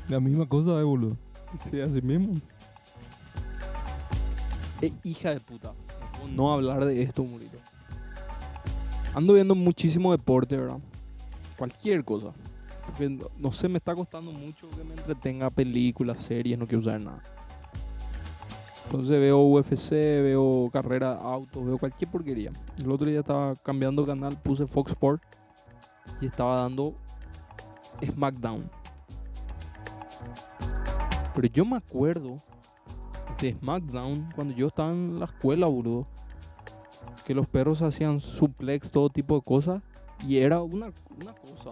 La 0.08 0.20
misma 0.20 0.48
cosa, 0.48 0.80
eh, 0.80 0.84
boludo. 0.84 1.18
Sí, 1.70 1.80
así 1.80 2.02
mismo. 2.02 2.40
Eh, 4.82 4.92
hija 5.04 5.32
de 5.32 5.40
puta. 5.40 5.74
No 6.36 6.52
hablar 6.52 6.86
de 6.86 7.02
esto, 7.02 7.24
Murito. 7.24 7.58
Ando 9.14 9.34
viendo 9.34 9.56
muchísimo 9.56 10.12
deporte, 10.12 10.58
¿verdad? 10.58 10.80
Cualquier 11.58 12.04
cosa. 12.04 12.34
Porque 12.86 13.10
no, 13.10 13.28
no 13.38 13.52
sé, 13.52 13.70
me 13.70 13.78
está 13.78 13.96
costando 13.96 14.32
mucho 14.32 14.70
que 14.72 14.84
me 14.84 14.94
entretenga 14.94 15.50
películas, 15.50 16.20
series, 16.20 16.58
no 16.58 16.66
quiero 16.66 16.80
usar 16.80 17.00
nada. 17.00 17.22
Entonces 18.86 19.20
veo 19.20 19.40
UFC, 19.40 19.92
veo 19.92 20.70
carrera 20.72 21.16
de 21.16 21.22
autos, 21.22 21.66
veo 21.66 21.78
cualquier 21.78 22.12
porquería. 22.12 22.52
El 22.78 22.92
otro 22.92 23.08
día 23.08 23.22
estaba 23.22 23.56
cambiando 23.56 24.06
canal, 24.06 24.40
puse 24.42 24.68
Fox 24.68 24.92
Sport 24.92 25.24
y 26.22 26.28
estaba 26.28 26.62
dando 26.62 26.94
SmackDown. 28.06 28.70
Pero 31.36 31.48
yo 31.48 31.66
me 31.66 31.78
acuerdo 31.78 32.38
de 33.42 33.56
SmackDown 33.56 34.30
cuando 34.36 34.54
yo 34.56 34.68
estaba 34.68 34.92
en 34.92 35.20
la 35.20 35.26
escuela, 35.26 35.68
boludo. 35.68 36.08
Que 37.26 37.34
los 37.34 37.48
perros 37.48 37.82
hacían 37.82 38.20
suplex, 38.20 38.92
todo 38.92 39.10
tipo 39.10 39.36
de 39.36 39.42
cosas. 39.42 39.82
Y 40.28 40.38
era 40.38 40.62
una, 40.62 40.92
una 41.20 41.34
cosa. 41.34 41.72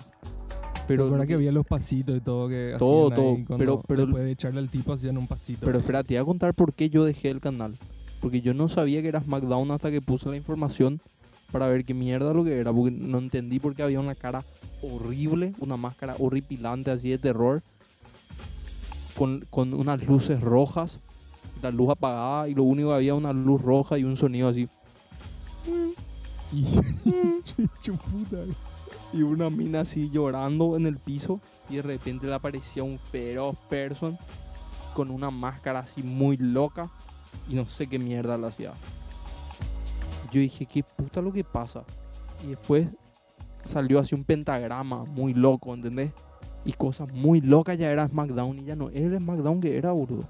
Pero 0.88 1.10
verdad 1.10 1.28
que 1.28 1.36
había 1.36 1.52
los 1.52 1.66
pasitos 1.66 2.18
y 2.18 2.22
todo 2.22 2.50
que 2.50 2.76
Todo, 2.78 3.12
hacían 3.12 3.20
ahí 3.28 3.44
todo, 3.46 3.58
pero- 3.58 3.82
pero- 3.88 4.06
después 4.08 4.24
de 4.24 4.32
echarle 4.32 4.60
al 4.60 4.70
tipo 4.70 4.92
hacían 4.94 5.18
un 5.18 5.28
pasito. 5.28 5.66
pero 5.66 5.80
espera, 5.80 6.04
te 6.04 6.16
voy 6.16 6.22
a 6.22 6.26
contar 6.26 6.54
por 6.54 6.74
qué 6.74 6.90
yo 6.90 7.06
dejé 7.06 7.30
el 7.30 7.40
canal. 7.40 7.76
Porque 8.20 8.42
yo 8.42 8.54
no 8.54 8.68
sabía 8.68 9.02
que 9.02 9.08
era 9.08 9.22
SmackDown 9.22 9.72
hasta 9.72 9.90
que 9.90 10.02
puse 10.02 10.30
la 10.30 10.38
información 10.38 11.02
para 11.52 11.68
ver 11.68 11.86
qué 11.86 11.94
mierda 11.94 12.34
lo 12.34 12.44
que 12.44 12.58
era. 12.58 12.72
Porque 12.74 12.92
no 12.92 13.18
entendí 13.18 13.60
porque 13.60 13.84
había 13.84 14.00
una 14.00 14.16
cara 14.16 14.44
horrible, 14.82 15.54
una 15.60 15.78
máscara 15.78 16.16
horripilante 16.20 16.92
así 16.92 17.10
de 17.10 17.18
terror. 17.18 17.62
Con, 19.18 19.46
con 19.50 19.74
unas 19.74 20.04
luces 20.08 20.42
rojas, 20.42 21.00
la 21.62 21.70
luz 21.70 21.90
apagada 21.90 22.48
y 22.48 22.56
lo 22.56 22.64
único 22.64 22.90
que 22.90 22.96
había 22.96 23.14
una 23.14 23.34
luz 23.34 23.62
roja 23.62 23.98
y 23.98 24.04
un 24.04 24.18
sonido 24.18 24.48
así. 24.48 24.68
Y 29.14 29.24
una 29.24 29.50
mina 29.50 29.82
así 29.82 30.10
llorando 30.10 30.78
en 30.78 30.86
el 30.86 30.98
piso. 30.98 31.42
Y 31.70 31.76
de 31.76 31.82
repente 31.82 32.28
le 32.28 32.34
aparecía 32.34 32.84
un 32.84 32.98
feroz 32.98 33.58
person 33.70 34.18
con 34.94 35.12
una 35.12 35.30
máscara 35.32 35.80
así 35.80 36.02
muy 36.02 36.38
loca. 36.38 36.90
Y 37.50 37.56
no 37.56 37.66
sé 37.66 37.88
qué 37.88 38.00
mierda 38.00 38.38
le 38.38 38.48
hacía. 38.48 38.74
Yo 40.32 40.40
dije, 40.40 40.66
¿qué 40.66 40.84
puta 40.84 41.22
lo 41.22 41.32
que 41.32 41.44
pasa? 41.44 41.84
Y 42.44 42.52
después 42.52 42.88
salió 43.64 44.00
así 44.00 44.16
un 44.16 44.24
pentagrama 44.24 45.04
muy 45.04 45.34
loco, 45.34 45.74
¿entendés? 45.74 46.12
Y 46.64 46.74
cosas 46.74 47.12
muy 47.12 47.42
locas 47.42 47.78
ya 47.78 47.92
era 47.92 48.08
SmackDown 48.08 48.60
y 48.60 48.66
ya 48.66 48.76
no 48.76 48.90
era 48.90 49.08
el 49.08 49.18
SmackDown 49.18 49.62
que 49.62 49.78
era, 49.78 49.92
boludo. 49.92 50.24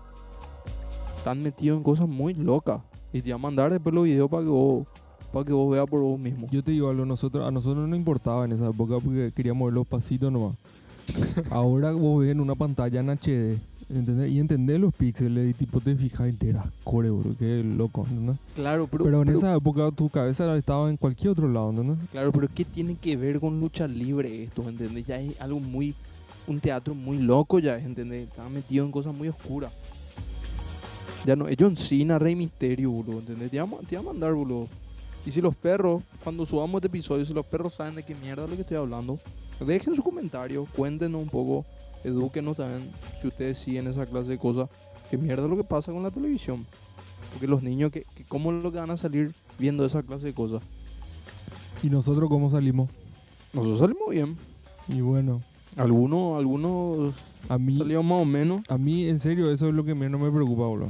Están 1.16 1.42
metidos 1.44 1.78
en 1.78 1.84
cosas 1.84 2.08
muy 2.08 2.34
locas. 2.34 2.82
Y 3.14 3.22
te 3.22 3.30
voy 3.30 3.34
a 3.34 3.38
mandar 3.38 3.72
después 3.72 3.94
los 3.94 4.06
videos 4.06 4.30
para 4.30 4.44
que 4.44 4.50
vos, 4.50 4.88
para 5.32 5.46
que 5.46 5.54
vos 5.54 5.72
veas 5.72 5.86
por 5.86 6.02
vos 6.02 6.20
mismo. 6.20 6.48
Yo 6.50 6.64
te 6.64 6.72
digo 6.72 6.90
algo, 6.90 7.06
nosotros, 7.06 7.46
a 7.46 7.52
nosotros 7.52 7.88
no 7.88 7.96
importaba 7.96 8.46
en 8.46 8.54
esa 8.54 8.70
época 8.70 8.96
porque 9.04 9.32
queríamos 9.36 9.68
ver 9.68 9.74
los 9.74 9.88
pasitos 9.88 10.32
nomás. 10.32 10.56
Ahora 11.52 11.92
vos 11.92 12.22
ves 12.22 12.32
en 12.32 12.40
una 12.40 12.56
pantalla 12.56 13.02
en 13.02 13.10
HD, 13.10 13.60
¿entendés? 13.94 14.32
Y 14.32 14.40
entendés 14.40 14.80
los 14.80 14.94
píxeles 14.94 15.50
y 15.52 15.54
tipo 15.54 15.80
te 15.82 15.96
fijas 15.96 16.28
enteras, 16.28 16.66
core, 16.84 17.10
bro, 17.10 17.36
qué 17.38 17.64
loco, 17.64 18.06
¿entendés? 18.10 18.38
Claro, 18.56 18.88
pero, 18.92 19.04
Pero 19.06 19.20
en 19.22 19.26
pero- 19.28 19.38
esa 19.38 19.56
época 19.56 19.92
tu 19.92 20.10
cabeza 20.10 20.56
estaba 20.56 20.90
en 20.90 20.98
cualquier 20.98 21.32
otro 21.32 21.48
lado, 21.48 21.70
¿entendés? 21.72 21.98
Claro, 22.12 22.32
pero 22.32 22.48
¿qué 22.54 22.66
tiene 22.66 22.96
que 22.96 23.16
ver 23.18 23.40
con 23.40 23.60
lucha 23.60 23.88
libre 23.88 24.44
esto? 24.44 24.68
¿Entendés? 24.68 25.06
Ya 25.06 25.20
es 25.20 25.40
algo 25.42 25.60
muy. 25.60 25.94
Un 26.48 26.60
teatro 26.60 26.96
muy 26.96 27.20
loco, 27.20 27.60
ya, 27.60 27.78
¿entendés? 27.78 28.28
Está 28.28 28.50
metido 28.50 28.84
en 28.84 28.92
cosas 28.92 29.14
muy 29.14 29.28
oscuras. 29.28 29.72
Ya 31.26 31.36
no, 31.36 31.48
es 31.48 31.56
John 31.60 31.76
Cena, 31.78 32.18
Rey 32.18 32.36
Misterio, 32.36 32.90
boludo, 32.90 33.20
¿entendés? 33.20 33.52
Te 33.52 33.62
voy, 33.62 33.68
a, 33.68 33.76
ma- 33.82 33.88
te 33.88 33.96
voy 33.96 34.06
a 34.06 34.10
mandar, 34.12 34.34
boludo. 34.34 34.68
Y 35.24 35.30
si 35.30 35.40
los 35.40 35.56
perros, 35.56 36.02
cuando 36.24 36.46
subamos 36.48 36.80
este 36.80 36.88
episodio, 36.88 37.24
si 37.26 37.34
los 37.34 37.46
perros 37.46 37.76
saben 37.76 37.94
de 37.96 38.02
qué 38.04 38.16
mierda 38.16 38.46
es 38.46 38.50
lo 38.50 38.56
que 38.56 38.64
estoy 38.64 38.78
hablando, 38.78 39.20
dejen 39.64 39.94
su 39.96 40.02
comentario, 40.02 40.66
cuéntenos 40.76 41.22
un 41.22 41.30
poco, 41.30 41.64
edúquenos 42.04 42.58
también, 42.58 42.90
si 43.22 43.28
ustedes 43.28 43.58
siguen 43.58 43.88
esa 43.88 44.06
clase 44.06 44.30
de 44.32 44.38
cosas, 44.38 44.70
qué 45.10 45.18
mierda 45.18 45.48
lo 45.48 45.58
que 45.58 45.64
pasa 45.64 45.92
con 45.92 46.04
la 46.04 46.12
televisión. 46.12 46.66
Porque 47.34 47.48
los 47.48 47.64
niños, 47.64 47.92
que, 47.92 48.06
que 48.16 48.24
¿cómo 48.26 48.52
lo 48.52 48.72
que 48.72 48.80
van 48.80 48.92
a 48.92 48.98
salir 48.98 49.32
viendo 49.58 49.86
esa 49.86 50.04
clase 50.04 50.28
de 50.28 50.34
cosas? 50.34 50.62
Y 51.84 51.90
nosotros 51.90 52.30
cómo 52.30 52.50
salimos. 52.50 52.90
Nosotros 53.54 53.80
salimos 53.80 54.10
bien. 54.10 54.38
Y 54.88 55.02
bueno, 55.02 55.42
Algunos, 55.78 56.38
algunos 56.38 57.14
a 57.50 57.58
mí, 57.58 57.78
salieron 57.78 58.06
más 58.06 58.22
o 58.22 58.26
menos. 58.26 58.62
a 58.68 58.78
mí 58.78 59.08
en 59.08 59.22
serio 59.22 59.52
eso 59.52 59.70
es 59.70 59.74
lo 59.74 59.84
que 59.86 59.96
menos 59.96 60.20
me 60.20 60.30
preocupa, 60.30 60.64
boludo. 60.64 60.90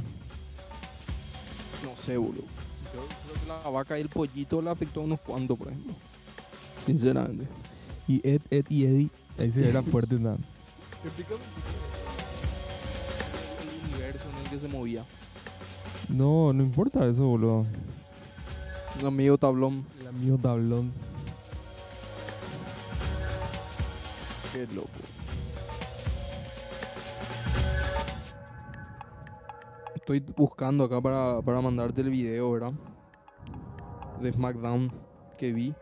No 1.84 2.02
sé, 2.04 2.16
boludo. 2.16 2.42
Yo 2.42 3.00
creo 3.00 3.40
que 3.40 3.64
la 3.64 3.70
vaca 3.70 3.98
y 3.98 4.02
el 4.02 4.08
pollito 4.08 4.60
le 4.60 4.70
afectó 4.70 5.00
a 5.00 5.04
unos 5.04 5.20
cuantos, 5.20 5.56
por 5.58 5.68
ejemplo. 5.68 5.94
Sinceramente. 6.86 7.46
Y 8.08 8.20
Ed, 8.28 8.40
Ed 8.50 8.66
y 8.68 8.84
Eddie, 8.84 9.08
ese 9.38 9.68
era 9.68 9.82
fuerte, 9.82 10.18
¿no? 11.04 11.10
El 13.60 13.92
universo 13.92 14.28
en 14.30 14.44
el 14.44 14.50
que 14.50 14.58
se 14.58 14.68
movía. 14.68 15.04
No, 16.08 16.52
no 16.52 16.62
importa 16.62 17.06
eso, 17.06 17.26
boludo. 17.26 17.66
Un 19.00 19.06
amigo 19.06 19.36
tablón. 19.38 19.84
El 20.00 20.06
amigo 20.08 20.38
tablón. 20.38 20.92
Qué 24.52 24.66
loco. 24.74 24.88
Estoy 29.96 30.20
buscando 30.36 30.84
acá 30.84 31.00
para, 31.00 31.40
para 31.42 31.60
mandarte 31.60 32.02
el 32.02 32.10
video, 32.10 32.52
¿verdad? 32.52 32.72
De 34.20 34.32
SmackDown 34.32 34.92
que 35.38 35.52
vi. 35.52 35.74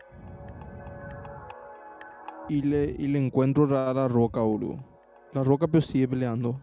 Y 2.49 2.61
le, 2.61 2.85
y 2.97 3.07
le 3.07 3.19
encuentro 3.19 3.65
a 3.65 3.93
la 3.93 4.07
roca, 4.07 4.39
boludo. 4.41 4.90
La 5.33 5.43
roca 5.43 5.67
pero 5.67 5.81
sigue 5.81 6.07
peleando. 6.07 6.59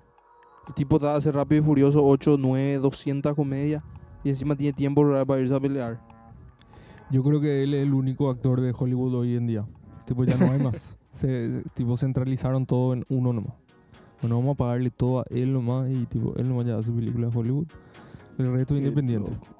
El 0.66 0.74
tipo 0.74 0.96
está 0.96 1.16
hace 1.16 1.32
rápido 1.32 1.62
y 1.62 1.64
furioso 1.64 2.04
8, 2.04 2.36
9, 2.38 2.78
200 2.78 3.34
comedias. 3.34 3.82
Y 4.22 4.28
encima 4.30 4.56
tiene 4.56 4.72
tiempo 4.72 5.02
para 5.26 5.40
irse 5.40 5.54
a 5.54 5.60
pelear. 5.60 6.00
Yo 7.10 7.22
creo 7.22 7.40
que 7.40 7.62
él 7.62 7.72
es 7.72 7.84
el 7.84 7.94
único 7.94 8.30
actor 8.30 8.60
de 8.60 8.74
Hollywood 8.76 9.14
hoy 9.14 9.36
en 9.36 9.46
día. 9.46 9.66
Tipo, 10.04 10.24
ya 10.24 10.36
no 10.36 10.50
hay 10.50 10.58
más. 10.58 10.98
Se, 11.10 11.62
tipo, 11.74 11.96
centralizaron 11.96 12.66
todo 12.66 12.92
en 12.92 13.04
uno 13.08 13.32
nomás. 13.32 13.54
Bueno, 14.20 14.36
vamos 14.36 14.54
a 14.54 14.58
pagarle 14.58 14.90
todo 14.90 15.20
a 15.20 15.24
él 15.30 15.52
nomás 15.52 15.90
y 15.90 16.04
tipo, 16.06 16.34
él 16.36 16.48
nomás 16.48 16.66
ya 16.66 16.76
hace 16.76 16.92
películas 16.92 17.32
de 17.32 17.38
Hollywood. 17.38 17.66
El 18.36 18.52
resto 18.52 18.74
es 18.74 18.80
independiente. 18.80 19.32
loco. 19.32 19.57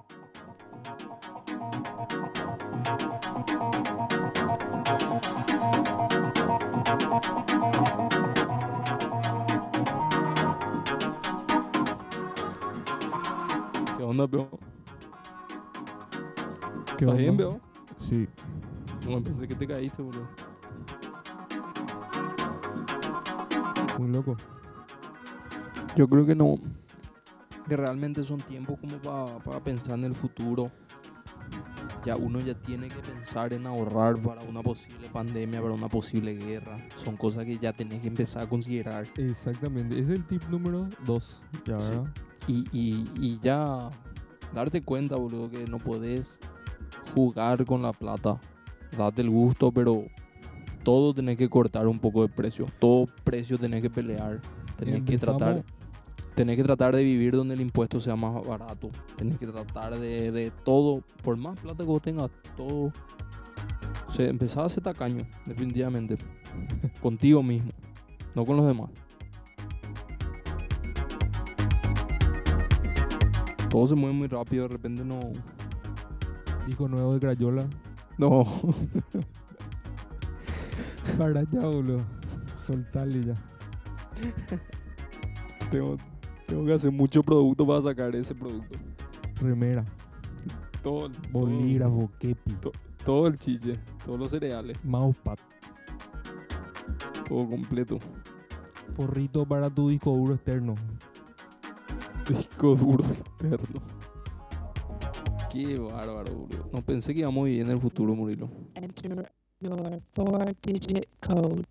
¿Qué 14.19 14.23
onda, 14.23 14.29
Peo? 14.37 14.59
¿Qué 16.97 17.05
¿Estás 17.05 17.19
bien? 17.19 17.37
Peo? 17.37 17.61
Sí. 17.97 18.29
No, 19.09 19.23
pensé 19.23 19.47
que 19.47 19.55
te 19.55 19.65
caíste, 19.65 20.03
boludo. 20.03 20.27
Muy 23.97 24.09
loco. 24.09 24.37
Yo 25.95 26.09
creo 26.09 26.27
que 26.27 26.35
no. 26.35 26.57
Que 27.69 27.77
realmente 27.77 28.25
son 28.25 28.39
tiempos 28.41 28.81
como 28.81 28.99
para 28.99 29.61
pensar 29.63 29.97
en 29.97 30.05
el 30.07 30.17
futuro. 30.17 30.67
Ya 32.05 32.17
uno 32.17 32.41
ya 32.41 32.55
tiene 32.55 32.89
que 32.89 32.99
pensar 33.01 33.53
en 33.53 33.69
ahorrar 33.69 34.21
para 34.21 34.43
una 34.43 34.63
posible 34.63 35.09
pandemia, 35.11 35.63
para 35.63 35.75
una 35.75 35.89
posible 35.89 36.35
guerra. 36.35 36.85
Son 36.97 37.17
cosas 37.17 37.45
que 37.45 37.57
ya 37.59 37.73
tenés 37.73 38.01
que 38.03 38.09
empezar 38.09 38.43
a 38.43 38.49
considerar. 38.49 39.07
Exactamente. 39.17 39.95
Ese 39.97 40.15
es 40.15 40.19
el 40.19 40.25
tip 40.27 40.43
número 40.49 40.89
dos. 41.07 41.41
Ya, 41.65 41.81
Sí. 41.81 41.91
¿verdad? 41.91 42.13
Y, 42.47 42.65
y, 42.73 43.11
y 43.21 43.39
ya 43.41 43.91
darte 44.55 44.83
cuenta, 44.83 45.17
boludo, 45.17 45.51
que 45.51 45.65
no 45.67 45.79
podés 45.79 46.39
jugar 47.15 47.65
con 47.65 47.83
la 47.83 47.93
plata, 47.93 48.39
date 48.97 49.23
el 49.23 49.31
gusto, 49.31 49.73
pero 49.73 50.05
todo 50.83 51.13
tenés 51.13 51.37
que 51.37 51.49
cortar 51.49 51.87
un 51.87 51.99
poco 51.99 52.23
de 52.23 52.29
precio. 52.29 52.67
Todo 52.79 53.07
precio 53.25 53.59
tenés 53.59 53.83
que 53.83 53.91
pelear. 53.91 54.41
Tenés 54.77 55.03
que 55.03 55.19
tratar. 55.19 55.65
Tenés 56.35 56.57
que 56.57 56.63
tratar 56.63 56.95
de 56.95 57.03
vivir 57.03 57.35
donde 57.35 57.55
el 57.55 57.61
impuesto 57.61 57.99
sea 57.99 58.15
más 58.15 58.47
barato. 58.47 58.91
Tenés 59.17 59.39
que 59.39 59.47
tratar 59.47 59.99
de, 59.99 60.31
de 60.31 60.53
todo. 60.65 61.03
Por 61.23 61.37
más 61.37 61.59
plata 61.59 61.79
que 61.79 61.89
vos 61.91 62.01
tengas, 62.01 62.31
todo. 62.57 62.93
Se 64.09 64.29
empezaba 64.29 64.67
a 64.67 64.71
ser 64.71 64.85
tacaño, 64.85 65.27
definitivamente. 65.45 66.17
Contigo 67.03 67.43
mismo, 67.43 67.73
no 68.35 68.47
con 68.47 68.57
los 68.57 68.67
demás. 68.67 68.91
Todo 73.71 73.87
se 73.87 73.95
mueve 73.95 74.15
muy 74.17 74.29
rápido, 74.29 74.63
de 74.65 74.69
repente 74.69 75.05
no. 75.05 75.21
Disco 76.67 76.89
nuevo 76.89 77.15
de 77.15 77.21
Crayola. 77.21 77.69
No. 78.17 78.45
Para 81.19 81.43
ya, 81.45 81.61
boludo. 81.61 82.01
Soltarle 82.57 83.25
ya. 83.25 83.35
tengo, 85.71 85.97
tengo 86.47 86.65
que 86.67 86.73
hacer 86.73 86.91
mucho 86.91 87.23
producto 87.23 87.67
para 87.67 87.83
sacar 87.83 88.15
ese 88.17 88.35
producto. 88.35 88.79
Remera. 89.41 89.85
Todo, 90.83 91.11
Bolígrafo, 91.31 92.11
kepi. 92.19 92.53
todo, 92.55 92.73
todo 93.05 93.27
el 93.27 93.39
chiche, 93.39 93.79
todos 94.05 94.19
los 94.19 94.31
cereales, 94.31 94.79
Mousepad. 94.85 95.37
todo 97.29 97.49
completo. 97.49 97.99
Forrito 98.93 99.45
para 99.47 99.69
tu 99.71 99.89
disco 99.91 100.11
duro 100.17 100.35
externo. 100.35 100.75
Disco 102.29 102.75
duro 102.75 103.05
externo. 103.07 103.81
Qué 105.51 105.79
bárbaro, 105.79 106.35
boludo. 106.35 106.69
No 106.73 106.85
pensé 106.85 107.15
que 107.15 107.21
íbamos 107.21 107.41
a 107.41 107.45
vivir 107.47 107.63
en 107.63 107.71
el 107.71 107.81
futuro, 107.81 108.15
Murilo. 108.15 108.51
Enter 108.75 109.31
your 109.61 110.03
four-digit 110.15 111.09
code. 111.21 111.65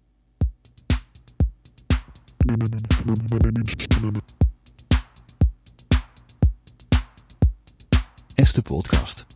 Este 8.36 8.64
podcast. 8.64 9.32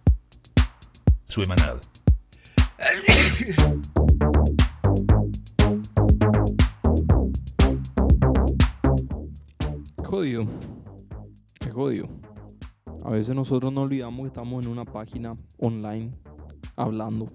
Semanal. 1.27 1.79
Jodido. 10.03 10.80
Es 11.71 11.75
jodido. 11.75 12.07
A 13.05 13.11
veces 13.11 13.33
nosotros 13.33 13.71
nos 13.71 13.85
olvidamos 13.85 14.23
que 14.23 14.27
estamos 14.27 14.65
en 14.65 14.69
una 14.73 14.83
página 14.83 15.35
online 15.57 16.11
hablando. 16.75 17.29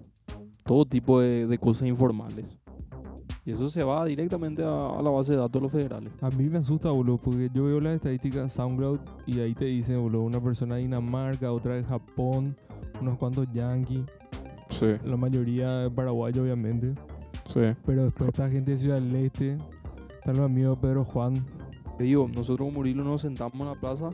Todo 0.62 0.84
tipo 0.84 1.20
de, 1.20 1.46
de 1.46 1.56
cosas 1.58 1.88
informales. 1.88 2.54
Y 3.46 3.52
eso 3.52 3.70
se 3.70 3.82
va 3.82 4.04
directamente 4.04 4.62
a, 4.62 4.90
a 4.90 5.00
la 5.00 5.08
base 5.08 5.32
de 5.32 5.38
datos 5.38 5.52
de 5.52 5.60
los 5.60 5.72
federales. 5.72 6.12
A 6.20 6.28
mí 6.28 6.50
me 6.50 6.58
asusta, 6.58 6.90
boludo, 6.90 7.16
porque 7.16 7.48
yo 7.54 7.64
veo 7.64 7.80
las 7.80 7.94
estadísticas 7.94 8.52
SoundCloud 8.52 8.98
y 9.24 9.40
ahí 9.40 9.54
te 9.54 9.64
dicen, 9.64 10.02
boludo, 10.02 10.24
una 10.24 10.40
persona 10.42 10.74
de 10.74 10.82
Dinamarca, 10.82 11.50
otra 11.50 11.74
de 11.76 11.82
Japón, 11.84 12.54
unos 13.00 13.16
cuantos 13.16 13.46
yankees, 13.52 14.02
Sí, 14.68 14.86
la 15.06 15.16
mayoría 15.16 15.70
de 15.78 15.90
Paraguay, 15.90 16.34
obviamente. 16.38 16.92
sí. 17.48 17.60
Pero 17.86 18.04
después 18.04 18.28
esta 18.28 18.50
gente 18.50 18.72
de 18.72 18.76
Ciudad 18.76 19.00
del 19.00 19.16
Este, 19.16 19.56
están 20.14 20.36
los 20.36 20.44
amigos 20.44 20.76
de 20.76 20.82
Pedro 20.88 21.04
Juan. 21.04 21.34
Te 21.96 22.04
digo, 22.04 22.28
nosotros 22.28 22.66
con 22.66 22.74
Murilo 22.74 23.02
nos 23.04 23.22
sentamos 23.22 23.58
en 23.58 23.66
la 23.68 23.74
plaza 23.74 24.10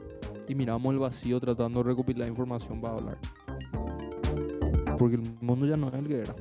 y 0.49 0.55
miramos 0.55 0.93
el 0.93 1.01
vacío 1.01 1.41
tratando 1.41 1.83
de 1.83 1.91
recopilar 1.91 2.29
información 2.29 2.81
para 2.81 2.95
hablar. 2.95 3.19
Porque 4.99 5.17
el 5.17 5.23
mundo 5.41 5.67
ya 5.67 5.77
no 5.77 5.89
es 5.89 5.95
el 5.95 6.07
que 6.07 6.21
era. 6.21 6.35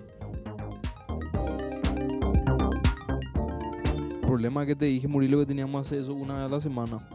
El 4.14 4.22
problema 4.22 4.66
que 4.68 4.76
te 4.76 4.86
dije, 4.86 5.08
Murilo, 5.08 5.40
que 5.40 5.48
teníamos 5.48 5.88
hacer 5.88 6.02
eso 6.02 6.14
una 6.14 6.36
vez 6.36 6.44
a 6.44 6.50
la 6.50 6.62
semana. 6.62 7.10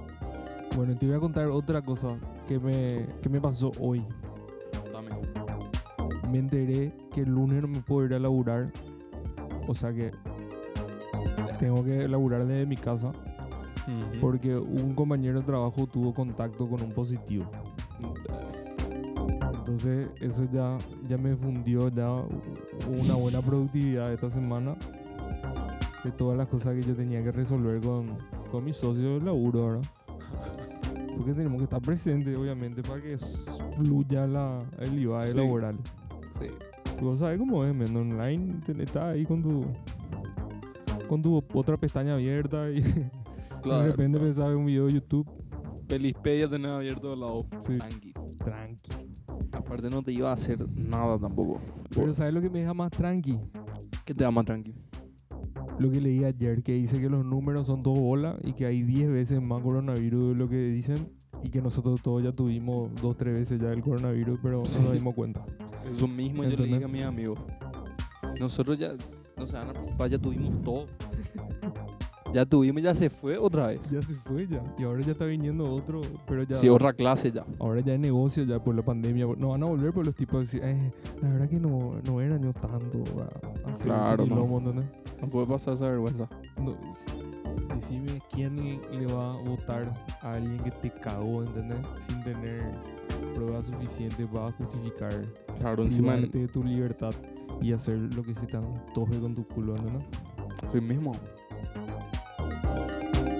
Bueno, 0.77 0.95
te 0.97 1.07
voy 1.07 1.14
a 1.14 1.20
contar 1.20 1.47
otra 1.47 1.81
cosa 1.83 2.18
que 2.49 2.59
me, 2.59 3.07
que 3.22 3.29
me 3.29 3.41
pasó 3.41 3.70
hoy. 3.79 4.05
Dame. 4.93 5.11
Me 6.33 6.39
enteré 6.39 6.93
que 7.14 7.20
el 7.20 7.31
lunes 7.31 7.62
no 7.62 7.68
me 7.68 7.81
puedo 7.81 8.07
ir 8.07 8.14
a 8.14 8.18
laburar. 8.18 8.72
O 9.68 9.74
sea 9.74 9.93
que 9.93 10.11
tengo 11.61 11.85
que 11.85 12.09
laburar 12.09 12.45
desde 12.45 12.66
mi 12.66 12.77
casa 12.77 13.12
porque 14.20 14.57
un 14.57 14.95
compañero 14.95 15.41
de 15.41 15.47
trabajo 15.47 15.87
tuvo 15.87 16.12
contacto 16.14 16.66
con 16.68 16.82
un 16.82 16.93
positivo. 16.93 17.45
Entonces 19.59 20.09
eso 20.20 20.47
ya, 20.53 20.78
ya 21.09 21.18
me 21.18 21.34
fundió 21.34 21.89
ya 21.89 22.11
una 23.01 23.14
buena 23.14 23.41
productividad 23.43 24.12
esta 24.12 24.30
semana 24.30 24.76
de 26.05 26.12
todas 26.12 26.39
las 26.39 26.47
cosas 26.47 26.74
que 26.74 26.82
yo 26.82 26.95
tenía 26.95 27.22
que 27.22 27.32
resolver 27.32 27.80
con, 27.80 28.07
con 28.53 28.64
mis 28.64 28.76
socios 28.76 29.18
de 29.20 29.26
laburo, 29.26 29.66
¿verdad? 29.66 29.82
Porque 31.16 31.32
tenemos 31.32 31.59
que 31.59 31.64
estar 31.64 31.80
presentes, 31.80 32.37
obviamente, 32.37 32.82
para 32.82 33.01
que 33.03 33.16
fluya 33.76 34.26
la, 34.26 34.59
el 34.78 35.01
IVA 35.01 35.26
Sí. 35.26 35.34
laboral. 35.34 35.76
Sí. 36.41 36.47
Tú 37.01 37.16
sabes 37.16 37.39
cómo 37.39 37.64
es, 37.64 37.74
men, 37.76 37.97
online 37.97 38.55
estás 38.78 39.14
ahí 39.14 39.24
con 39.26 39.43
tu 39.43 39.62
con 41.09 41.22
tu 41.22 41.43
otra 41.55 41.76
pestaña 41.76 42.14
abierta 42.14 42.70
y 42.70 42.82
Claro, 43.67 43.83
de 43.83 43.91
repente 43.91 44.19
claro. 44.19 44.27
pensaba 44.29 44.51
en 44.53 44.59
un 44.59 44.67
video 44.67 44.87
de 44.87 44.93
YouTube. 44.93 45.29
Pelispedia 45.89 46.49
tenés 46.49 46.71
abierto 46.71 47.12
al 47.12 47.21
lado. 47.21 47.47
Sí. 47.61 47.77
Tranqui. 47.77 48.12
Tranqui. 48.39 48.93
Aparte 49.53 49.91
no 49.91 50.03
te 50.03 50.12
iba 50.12 50.31
a 50.31 50.35
hacer 50.35 50.64
nada 50.73 51.19
tampoco. 51.19 51.61
Pero 51.91 52.12
¿sabes 52.12 52.33
lo 52.33 52.41
que 52.41 52.49
me 52.49 52.61
deja 52.61 52.75
más 52.75 52.91
tranqui? 52.91 53.41
¿Qué 54.05 54.14
te 54.14 54.23
da 54.23 54.31
más 54.31 54.45
tranqui? 54.45 54.73
Lo 55.81 55.91
que 55.91 56.01
leí 56.01 56.25
ayer, 56.25 56.62
que 56.62 56.73
dice 56.75 57.01
que 57.01 57.11
los 57.11 57.25
números 57.25 57.67
son 57.67 57.83
dos 57.83 57.99
bolas 57.99 58.37
y 58.45 58.53
que 58.53 58.67
hay 58.67 58.83
10 58.83 59.11
veces 59.11 59.43
más 59.43 59.62
coronavirus 59.62 60.29
de 60.29 60.35
lo 60.37 60.49
que 60.49 60.57
dicen 60.69 61.12
y 61.43 61.51
que 61.51 61.61
nosotros 61.61 62.01
todos 62.03 62.23
ya 62.23 62.31
tuvimos 62.31 62.95
dos, 63.03 63.17
tres 63.17 63.35
veces 63.35 63.61
ya 63.61 63.73
el 63.73 63.83
coronavirus, 63.83 64.39
pero 64.43 64.62
no 64.62 64.81
nos 64.81 64.93
dimos 64.93 65.14
cuenta. 65.14 65.45
Eso 65.95 66.07
mismo 66.07 66.45
yo 66.45 66.57
le 66.57 66.67
dije 66.67 66.85
a 66.85 66.89
mis 66.89 67.03
amigos. 67.03 67.41
Nosotros 68.39 68.79
ya, 68.79 68.93
no 69.37 69.47
se 69.47 69.55
van 69.55 69.71
a 69.71 69.73
preocupar, 69.73 70.09
ya 70.09 70.19
tuvimos 70.19 70.62
todo. 70.62 70.87
ya 72.33 72.45
tuvimos, 72.47 72.83
ya 72.83 72.95
se 72.95 73.11
fue 73.11 73.39
otra 73.39 73.68
vez. 73.68 73.81
Ya 73.91 74.03
se 74.03 74.14
fue 74.16 74.47
ya. 74.47 74.62
Y 74.79 74.85
ahora 74.85 75.01
ya 75.03 75.12
está 75.12 75.24
viniendo 75.24 75.68
otro, 75.70 76.01
pero 76.27 76.43
ya... 76.43 76.57
Sí, 76.57 76.68
otra 76.68 76.93
clase 76.93 77.33
ya. 77.33 77.45
Ahora 77.59 77.81
ya 77.81 77.93
hay 77.93 77.99
negocio 77.99 78.45
ya 78.45 78.62
por 78.62 78.74
la 78.74 78.83
pandemia. 78.83 79.27
No 79.39 79.49
van 79.49 79.62
a 79.62 79.66
volver 79.66 79.93
por 79.93 80.05
los 80.07 80.14
tipos 80.14 80.41
decir, 80.41 80.62
eh, 80.64 80.91
la 81.22 81.29
verdad 81.29 81.49
que 81.49 81.61
no, 81.61 81.93
no 82.05 82.20
era 82.20 82.39
yo 82.41 82.53
tanto 82.53 83.03
a 83.20 83.70
hacer 83.70 83.87
Claro, 83.87 84.22
ese 84.24 84.31
no. 84.31 84.37
quilombo", 84.37 84.59
¿entendés? 84.59 84.87
No 85.20 85.29
puede 85.29 85.47
pasar 85.47 85.74
esa 85.74 85.89
vergüenza. 85.89 86.29
No, 86.62 86.77
decime 87.74 88.20
quién 88.33 88.57
le 88.57 89.07
va 89.12 89.33
a 89.33 89.37
votar 89.43 89.93
a 90.22 90.33
alguien 90.33 90.59
que 90.59 90.70
te 90.70 90.91
cagó, 90.91 91.43
¿entendés? 91.43 91.79
Sin 92.07 92.22
tener 92.22 92.70
pruebas 93.35 93.66
suficientes 93.66 94.27
para 94.33 94.51
justificar 94.53 95.12
Claro, 95.61 95.83
encima 95.85 96.16
de 96.16 96.49
tu 96.49 96.62
libertad 96.62 97.12
y 97.61 97.72
hacer 97.72 97.99
lo 98.14 98.22
que 98.22 98.35
se 98.35 98.47
te 98.47 98.57
antoje 98.57 99.18
con 99.20 99.35
tu 99.35 99.45
culo, 99.45 99.74
¿entendés? 99.77 100.05
Sí 100.72 100.81
mismo. 100.81 101.12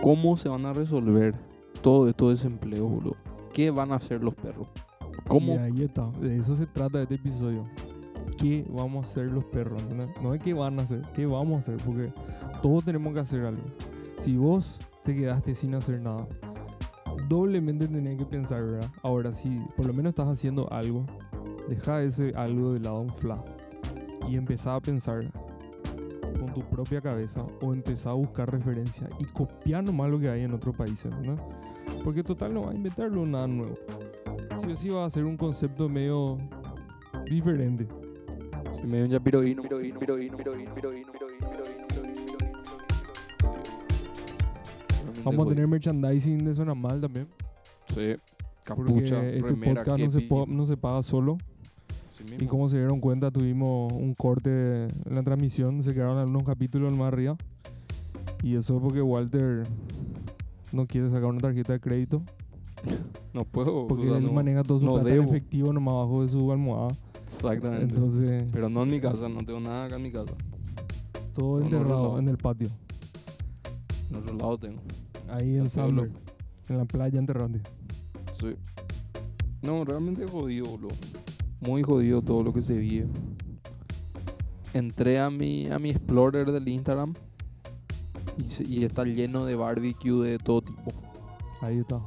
¿Cómo 0.07 0.36
se 0.36 0.48
van 0.48 0.64
a 0.66 0.72
resolver 0.72 1.34
todo 1.82 2.09
esto 2.09 2.30
desempleo, 2.30 2.86
boludo? 2.86 3.16
¿Qué 3.52 3.72
van 3.72 3.90
a 3.90 3.96
hacer 3.96 4.22
los 4.22 4.36
perros? 4.36 4.68
¿Cómo? 5.26 5.54
Y 5.54 5.57
ahí 5.57 5.82
está, 5.82 6.09
de 6.20 6.36
eso 6.36 6.54
se 6.54 6.64
trata 6.68 7.02
este 7.02 7.16
episodio. 7.16 7.64
¿Qué 8.38 8.64
vamos 8.70 9.04
a 9.04 9.11
hacer 9.11 9.32
los 9.32 9.42
perros? 9.46 9.82
¿entendés? 9.82 10.11
No 10.22 10.32
es 10.32 10.40
qué 10.40 10.54
van 10.54 10.78
a 10.78 10.84
hacer, 10.84 11.02
qué 11.12 11.26
vamos 11.26 11.57
a 11.57 11.59
hacer, 11.59 11.84
porque 11.84 12.12
todos 12.62 12.84
tenemos 12.84 13.14
que 13.14 13.18
hacer 13.18 13.44
algo. 13.44 13.64
Si 14.20 14.36
vos 14.36 14.78
te 15.02 15.12
quedaste 15.16 15.57
sin 15.57 15.74
hacer 15.74 16.00
nada, 16.00 16.28
doblemente 17.28 17.88
tenés 17.88 18.16
que 18.16 18.26
pensar, 18.26 18.62
¿verdad? 18.62 18.88
Ahora, 19.02 19.32
si 19.32 19.59
por 19.76 19.86
lo 19.86 19.92
menos 19.92 20.11
estás 20.11 20.28
haciendo 20.28 20.72
algo, 20.72 21.04
deja 21.68 22.00
ese 22.02 22.32
algo 22.36 22.74
de 22.74 22.78
lado 22.78 23.00
un 23.00 23.12
fla 23.12 23.42
y 24.28 24.36
empezá 24.36 24.76
a 24.76 24.80
pensar 24.80 25.28
con 26.39 26.53
tu 26.53 26.61
propia 26.62 27.01
cabeza 27.01 27.47
o 27.62 27.72
empezá 27.72 28.11
a 28.11 28.14
buscar 28.14 28.51
referencia 28.51 29.09
y 29.18 29.24
copiar 29.24 29.84
nomás 29.84 30.11
lo 30.11 30.18
que 30.18 30.28
hay 30.28 30.43
en 30.43 30.53
otros 30.53 30.76
países, 30.76 31.14
¿no? 31.24 31.37
Porque 32.05 32.22
total 32.22 32.55
no 32.55 32.62
va 32.62 32.72
a 32.72 32.74
inventarlo 32.74 33.24
nada 33.26 33.47
nuevo. 33.47 33.74
Sí 34.62 34.70
o 34.70 34.76
sí 34.76 34.89
va 34.91 35.05
a 35.05 35.11
ser 35.11 35.24
un 35.24 35.37
concepto 35.37 35.89
medio 35.89 36.37
diferente. 37.30 37.87
Si 38.80 38.87
me 38.87 38.99
dio 38.99 39.07
un 39.07 39.11
yapiroíno, 39.12 39.62
piroíno, 39.62 39.99
piroíno, 39.99 40.37
piroíno, 40.37 40.74
piroíno, 40.74 41.12
Vamos 45.24 45.47
a 45.47 45.49
tener 45.49 45.66
merchandising 45.66 46.45
de 46.45 46.55
Suena 46.55 46.74
Mal 46.74 47.01
también. 47.01 47.26
Sí, 47.89 48.14
Porque 48.64 48.93
capucha, 48.93 49.28
este 49.28 49.49
remera, 49.49 49.82
podcast 49.82 49.99
no 50.01 50.11
se, 50.11 50.47
no 50.47 50.66
se 50.66 50.76
paga 50.76 51.03
solo. 51.03 51.39
Y 52.41 52.47
como 52.47 52.69
se 52.69 52.79
dieron 52.79 53.01
cuenta, 53.01 53.31
tuvimos 53.31 53.93
un 53.93 54.14
corte 54.14 54.85
en 54.85 55.14
la 55.14 55.23
transmisión. 55.23 55.83
Se 55.83 55.93
quedaron 55.95 56.19
algunos 56.19 56.45
capítulos 56.45 56.93
más 56.93 57.12
arriba. 57.12 57.37
Y 58.43 58.55
eso 58.57 58.81
porque 58.81 59.03
Walter 59.03 59.62
no 60.73 60.87
quiere 60.87 61.09
sacar 61.09 61.25
una 61.27 61.41
tarjeta 61.41 61.73
de 61.75 61.81
crédito. 61.81 62.23
No 63.33 63.45
puedo. 63.45 63.87
Porque 63.87 64.05
o 64.07 64.11
sea, 64.11 64.19
él 64.19 64.25
no- 64.27 64.33
maneja 64.33 64.62
todo 64.62 64.79
su 64.79 64.87
no 64.87 64.95
plata 64.95 65.14
en 65.14 65.23
efectivo 65.25 65.73
nomás 65.73 65.95
abajo 65.95 66.23
de 66.23 66.29
su 66.29 66.53
almohada. 66.53 66.97
Exactamente. 67.25 67.95
Entonces, 67.95 68.47
Pero 68.53 68.69
no 68.69 68.83
en 68.85 68.91
mi 68.91 69.01
casa, 69.01 69.29
no 69.29 69.45
tengo 69.45 69.61
nada 69.61 69.87
acá 69.87 69.97
en 69.97 70.03
mi 70.03 70.12
casa. 70.12 70.35
todo 71.35 71.59
no, 71.59 71.64
enterrado 71.64 72.19
en 72.19 72.29
el 72.29 72.37
patio. 72.39 72.69
En 74.11 74.17
otro 74.17 74.35
lado 74.37 74.59
tengo. 74.59 74.81
Ahí 75.31 75.57
en 75.57 75.62
El. 75.62 75.71
Summer. 75.71 76.11
En 76.69 76.79
la 76.79 76.85
playa 76.85 77.19
enterrante. 77.19 77.61
Sí. 78.41 78.55
No, 79.62 79.85
realmente 79.85 80.27
jodido, 80.27 80.67
boludo. 80.67 80.95
Muy 81.61 81.82
jodido 81.82 82.22
todo 82.22 82.42
lo 82.42 82.52
que 82.52 82.62
se 82.62 82.74
vive. 82.74 83.09
Entré 84.72 85.18
a 85.20 85.30
mi, 85.30 85.68
a 85.70 85.78
mi 85.78 85.90
Explorer 85.90 86.52
del 86.52 86.68
Instagram 86.68 87.14
y, 88.38 88.44
se- 88.44 88.64
y 88.64 88.84
está 88.84 89.04
lleno 89.04 89.44
de 89.46 89.54
barbecue 89.57 90.12
de 90.28 90.38
todo 90.38 90.61
tipo. 90.62 90.92
Ahí 91.62 91.78
está. 91.78 92.00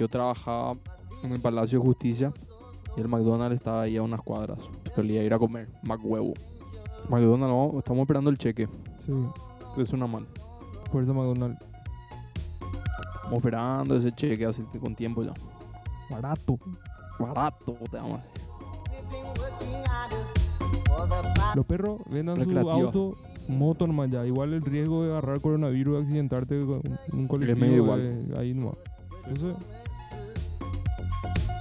Yo 0.00 0.08
trabajaba 0.08 0.72
en 1.22 1.32
el 1.32 1.40
Palacio 1.40 1.78
de 1.78 1.86
Justicia 1.86 2.32
y 2.96 3.00
el 3.00 3.08
McDonald's 3.08 3.56
estaba 3.56 3.82
ahí 3.82 3.96
a 3.96 4.02
unas 4.02 4.20
cuadras. 4.22 4.58
Solía 4.94 5.22
ir 5.22 5.32
a 5.32 5.38
comer, 5.38 5.68
McHuevo. 5.82 6.32
McDonald's, 7.08 7.78
estamos 7.78 8.02
esperando 8.02 8.30
el 8.30 8.38
cheque. 8.38 8.68
Sí. 8.98 9.12
Es 9.78 9.92
una 9.92 10.06
mal. 10.06 10.26
Fuerza 10.90 11.12
McDonald's. 11.12 11.64
Estamos 13.14 13.34
esperando 13.38 13.96
ese 13.96 14.10
cheque 14.12 14.44
así 14.46 14.62
con 14.80 14.94
tiempo 14.96 15.22
ya. 15.22 15.32
Barato. 16.12 16.58
Barato, 17.18 17.76
te 17.90 17.96
vamos 17.96 18.20
a. 18.20 18.22
Los 21.54 21.66
perros 21.66 22.00
vendan 22.10 22.42
su 22.42 22.70
auto, 22.70 23.16
moto 23.48 23.86
nomás 23.86 24.10
ya. 24.10 24.24
Igual 24.26 24.54
el 24.54 24.62
riesgo 24.62 25.04
de 25.04 25.10
agarrar 25.12 25.40
coronavirus 25.40 25.98
y 26.00 26.02
accidentarte 26.02 26.64
con 26.64 26.80
un 27.20 27.28
colectivo. 27.28 27.60
medio 27.60 27.76
igual. 27.82 28.00
eh, 28.00 28.34
ahí 28.38 28.54
nomás. 28.54 28.82
Entonces, 29.26 29.54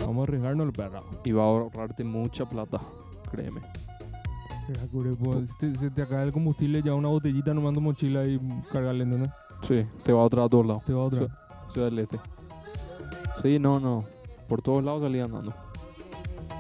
vamos 0.06 0.20
a 0.22 0.24
arriesgarnos 0.24 0.66
el 0.68 0.74
perro. 0.74 1.04
Y 1.24 1.32
va 1.32 1.43
a 1.43 1.47
ahorrarte 1.47 2.04
mucha 2.04 2.47
plata, 2.47 2.80
créeme. 3.32 3.62
Que, 4.68 4.74
pues, 5.24 5.49
si 5.49 5.58
te- 5.58 5.76
se 5.76 5.89
te 5.91 6.02
acaba 6.04 6.24
el 6.24 6.32
combustible, 6.32 6.82
ya 6.82 6.93
una 6.93 7.10
botellita 7.10 7.54
nomás 7.54 7.70
en 7.70 7.76
tu 7.76 7.82
mochila 7.82 8.26
y 8.26 8.39
cargarle, 8.72 9.04
¿entendés? 9.04 9.32
Sí, 9.68 9.86
te 10.04 10.14
va 10.14 10.22
a 10.22 10.24
otra 10.24 10.45
a 10.45 10.49
todos 10.49 10.66
lados. 10.66 10.84
Te 10.86 10.93
va 10.93 11.02
a 11.02 11.06
otra. 11.06 11.28
Ciudad 11.74 11.89
del 11.89 11.99
Este. 11.99 12.20
Sí, 13.41 13.60
no, 13.60 13.80
no. 13.80 13.99
Por 14.52 14.62
todos 14.62 14.84
lados 14.84 15.02
salía 15.02 15.24
andando. 15.24 15.54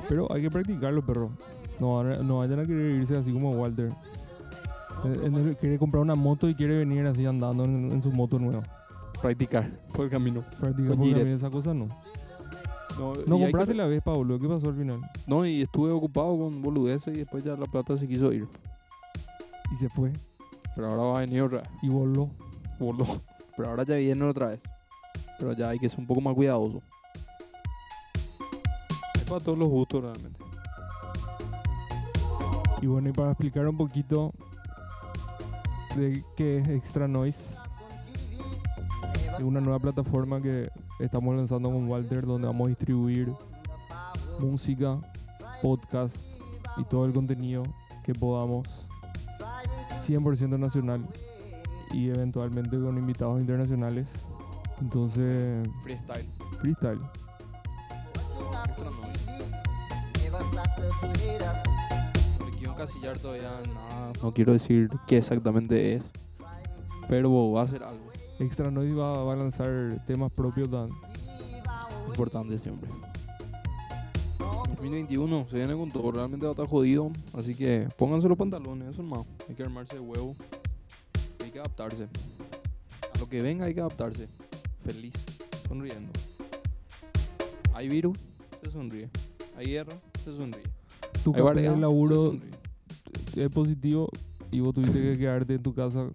Pero 0.07 0.31
hay 0.31 0.41
que 0.43 0.49
practicarlo, 0.49 1.05
perro. 1.05 1.29
No, 1.77 2.01
no 2.03 2.37
vayan 2.37 2.59
a 2.61 2.65
querer 2.65 2.91
irse 2.95 3.17
así 3.17 3.33
como 3.33 3.51
Walter. 3.51 3.89
En 5.03 5.35
el- 5.35 5.57
quiere 5.57 5.77
comprar 5.77 6.01
una 6.01 6.15
moto 6.15 6.47
y 6.47 6.55
quiere 6.55 6.77
venir 6.77 7.05
así 7.05 7.25
andando 7.25 7.65
en, 7.65 7.91
en 7.91 8.01
su 8.01 8.11
moto 8.11 8.39
nueva. 8.39 8.63
Practicar 9.21 9.69
por 9.93 10.05
el 10.05 10.09
camino. 10.11 10.41
Practicar 10.57 10.93
a 10.93 10.95
Gillette. 10.95 11.25
mí 11.25 11.31
esa 11.31 11.49
cosa 11.49 11.73
no. 11.73 11.87
No, 12.97 13.13
No 13.27 13.39
compraste 13.39 13.73
que- 13.73 13.77
la 13.77 13.87
vez, 13.87 14.01
Pablo. 14.01 14.39
¿Qué 14.39 14.47
pasó 14.47 14.69
al 14.69 14.75
final? 14.75 15.01
No, 15.27 15.45
y 15.45 15.61
estuve 15.63 15.91
ocupado 15.91 16.37
con 16.37 16.61
boludeces 16.61 17.13
y 17.13 17.19
después 17.19 17.43
ya 17.43 17.57
la 17.57 17.65
plata 17.65 17.97
se 17.97 18.07
quiso 18.07 18.31
ir. 18.31 18.47
Y 19.71 19.75
se 19.75 19.89
fue. 19.89 20.13
Pero 20.75 20.87
ahora 20.89 21.03
va 21.03 21.17
a 21.17 21.19
venir 21.21 21.41
otra 21.41 21.59
vez. 21.59 21.69
Y 21.81 21.89
voló. 21.89 22.29
Voló. 22.79 23.05
Pero 23.57 23.69
ahora 23.69 23.83
ya 23.83 23.95
viene 23.95 24.23
otra 24.23 24.47
vez. 24.47 24.61
Pero 25.39 25.53
ya 25.53 25.69
hay 25.69 25.79
que 25.79 25.89
ser 25.89 25.99
un 25.99 26.07
poco 26.07 26.21
más 26.21 26.33
cuidadoso. 26.35 26.81
Para 29.31 29.45
todos 29.45 29.57
los 29.57 29.69
gustos 29.69 30.01
realmente. 30.01 30.43
Y 32.81 32.87
bueno, 32.87 33.07
y 33.07 33.11
para 33.13 33.31
explicar 33.31 33.65
un 33.65 33.77
poquito 33.77 34.33
de 35.95 36.21
qué 36.35 36.57
es 36.57 36.67
Extra 36.67 37.07
Noise, 37.07 37.55
es 39.37 39.43
una 39.45 39.61
nueva 39.61 39.79
plataforma 39.79 40.41
que 40.41 40.69
estamos 40.99 41.33
lanzando 41.33 41.69
con 41.69 41.89
Walter 41.89 42.25
donde 42.25 42.45
vamos 42.45 42.65
a 42.65 42.69
distribuir 42.71 43.31
música, 44.37 44.99
podcast 45.61 46.17
y 46.75 46.83
todo 46.83 47.05
el 47.05 47.13
contenido 47.13 47.63
que 48.03 48.13
podamos 48.13 48.85
100% 49.91 50.59
nacional 50.59 51.07
y 51.93 52.09
eventualmente 52.09 52.77
con 52.77 52.97
invitados 52.97 53.39
internacionales. 53.39 54.25
Entonces, 54.81 55.69
Freestyle. 55.83 56.27
freestyle. 56.59 57.20
No 62.81 63.19
todavía 63.19 63.51
nada. 63.73 64.13
No 64.23 64.31
quiero 64.31 64.53
decir 64.53 64.89
qué 65.07 65.17
exactamente 65.17 65.95
es. 65.95 66.03
Pero 67.07 67.51
va 67.51 67.63
a 67.63 67.67
ser 67.67 67.83
algo 67.83 68.11
Extra 68.39 68.71
Noise 68.71 68.95
va, 68.95 69.23
va 69.23 69.33
a 69.33 69.35
lanzar 69.35 70.03
temas 70.05 70.31
propios 70.31 70.69
tan 70.71 70.89
importante 72.07 72.57
siempre. 72.57 72.89
2021 74.39 75.43
se 75.43 75.57
viene 75.57 75.75
con 75.75 75.89
todo, 75.89 76.11
realmente 76.11 76.45
va 76.45 76.49
a 76.49 76.53
estar 76.53 76.67
jodido. 76.67 77.11
Así 77.33 77.53
que 77.53 77.87
pónganse 77.97 78.27
los 78.27 78.37
pantalones, 78.37 78.89
eso 78.89 79.03
más. 79.03 79.27
Hay 79.47 79.53
que 79.53 79.61
armarse 79.61 79.95
de 79.95 80.01
huevo. 80.01 80.35
Hay 81.43 81.51
que 81.51 81.59
adaptarse. 81.59 82.07
A 83.13 83.19
lo 83.19 83.29
que 83.29 83.41
venga 83.41 83.65
hay 83.65 83.75
que 83.75 83.81
adaptarse. 83.81 84.27
Feliz, 84.83 85.13
sonriendo. 85.67 86.11
Hay 87.73 87.89
virus, 87.89 88.17
se 88.61 88.71
sonríe. 88.71 89.09
Hay 89.57 89.77
se 90.23 90.33
sonríe. 90.33 90.63
tu 91.23 91.33
Hay 91.35 91.41
variedad, 91.41 91.73
se 91.73 91.81
laburo 91.81 92.35
es 93.35 93.49
positivo 93.49 94.09
y 94.51 94.59
vos 94.59 94.73
tuviste 94.73 94.99
que 95.01 95.17
quedarte 95.17 95.55
en 95.55 95.63
tu 95.63 95.73
casa 95.73 96.09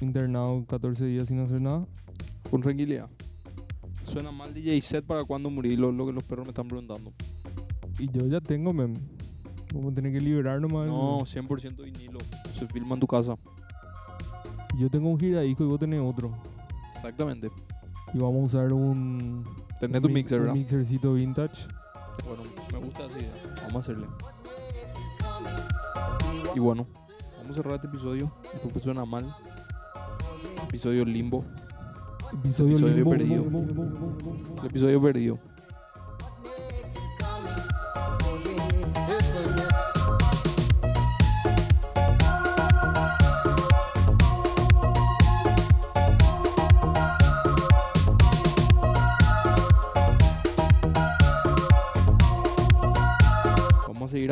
internado 0.00 0.64
14 0.66 1.06
días 1.06 1.28
sin 1.28 1.40
hacer 1.40 1.60
nada. 1.60 1.86
Con 2.50 2.60
tranquilidad. 2.60 3.08
Suena 4.04 4.30
mal 4.30 4.52
DJ 4.52 4.80
set 4.80 5.04
para 5.04 5.24
cuando 5.24 5.50
morí, 5.50 5.76
lo, 5.76 5.90
lo 5.90 6.06
que 6.06 6.12
los 6.12 6.22
perros 6.22 6.46
me 6.46 6.50
están 6.50 6.68
preguntando. 6.68 7.12
Y 7.98 8.10
yo 8.12 8.26
ya 8.26 8.40
tengo, 8.40 8.72
mem. 8.72 8.92
Vamos 9.74 9.92
a 9.92 9.94
tener 9.94 10.12
que 10.12 10.20
liberar 10.20 10.60
nomás. 10.60 10.86
No, 10.86 11.20
100% 11.20 11.82
vinilo. 11.82 12.18
Se 12.56 12.66
filma 12.68 12.94
en 12.94 13.00
tu 13.00 13.06
casa. 13.06 13.36
Yo 14.78 14.88
tengo 14.90 15.08
un 15.08 15.18
giradisco 15.18 15.64
y 15.64 15.66
vos 15.66 15.80
tenés 15.80 16.00
otro. 16.00 16.32
Exactamente. 16.94 17.50
Y 18.14 18.18
vamos 18.18 18.54
a 18.54 18.58
usar 18.58 18.72
un. 18.72 19.44
Tenés 19.80 19.96
un 19.96 20.02
tu 20.02 20.08
mi- 20.08 20.14
mixer, 20.14 20.40
un 20.42 20.52
mixercito 20.52 21.12
vintage. 21.14 21.66
Bueno, 22.26 22.42
me 22.72 22.78
gusta 22.78 23.04
esa 23.06 23.18
idea. 23.18 23.54
Vamos 23.66 23.74
a 23.74 23.78
hacerle. 23.78 24.06
Y 26.54 26.58
bueno, 26.60 26.86
vamos 27.38 27.50
a 27.58 27.62
cerrar 27.62 27.74
este 27.76 27.88
episodio. 27.88 28.32
Esto 28.54 28.70
fue 28.70 28.80
suena 28.80 29.04
mal. 29.04 29.34
Episodio 30.64 31.04
limbo. 31.04 31.44
Episodio, 32.32 32.72
Episodio 32.78 32.94
limbo. 32.94 33.10
perdido. 33.10 33.44
El 34.60 34.66
episodio 34.66 35.02
perdido. 35.02 35.38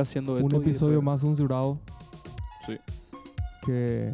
Haciendo 0.04 0.36
esto. 0.38 0.46
Un 0.46 0.54
episodio 0.62 0.94
después- 0.96 1.04
más 1.04 1.20
censurado. 1.20 1.78
Sí. 2.66 2.78
Que 3.66 4.10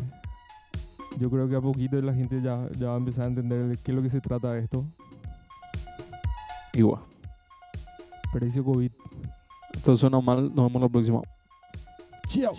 yo 1.18 1.30
creo 1.30 1.48
que 1.48 1.56
a 1.56 1.60
poquito 1.60 1.96
la 1.98 2.14
gente 2.14 2.40
ya, 2.42 2.68
ya 2.78 2.88
va 2.88 2.94
a 2.94 2.98
empezar 2.98 3.24
a 3.26 3.28
entender 3.28 3.66
de 3.68 3.76
qué 3.76 3.90
es 3.92 3.96
lo 3.96 4.02
que 4.02 4.10
se 4.10 4.20
trata 4.20 4.52
de 4.52 4.60
esto. 4.60 4.84
Igual. 6.72 7.02
Precio 8.32 8.64
COVID. 8.64 8.90
Esto 9.74 9.96
suena 9.96 10.20
mal. 10.20 10.44
Nos 10.54 10.66
vemos 10.66 10.82
la 10.82 10.88
próxima. 10.88 11.20
Chao. 12.28 12.52